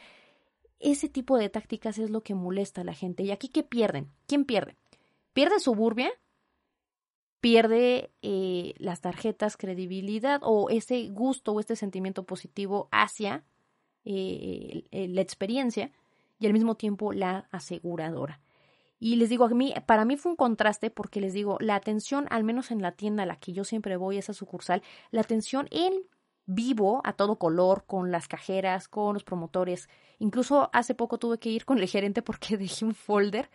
Ese 0.79 1.08
tipo 1.08 1.38
de 1.38 1.49
tácticas 1.49 1.97
es 1.97 2.10
lo 2.10 2.23
que 2.23 2.36
molesta 2.36 2.82
a 2.82 2.84
la 2.84 2.93
gente. 2.93 3.23
¿Y 3.23 3.32
aquí 3.32 3.47
qué 3.47 3.63
pierden? 3.63 4.12
¿Quién 4.27 4.43
pierde? 4.43 4.75
¿Pierde 5.32 5.60
Suburbia? 5.60 6.12
¿Pierde 7.41 8.12
eh, 8.21 8.73
las 8.78 9.02
tarjetas 9.02 9.58
credibilidad 9.58 10.41
o 10.43 10.69
ese 10.69 11.08
gusto 11.10 11.54
o 11.54 11.60
este 11.60 11.75
sentimiento 11.75 12.23
positivo 12.23 12.89
hacia 12.91 13.45
eh, 14.04 14.84
la 14.91 15.21
experiencia 15.21 15.91
y 16.39 16.47
al 16.47 16.54
mismo 16.54 16.75
tiempo 16.75 17.13
la 17.13 17.47
aseguradora? 17.52 18.41
Y 18.99 19.15
les 19.15 19.30
digo, 19.30 19.45
a 19.45 19.49
mí, 19.49 19.73
para 19.86 20.04
mí 20.04 20.17
fue 20.17 20.32
un 20.32 20.36
contraste 20.36 20.91
porque 20.91 21.21
les 21.21 21.34
digo, 21.34 21.58
la 21.62 21.75
atención, 21.75 22.28
al 22.30 22.43
menos 22.43 22.69
en 22.69 22.82
la 22.82 22.91
tienda 22.91 23.23
a 23.23 23.25
la 23.25 23.38
que 23.38 23.54
yo 23.54 23.63
siempre 23.63 23.95
voy, 23.95 24.17
esa 24.17 24.34
sucursal, 24.34 24.84
la 25.12 25.21
atención 25.21 25.67
en 25.71 25.93
vivo, 26.45 27.02
a 27.06 27.13
todo 27.13 27.38
color, 27.38 27.86
con 27.86 28.12
las 28.12 28.28
cajeras, 28.28 28.88
con 28.89 29.13
los 29.13 29.23
promotores. 29.23 29.88
Incluso 30.17 30.69
hace 30.73 30.95
poco 30.95 31.17
tuve 31.17 31.38
que 31.38 31.49
ir 31.49 31.63
con 31.63 31.78
el 31.78 31.88
gerente 31.88 32.21
porque 32.21 32.58
dejé 32.58 32.86
un 32.86 32.93
folder. 32.93 33.49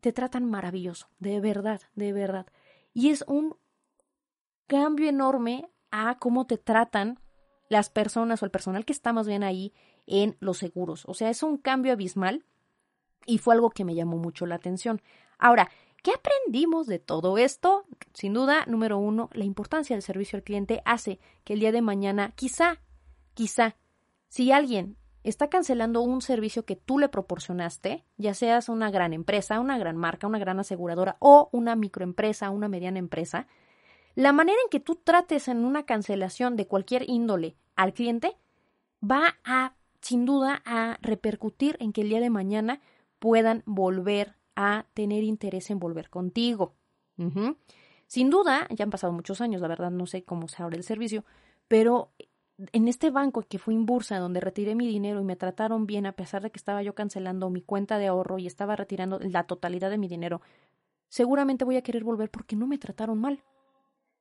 Te 0.00 0.12
tratan 0.12 0.44
maravilloso, 0.44 1.08
de 1.18 1.40
verdad, 1.40 1.80
de 1.94 2.12
verdad. 2.12 2.46
Y 2.92 3.10
es 3.10 3.24
un 3.26 3.56
cambio 4.66 5.08
enorme 5.08 5.68
a 5.90 6.18
cómo 6.18 6.46
te 6.46 6.58
tratan 6.58 7.20
las 7.68 7.90
personas 7.90 8.42
o 8.42 8.44
el 8.44 8.50
personal 8.50 8.84
que 8.84 8.92
está 8.92 9.12
más 9.12 9.26
bien 9.26 9.42
ahí 9.42 9.72
en 10.06 10.36
los 10.40 10.58
seguros. 10.58 11.04
O 11.06 11.14
sea, 11.14 11.30
es 11.30 11.42
un 11.42 11.58
cambio 11.58 11.92
abismal 11.92 12.44
y 13.26 13.38
fue 13.38 13.54
algo 13.54 13.70
que 13.70 13.84
me 13.84 13.94
llamó 13.94 14.16
mucho 14.16 14.46
la 14.46 14.56
atención. 14.56 15.02
Ahora, 15.38 15.68
¿Qué 16.02 16.12
aprendimos 16.12 16.86
de 16.86 16.98
todo 16.98 17.38
esto? 17.38 17.84
Sin 18.14 18.32
duda, 18.32 18.64
número 18.66 18.98
uno, 18.98 19.30
la 19.32 19.44
importancia 19.44 19.96
del 19.96 20.02
servicio 20.02 20.36
al 20.36 20.44
cliente 20.44 20.80
hace 20.84 21.18
que 21.44 21.54
el 21.54 21.60
día 21.60 21.72
de 21.72 21.82
mañana, 21.82 22.32
quizá, 22.36 22.80
quizá, 23.34 23.76
si 24.28 24.52
alguien 24.52 24.96
está 25.28 25.48
cancelando 25.48 26.00
un 26.00 26.22
servicio 26.22 26.64
que 26.64 26.76
tú 26.76 26.98
le 26.98 27.08
proporcionaste, 27.08 28.04
ya 28.16 28.34
seas 28.34 28.68
una 28.68 28.90
gran 28.90 29.12
empresa, 29.12 29.60
una 29.60 29.78
gran 29.78 29.96
marca, 29.96 30.26
una 30.26 30.38
gran 30.38 30.58
aseguradora 30.60 31.16
o 31.20 31.48
una 31.52 31.76
microempresa, 31.76 32.50
una 32.50 32.68
mediana 32.68 32.98
empresa, 32.98 33.46
la 34.14 34.32
manera 34.32 34.58
en 34.64 34.70
que 34.70 34.80
tú 34.80 34.96
trates 34.96 35.48
en 35.48 35.64
una 35.64 35.84
cancelación 35.84 36.56
de 36.56 36.66
cualquier 36.66 37.08
índole 37.08 37.56
al 37.76 37.92
cliente 37.92 38.36
va 39.02 39.38
a, 39.44 39.74
sin 40.00 40.24
duda, 40.24 40.62
a 40.64 40.98
repercutir 41.02 41.76
en 41.78 41.92
que 41.92 42.00
el 42.00 42.08
día 42.08 42.20
de 42.20 42.30
mañana 42.30 42.80
puedan 43.18 43.62
volver 43.64 44.34
a 44.56 44.86
tener 44.94 45.22
interés 45.22 45.70
en 45.70 45.78
volver 45.78 46.10
contigo. 46.10 46.74
Sin 48.06 48.30
duda, 48.30 48.66
ya 48.70 48.84
han 48.84 48.90
pasado 48.90 49.12
muchos 49.12 49.40
años, 49.40 49.60
la 49.60 49.68
verdad 49.68 49.90
no 49.90 50.06
sé 50.06 50.24
cómo 50.24 50.48
se 50.48 50.62
abre 50.62 50.76
el 50.76 50.84
servicio, 50.84 51.24
pero 51.68 52.10
en 52.72 52.88
este 52.88 53.10
banco 53.10 53.42
que 53.42 53.58
fue 53.58 53.74
en 53.74 53.86
Bursa, 53.86 54.18
donde 54.18 54.40
retiré 54.40 54.74
mi 54.74 54.86
dinero 54.86 55.20
y 55.20 55.24
me 55.24 55.36
trataron 55.36 55.86
bien, 55.86 56.06
a 56.06 56.12
pesar 56.12 56.42
de 56.42 56.50
que 56.50 56.58
estaba 56.58 56.82
yo 56.82 56.94
cancelando 56.94 57.50
mi 57.50 57.62
cuenta 57.62 57.98
de 57.98 58.08
ahorro 58.08 58.38
y 58.38 58.46
estaba 58.46 58.76
retirando 58.76 59.18
la 59.20 59.44
totalidad 59.44 59.90
de 59.90 59.98
mi 59.98 60.08
dinero, 60.08 60.40
seguramente 61.08 61.64
voy 61.64 61.76
a 61.76 61.82
querer 61.82 62.04
volver 62.04 62.30
porque 62.30 62.56
no 62.56 62.66
me 62.66 62.78
trataron 62.78 63.18
mal. 63.18 63.42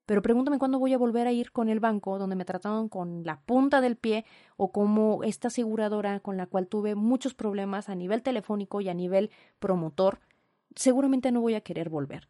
Pero 0.05 0.21
pregúntame 0.21 0.57
cuándo 0.57 0.79
voy 0.79 0.93
a 0.93 0.97
volver 0.97 1.27
a 1.27 1.33
ir 1.33 1.51
con 1.51 1.67
el 1.67 1.81
banco 1.81 2.17
donde 2.17 2.38
me 2.38 2.45
trataron 2.45 2.88
con 2.88 3.23
la 3.25 3.41
punta 3.41 3.81
del 3.81 3.97
pie 3.97 4.23
o 4.55 4.71
como 4.71 5.23
esta 5.23 5.49
aseguradora 5.49 6.21
con 6.21 6.38
la 6.38 6.45
cual 6.45 6.67
tuve 6.67 6.95
muchos 6.95 7.33
problemas 7.33 7.89
a 7.89 7.95
nivel 7.95 8.21
telefónico 8.21 8.79
y 8.79 8.88
a 8.88 8.93
nivel 8.93 9.31
promotor. 9.59 10.19
Seguramente 10.75 11.31
no 11.33 11.41
voy 11.41 11.55
a 11.55 11.61
querer 11.61 11.89
volver. 11.89 12.29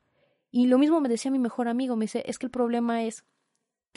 Y 0.49 0.68
lo 0.68 0.80
mismo 0.80 1.01
me 1.01 1.10
decía 1.10 1.30
mi 1.30 1.38
mejor 1.38 1.68
amigo, 1.68 1.95
me 1.95 2.05
dice, 2.05 2.24
es 2.26 2.39
que 2.39 2.47
el 2.47 2.51
problema 2.51 3.03
es 3.03 3.26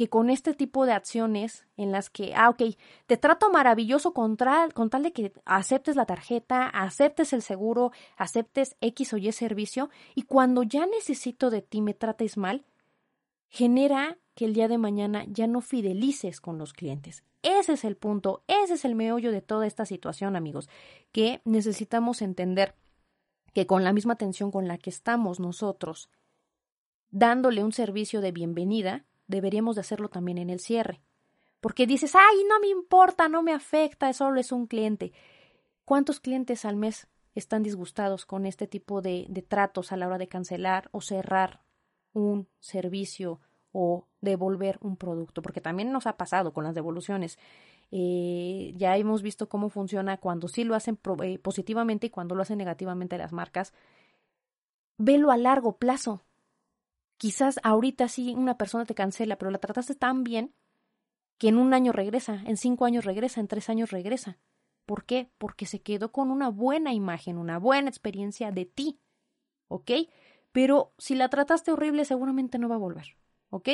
que 0.01 0.09
con 0.09 0.31
este 0.31 0.55
tipo 0.55 0.87
de 0.87 0.95
acciones 0.95 1.67
en 1.77 1.93
las 1.93 2.09
que, 2.09 2.33
ah, 2.35 2.49
ok, 2.49 2.75
te 3.05 3.19
trato 3.19 3.51
maravilloso 3.51 4.15
con, 4.15 4.39
con 4.73 4.89
tal 4.89 5.03
de 5.03 5.13
que 5.13 5.31
aceptes 5.45 5.95
la 5.95 6.07
tarjeta, 6.07 6.69
aceptes 6.69 7.35
el 7.35 7.43
seguro, 7.43 7.93
aceptes 8.17 8.79
X 8.81 9.13
o 9.13 9.19
Y 9.19 9.31
servicio, 9.33 9.91
y 10.15 10.23
cuando 10.23 10.63
ya 10.63 10.87
necesito 10.87 11.51
de 11.51 11.61
ti 11.61 11.83
me 11.83 11.93
trates 11.93 12.39
mal, 12.39 12.65
genera 13.51 14.17
que 14.35 14.47
el 14.47 14.55
día 14.55 14.69
de 14.69 14.79
mañana 14.79 15.27
ya 15.29 15.47
no 15.47 15.61
fidelices 15.61 16.41
con 16.41 16.57
los 16.57 16.73
clientes. 16.73 17.23
Ese 17.43 17.75
es 17.75 17.85
el 17.85 17.99
punto, 17.99 18.43
ese 18.47 18.73
es 18.73 18.87
el 18.87 18.95
meollo 18.95 19.31
de 19.31 19.43
toda 19.43 19.67
esta 19.67 19.85
situación, 19.85 20.35
amigos, 20.35 20.71
que 21.13 21.43
necesitamos 21.45 22.23
entender 22.23 22.75
que 23.53 23.67
con 23.67 23.85
la 23.85 23.93
misma 23.93 24.15
atención 24.15 24.51
con 24.51 24.67
la 24.67 24.79
que 24.79 24.89
estamos 24.89 25.41
nosotros 25.41 26.09
dándole 27.11 27.63
un 27.63 27.73
servicio 27.73 28.23
de 28.23 28.33
bienvenida, 28.33 29.05
deberíamos 29.31 29.77
de 29.77 29.81
hacerlo 29.81 30.09
también 30.09 30.39
en 30.39 30.51
el 30.51 30.61
cierre. 30.61 31.01
Porque 31.61 31.87
dices, 31.87 32.15
ay, 32.15 32.45
no 32.49 32.59
me 32.61 32.69
importa, 32.69 33.29
no 33.29 33.43
me 33.43 33.53
afecta, 33.53 34.13
solo 34.13 34.41
es 34.41 34.53
un 34.53 34.67
cliente. 34.67 35.13
¿Cuántos 35.85 36.21
clientes 36.21 36.65
al 36.65 36.77
mes 36.77 37.09
están 37.35 37.63
disgustados 37.63 38.27
con 38.27 38.47
este 38.47 38.67
tipo 38.67 39.03
de, 39.03 39.27
de 39.29 39.43
tratos 39.43 39.93
a 39.93 39.97
la 39.97 40.07
hora 40.07 40.19
de 40.19 40.29
cancelar 40.29 40.89
o 40.93 41.01
cerrar 41.01 41.61
un 42.13 42.49
servicio 42.59 43.41
o 43.73 44.07
devolver 44.21 44.79
un 44.81 44.97
producto? 44.97 45.43
Porque 45.43 45.61
también 45.61 45.93
nos 45.93 46.07
ha 46.07 46.17
pasado 46.17 46.53
con 46.53 46.65
las 46.65 46.75
devoluciones. 46.75 47.39
Eh, 47.93 48.73
ya 48.77 48.97
hemos 48.97 49.23
visto 49.23 49.49
cómo 49.49 49.69
funciona 49.69 50.19
cuando 50.19 50.49
sí 50.49 50.65
lo 50.65 50.75
hacen 50.75 50.99
eh, 51.23 51.39
positivamente 51.39 52.07
y 52.07 52.11
cuando 52.11 52.35
lo 52.35 52.43
hacen 52.43 52.59
negativamente 52.59 53.19
las 53.19 53.33
marcas. 53.33 53.75
Velo 54.97 55.31
a 55.31 55.37
largo 55.37 55.77
plazo. 55.77 56.23
Quizás 57.21 57.61
ahorita 57.65 58.09
sí 58.09 58.33
una 58.35 58.57
persona 58.57 58.87
te 58.87 58.95
cancela, 58.95 59.37
pero 59.37 59.51
la 59.51 59.59
trataste 59.59 59.95
tan 59.95 60.25
bien 60.25 60.55
que 61.37 61.49
en 61.49 61.59
un 61.59 61.75
año 61.75 61.93
regresa, 61.93 62.43
en 62.47 62.57
cinco 62.57 62.87
años 62.87 63.05
regresa, 63.05 63.41
en 63.41 63.47
tres 63.47 63.69
años 63.69 63.91
regresa. 63.91 64.39
¿Por 64.87 65.05
qué? 65.05 65.31
Porque 65.37 65.67
se 65.67 65.83
quedó 65.83 66.13
con 66.13 66.31
una 66.31 66.49
buena 66.49 66.95
imagen, 66.95 67.37
una 67.37 67.59
buena 67.59 67.91
experiencia 67.91 68.53
de 68.53 68.65
ti. 68.65 69.01
¿Ok? 69.69 69.91
Pero 70.51 70.95
si 70.97 71.15
la 71.15 71.29
trataste 71.29 71.71
horrible, 71.71 72.07
seguramente 72.07 72.59
no 72.59 72.71
va 72.71 72.77
a 72.77 72.79
volver. 72.79 73.19
¿Ok? 73.51 73.69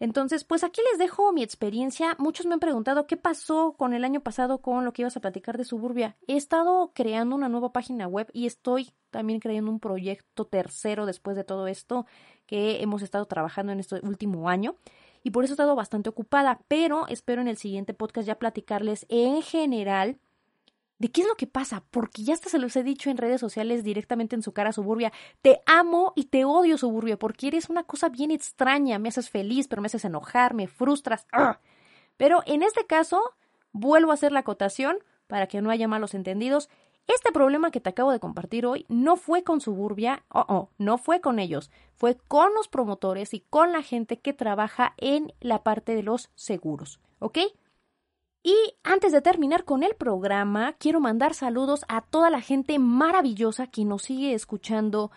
Entonces, 0.00 0.44
pues 0.44 0.64
aquí 0.64 0.80
les 0.90 0.98
dejo 0.98 1.32
mi 1.32 1.42
experiencia. 1.42 2.14
Muchos 2.18 2.46
me 2.46 2.54
han 2.54 2.60
preguntado 2.60 3.06
qué 3.06 3.16
pasó 3.16 3.74
con 3.76 3.94
el 3.94 4.04
año 4.04 4.20
pasado 4.20 4.58
con 4.58 4.84
lo 4.84 4.92
que 4.92 5.02
ibas 5.02 5.16
a 5.16 5.20
platicar 5.20 5.58
de 5.58 5.64
Suburbia. 5.64 6.16
He 6.26 6.36
estado 6.36 6.92
creando 6.94 7.34
una 7.34 7.48
nueva 7.48 7.72
página 7.72 8.06
web 8.06 8.28
y 8.32 8.46
estoy 8.46 8.92
también 9.10 9.40
creando 9.40 9.70
un 9.70 9.80
proyecto 9.80 10.46
tercero 10.46 11.06
después 11.06 11.36
de 11.36 11.44
todo 11.44 11.66
esto 11.66 12.06
que 12.46 12.82
hemos 12.82 13.02
estado 13.02 13.26
trabajando 13.26 13.72
en 13.72 13.80
este 13.80 14.00
último 14.02 14.48
año 14.48 14.76
y 15.22 15.30
por 15.30 15.44
eso 15.44 15.52
he 15.52 15.56
estado 15.56 15.74
bastante 15.74 16.08
ocupada, 16.08 16.60
pero 16.68 17.06
espero 17.08 17.42
en 17.42 17.48
el 17.48 17.56
siguiente 17.56 17.94
podcast 17.94 18.26
ya 18.26 18.38
platicarles 18.38 19.06
en 19.08 19.42
general 19.42 20.18
de 20.98 21.10
qué 21.10 21.22
es 21.22 21.28
lo 21.28 21.36
que 21.36 21.46
pasa, 21.46 21.84
porque 21.90 22.24
ya 22.24 22.34
hasta 22.34 22.48
se 22.48 22.58
los 22.58 22.74
he 22.76 22.82
dicho 22.82 23.08
en 23.10 23.16
redes 23.16 23.40
sociales 23.40 23.84
directamente 23.84 24.34
en 24.34 24.42
su 24.42 24.52
cara 24.52 24.72
Suburbia, 24.72 25.12
te 25.42 25.60
amo 25.66 26.12
y 26.16 26.24
te 26.24 26.44
odio 26.44 26.76
Suburbia, 26.76 27.18
porque 27.18 27.48
eres 27.48 27.70
una 27.70 27.84
cosa 27.84 28.08
bien 28.08 28.30
extraña, 28.30 28.98
me 28.98 29.08
haces 29.08 29.30
feliz, 29.30 29.68
pero 29.68 29.80
me 29.80 29.86
haces 29.86 30.04
enojar, 30.04 30.54
me 30.54 30.66
frustras. 30.66 31.26
Pero 32.16 32.42
en 32.46 32.62
este 32.62 32.84
caso, 32.86 33.22
vuelvo 33.72 34.10
a 34.10 34.14
hacer 34.14 34.32
la 34.32 34.40
acotación 34.40 34.98
para 35.28 35.46
que 35.46 35.62
no 35.62 35.70
haya 35.70 35.86
malos 35.86 36.14
entendidos. 36.14 36.68
Este 37.06 37.32
problema 37.32 37.70
que 37.70 37.80
te 37.80 37.88
acabo 37.88 38.10
de 38.12 38.20
compartir 38.20 38.66
hoy 38.66 38.84
no 38.88 39.16
fue 39.16 39.42
con 39.42 39.60
Suburbia, 39.60 40.24
oh, 40.30 40.44
oh, 40.48 40.70
no 40.76 40.98
fue 40.98 41.20
con 41.20 41.38
ellos, 41.38 41.70
fue 41.94 42.16
con 42.16 42.52
los 42.54 42.68
promotores 42.68 43.32
y 43.32 43.40
con 43.40 43.72
la 43.72 43.82
gente 43.82 44.18
que 44.18 44.34
trabaja 44.34 44.94
en 44.98 45.32
la 45.40 45.62
parte 45.62 45.94
de 45.94 46.02
los 46.02 46.30
seguros, 46.34 47.00
¿ok? 47.18 47.38
Y 48.42 48.54
antes 48.84 49.12
de 49.12 49.20
terminar 49.20 49.64
con 49.64 49.82
el 49.82 49.94
programa, 49.94 50.74
quiero 50.78 51.00
mandar 51.00 51.34
saludos 51.34 51.84
a 51.88 52.02
toda 52.02 52.30
la 52.30 52.40
gente 52.40 52.78
maravillosa 52.78 53.66
que 53.66 53.84
nos 53.84 54.02
sigue 54.02 54.34
escuchando 54.34 55.10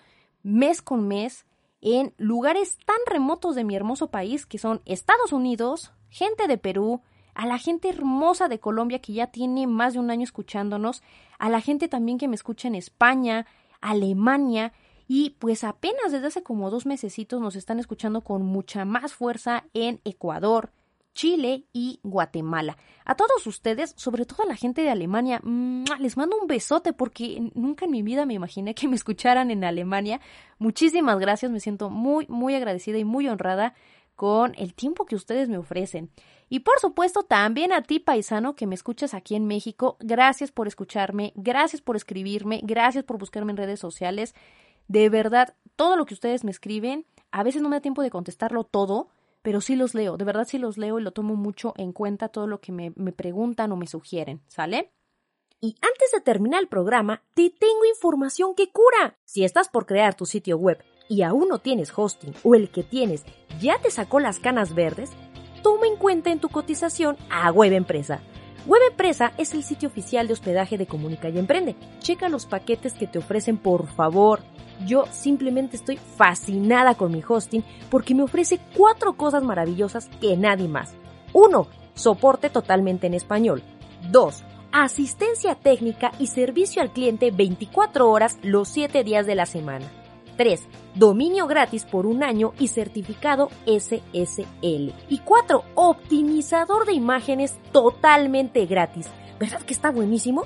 mes 0.43 0.81
con 0.81 1.07
mes 1.07 1.45
en 1.81 2.13
lugares 2.17 2.77
tan 2.85 2.97
remotos 3.05 3.55
de 3.55 3.63
mi 3.63 3.75
hermoso 3.75 4.07
país 4.07 4.45
que 4.45 4.57
son 4.57 4.81
Estados 4.85 5.33
Unidos, 5.33 5.93
gente 6.09 6.47
de 6.47 6.57
Perú, 6.57 7.01
a 7.33 7.45
la 7.45 7.57
gente 7.57 7.89
hermosa 7.89 8.47
de 8.47 8.59
Colombia 8.59 8.99
que 8.99 9.13
ya 9.13 9.27
tiene 9.27 9.67
más 9.67 9.93
de 9.93 9.99
un 9.99 10.11
año 10.11 10.23
escuchándonos, 10.23 11.01
a 11.39 11.49
la 11.49 11.61
gente 11.61 11.87
también 11.87 12.17
que 12.17 12.27
me 12.27 12.35
escucha 12.35 12.67
en 12.67 12.75
España, 12.75 13.45
Alemania 13.81 14.73
y 15.07 15.31
pues 15.39 15.63
apenas 15.63 16.11
desde 16.11 16.27
hace 16.27 16.43
como 16.43 16.69
dos 16.69 16.85
mesecitos 16.85 17.41
nos 17.41 17.55
están 17.55 17.79
escuchando 17.79 18.21
con 18.21 18.43
mucha 18.43 18.85
más 18.85 19.13
fuerza 19.13 19.65
en 19.73 20.01
Ecuador, 20.03 20.71
Chile 21.13 21.65
y 21.73 21.99
Guatemala. 22.03 22.77
A 23.05 23.15
todos 23.15 23.45
ustedes, 23.47 23.93
sobre 23.97 24.25
todo 24.25 24.43
a 24.43 24.47
la 24.47 24.55
gente 24.55 24.81
de 24.81 24.89
Alemania, 24.89 25.41
les 25.99 26.17
mando 26.17 26.37
un 26.39 26.47
besote 26.47 26.93
porque 26.93 27.51
nunca 27.53 27.85
en 27.85 27.91
mi 27.91 28.03
vida 28.03 28.25
me 28.25 28.33
imaginé 28.33 28.75
que 28.75 28.87
me 28.87 28.95
escucharan 28.95 29.51
en 29.51 29.63
Alemania. 29.63 30.21
Muchísimas 30.59 31.19
gracias, 31.19 31.51
me 31.51 31.59
siento 31.59 31.89
muy, 31.89 32.25
muy 32.27 32.55
agradecida 32.55 32.97
y 32.97 33.05
muy 33.05 33.27
honrada 33.27 33.73
con 34.15 34.53
el 34.57 34.73
tiempo 34.73 35.05
que 35.05 35.15
ustedes 35.15 35.49
me 35.49 35.57
ofrecen. 35.57 36.11
Y 36.47 36.59
por 36.59 36.79
supuesto 36.79 37.23
también 37.23 37.71
a 37.71 37.81
ti, 37.81 37.99
paisano, 37.99 38.55
que 38.55 38.67
me 38.67 38.75
escuchas 38.75 39.13
aquí 39.13 39.35
en 39.35 39.47
México. 39.47 39.97
Gracias 39.99 40.51
por 40.51 40.67
escucharme, 40.67 41.33
gracias 41.35 41.81
por 41.81 41.95
escribirme, 41.95 42.59
gracias 42.63 43.03
por 43.03 43.17
buscarme 43.17 43.51
en 43.51 43.57
redes 43.57 43.79
sociales. 43.79 44.35
De 44.87 45.09
verdad, 45.09 45.55
todo 45.75 45.95
lo 45.95 46.05
que 46.05 46.13
ustedes 46.13 46.43
me 46.43 46.51
escriben, 46.51 47.05
a 47.31 47.43
veces 47.43 47.61
no 47.61 47.69
me 47.69 47.77
da 47.77 47.81
tiempo 47.81 48.01
de 48.01 48.11
contestarlo 48.11 48.63
todo, 48.63 49.07
pero 49.41 49.61
sí 49.61 49.75
los 49.75 49.93
leo, 49.93 50.17
de 50.17 50.25
verdad 50.25 50.47
sí 50.47 50.57
los 50.57 50.77
leo 50.77 50.99
y 50.99 51.03
lo 51.03 51.11
tomo 51.11 51.35
mucho 51.35 51.73
en 51.77 51.93
cuenta 51.93 52.29
todo 52.29 52.47
lo 52.47 52.61
que 52.61 52.71
me, 52.71 52.93
me 52.95 53.11
preguntan 53.11 53.71
o 53.71 53.75
me 53.75 53.87
sugieren, 53.87 54.41
¿sale? 54.47 54.91
Y 55.59 55.75
antes 55.81 56.11
de 56.11 56.21
terminar 56.21 56.61
el 56.61 56.67
programa, 56.67 57.21
te 57.35 57.51
tengo 57.51 57.85
información 57.85 58.55
que 58.55 58.71
cura. 58.71 59.19
Si 59.25 59.43
estás 59.43 59.69
por 59.69 59.85
crear 59.85 60.15
tu 60.15 60.25
sitio 60.25 60.57
web 60.57 60.83
y 61.07 61.21
aún 61.21 61.49
no 61.49 61.59
tienes 61.59 61.93
hosting 61.95 62.33
o 62.43 62.55
el 62.55 62.71
que 62.71 62.81
tienes 62.81 63.25
ya 63.59 63.79
te 63.79 63.91
sacó 63.91 64.19
las 64.19 64.39
canas 64.39 64.73
verdes, 64.73 65.11
toma 65.61 65.85
en 65.85 65.97
cuenta 65.97 66.31
en 66.31 66.39
tu 66.39 66.49
cotización 66.49 67.15
a 67.29 67.51
Web 67.51 67.73
Empresa. 67.73 68.23
Web 68.67 68.81
Empresa 68.91 69.33
es 69.39 69.55
el 69.55 69.63
sitio 69.63 69.89
oficial 69.89 70.27
de 70.27 70.33
hospedaje 70.33 70.77
de 70.77 70.85
Comunica 70.85 71.29
y 71.29 71.39
Emprende. 71.39 71.75
Checa 71.99 72.29
los 72.29 72.45
paquetes 72.45 72.93
que 72.93 73.07
te 73.07 73.17
ofrecen, 73.17 73.57
por 73.57 73.87
favor. 73.87 74.41
Yo 74.85 75.05
simplemente 75.11 75.77
estoy 75.77 75.97
fascinada 75.97 76.93
con 76.93 77.11
mi 77.11 77.23
hosting 77.27 77.63
porque 77.89 78.13
me 78.13 78.23
ofrece 78.23 78.59
cuatro 78.77 79.13
cosas 79.13 79.41
maravillosas 79.43 80.09
que 80.19 80.37
nadie 80.37 80.67
más. 80.67 80.93
1. 81.33 81.67
Soporte 81.95 82.49
totalmente 82.49 83.07
en 83.07 83.15
español. 83.15 83.63
2. 84.11 84.43
Asistencia 84.71 85.55
técnica 85.55 86.11
y 86.19 86.27
servicio 86.27 86.83
al 86.83 86.93
cliente 86.93 87.31
24 87.31 88.09
horas 88.09 88.37
los 88.43 88.69
7 88.69 89.03
días 89.03 89.25
de 89.25 89.35
la 89.35 89.47
semana. 89.47 89.85
3. 90.41 90.67
Dominio 90.95 91.45
gratis 91.45 91.85
por 91.85 92.07
un 92.07 92.23
año 92.23 92.53
y 92.57 92.69
certificado 92.69 93.49
SSL. 93.67 94.91
Y 95.07 95.19
4. 95.23 95.63
Optimizador 95.75 96.87
de 96.87 96.93
imágenes 96.93 97.59
totalmente 97.71 98.65
gratis. 98.65 99.05
¿Verdad 99.39 99.61
que 99.61 99.73
está 99.73 99.91
buenísimo? 99.91 100.45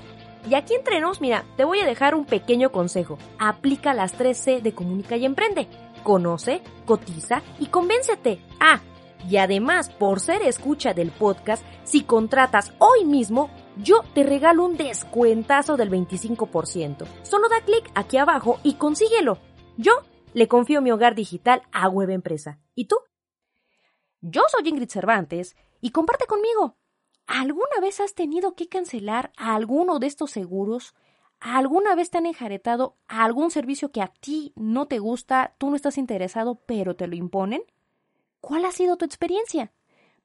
Y 0.50 0.56
aquí 0.56 0.74
entre 0.74 1.00
nos, 1.00 1.22
mira, 1.22 1.46
te 1.56 1.64
voy 1.64 1.80
a 1.80 1.86
dejar 1.86 2.14
un 2.14 2.26
pequeño 2.26 2.74
consejo. 2.74 3.18
Aplica 3.39 3.93
las 3.93 4.20
3C 4.20 4.62
de 4.62 4.74
Comunica 4.74 5.16
y 5.16 5.24
Emprende. 5.24 5.70
Conoce, 6.04 6.62
cotiza 6.86 7.41
y 7.58 7.68
convéncete. 7.68 8.41
Ah, 8.60 8.82
y 9.30 9.38
además, 9.38 9.89
por 9.89 10.20
ser 10.20 10.41
escucha 10.41 10.93
del 10.93 11.12
podcast, 11.12 11.64
si 11.86 12.02
contratas 12.02 12.74
hoy 12.80 13.06
mismo, 13.06 13.50
yo 13.78 14.02
te 14.14 14.24
regalo 14.24 14.66
un 14.66 14.76
descuentazo 14.76 15.78
del 15.78 15.89
25%. 15.89 17.06
Solo 17.24 17.48
da 17.48 17.62
clic 17.62 17.89
aquí 17.96 18.18
abajo 18.18 18.60
y 18.62 18.74
consíguelo. 18.74 19.39
Yo 19.78 19.92
le 20.34 20.48
confío 20.48 20.82
mi 20.82 20.92
hogar 20.92 21.16
digital 21.16 21.62
a 21.72 21.90
Web 21.90 22.10
Empresa. 22.10 22.60
¿Y 22.76 22.86
tú? 22.86 22.96
Yo 24.22 24.44
soy 24.48 24.68
Ingrid 24.68 24.90
Cervantes 24.90 25.56
y 25.82 25.92
comparte 25.92 26.26
conmigo. 26.26 26.78
¿Alguna 27.28 27.82
vez 27.82 28.00
has 28.00 28.14
tenido 28.14 28.56
que 28.56 28.70
cancelar 28.70 29.32
a 29.36 29.56
alguno 29.56 30.00
de 30.00 30.08
estos 30.08 30.32
seguros? 30.32 30.96
¿Alguna 31.40 31.94
vez 31.96 32.10
te 32.10 32.18
han 32.18 32.26
enjaretado 32.26 32.98
algún 33.08 33.52
servicio 33.52 33.92
que 33.92 34.02
a 34.02 34.08
ti 34.08 34.54
no 34.56 34.88
te 34.88 35.00
gusta, 35.00 35.56
tú 35.58 35.70
no 35.70 35.76
estás 35.76 35.98
interesado, 35.98 36.56
pero 36.66 36.96
te 36.96 37.08
lo 37.08 37.16
imponen? 37.16 37.62
¿Cuál 38.40 38.66
ha 38.66 38.72
sido 38.72 38.96
tu 38.96 39.06
experiencia? 39.06 39.74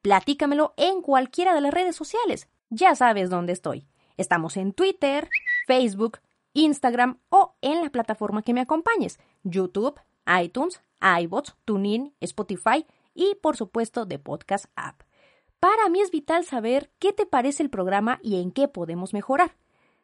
Platícamelo 0.01 0.75
en 0.77 1.03
cualquiera 1.03 1.55
de 1.55 1.61
las 1.61 1.75
redes 1.75 1.97
sociales. 1.97 2.49
Ya 2.69 2.95
sabes 2.95 3.31
dónde 3.31 3.53
estoy. 3.53 3.89
Estamos 4.17 4.57
en 4.57 4.73
Twitter, 4.73 5.29
Facebook, 5.67 6.21
Instagram 6.53 7.21
o 7.29 7.57
en 7.61 7.83
la 7.83 7.91
plataforma 7.91 8.43
que 8.43 8.55
me 8.55 8.61
acompañes, 8.61 9.19
YouTube, 9.43 10.01
iTunes, 10.43 10.81
iBots, 11.01 11.57
TuneIn, 11.65 12.15
Spotify 12.21 12.87
y 13.15 13.35
por 13.37 13.57
supuesto 13.57 14.07
de 14.07 14.19
Podcast 14.19 14.67
App. 14.77 15.03
Para 15.59 15.89
mí 15.89 16.01
es 16.01 16.11
vital 16.11 16.45
saber 16.45 16.91
qué 16.99 17.13
te 17.13 17.27
parece 17.27 17.63
el 17.63 17.71
programa 17.71 18.19
y 18.23 18.41
en 18.41 18.51
qué 18.51 18.69
podemos 18.69 19.13
mejorar. 19.13 19.57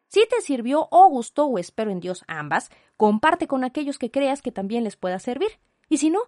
Si 0.07 0.25
te 0.27 0.41
sirvió 0.41 0.87
o 0.91 1.09
gustó 1.09 1.45
o 1.45 1.57
espero 1.57 1.91
en 1.91 1.99
Dios 1.99 2.23
ambas, 2.27 2.69
comparte 2.95 3.47
con 3.47 3.63
aquellos 3.63 3.97
que 3.97 4.11
creas 4.11 4.41
que 4.41 4.51
también 4.51 4.83
les 4.83 4.95
pueda 4.95 5.19
servir. 5.19 5.49
Y 5.89 5.97
si 5.97 6.09
no, 6.09 6.19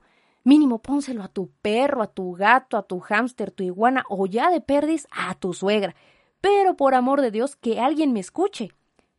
mínimo 0.44 0.80
pónselo 0.80 1.24
a 1.24 1.28
tu 1.30 1.52
perro, 1.62 2.02
a 2.02 2.08
tu 2.08 2.34
gato, 2.34 2.76
a 2.76 2.84
tu 2.84 3.00
hámster, 3.00 3.52
tu 3.52 3.64
iguana 3.64 4.04
o 4.10 4.26
ya 4.26 4.50
de 4.50 4.62
perdiz 4.62 5.08
a 5.12 5.36
tu 5.36 5.54
suegra. 5.54 5.96
Pero 6.42 6.76
por 6.76 6.96
amor 6.96 7.22
de 7.22 7.32
Dios, 7.32 7.56
que 7.56 7.80
alguien 7.80 8.14
me 8.14 8.20
escuche. 8.20 8.72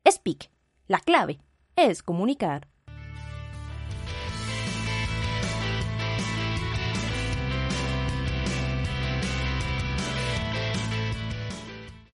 Speak, 0.09 0.49
la 0.87 0.99
clave 0.99 1.41
es 1.75 2.03
comunicar. 2.03 2.70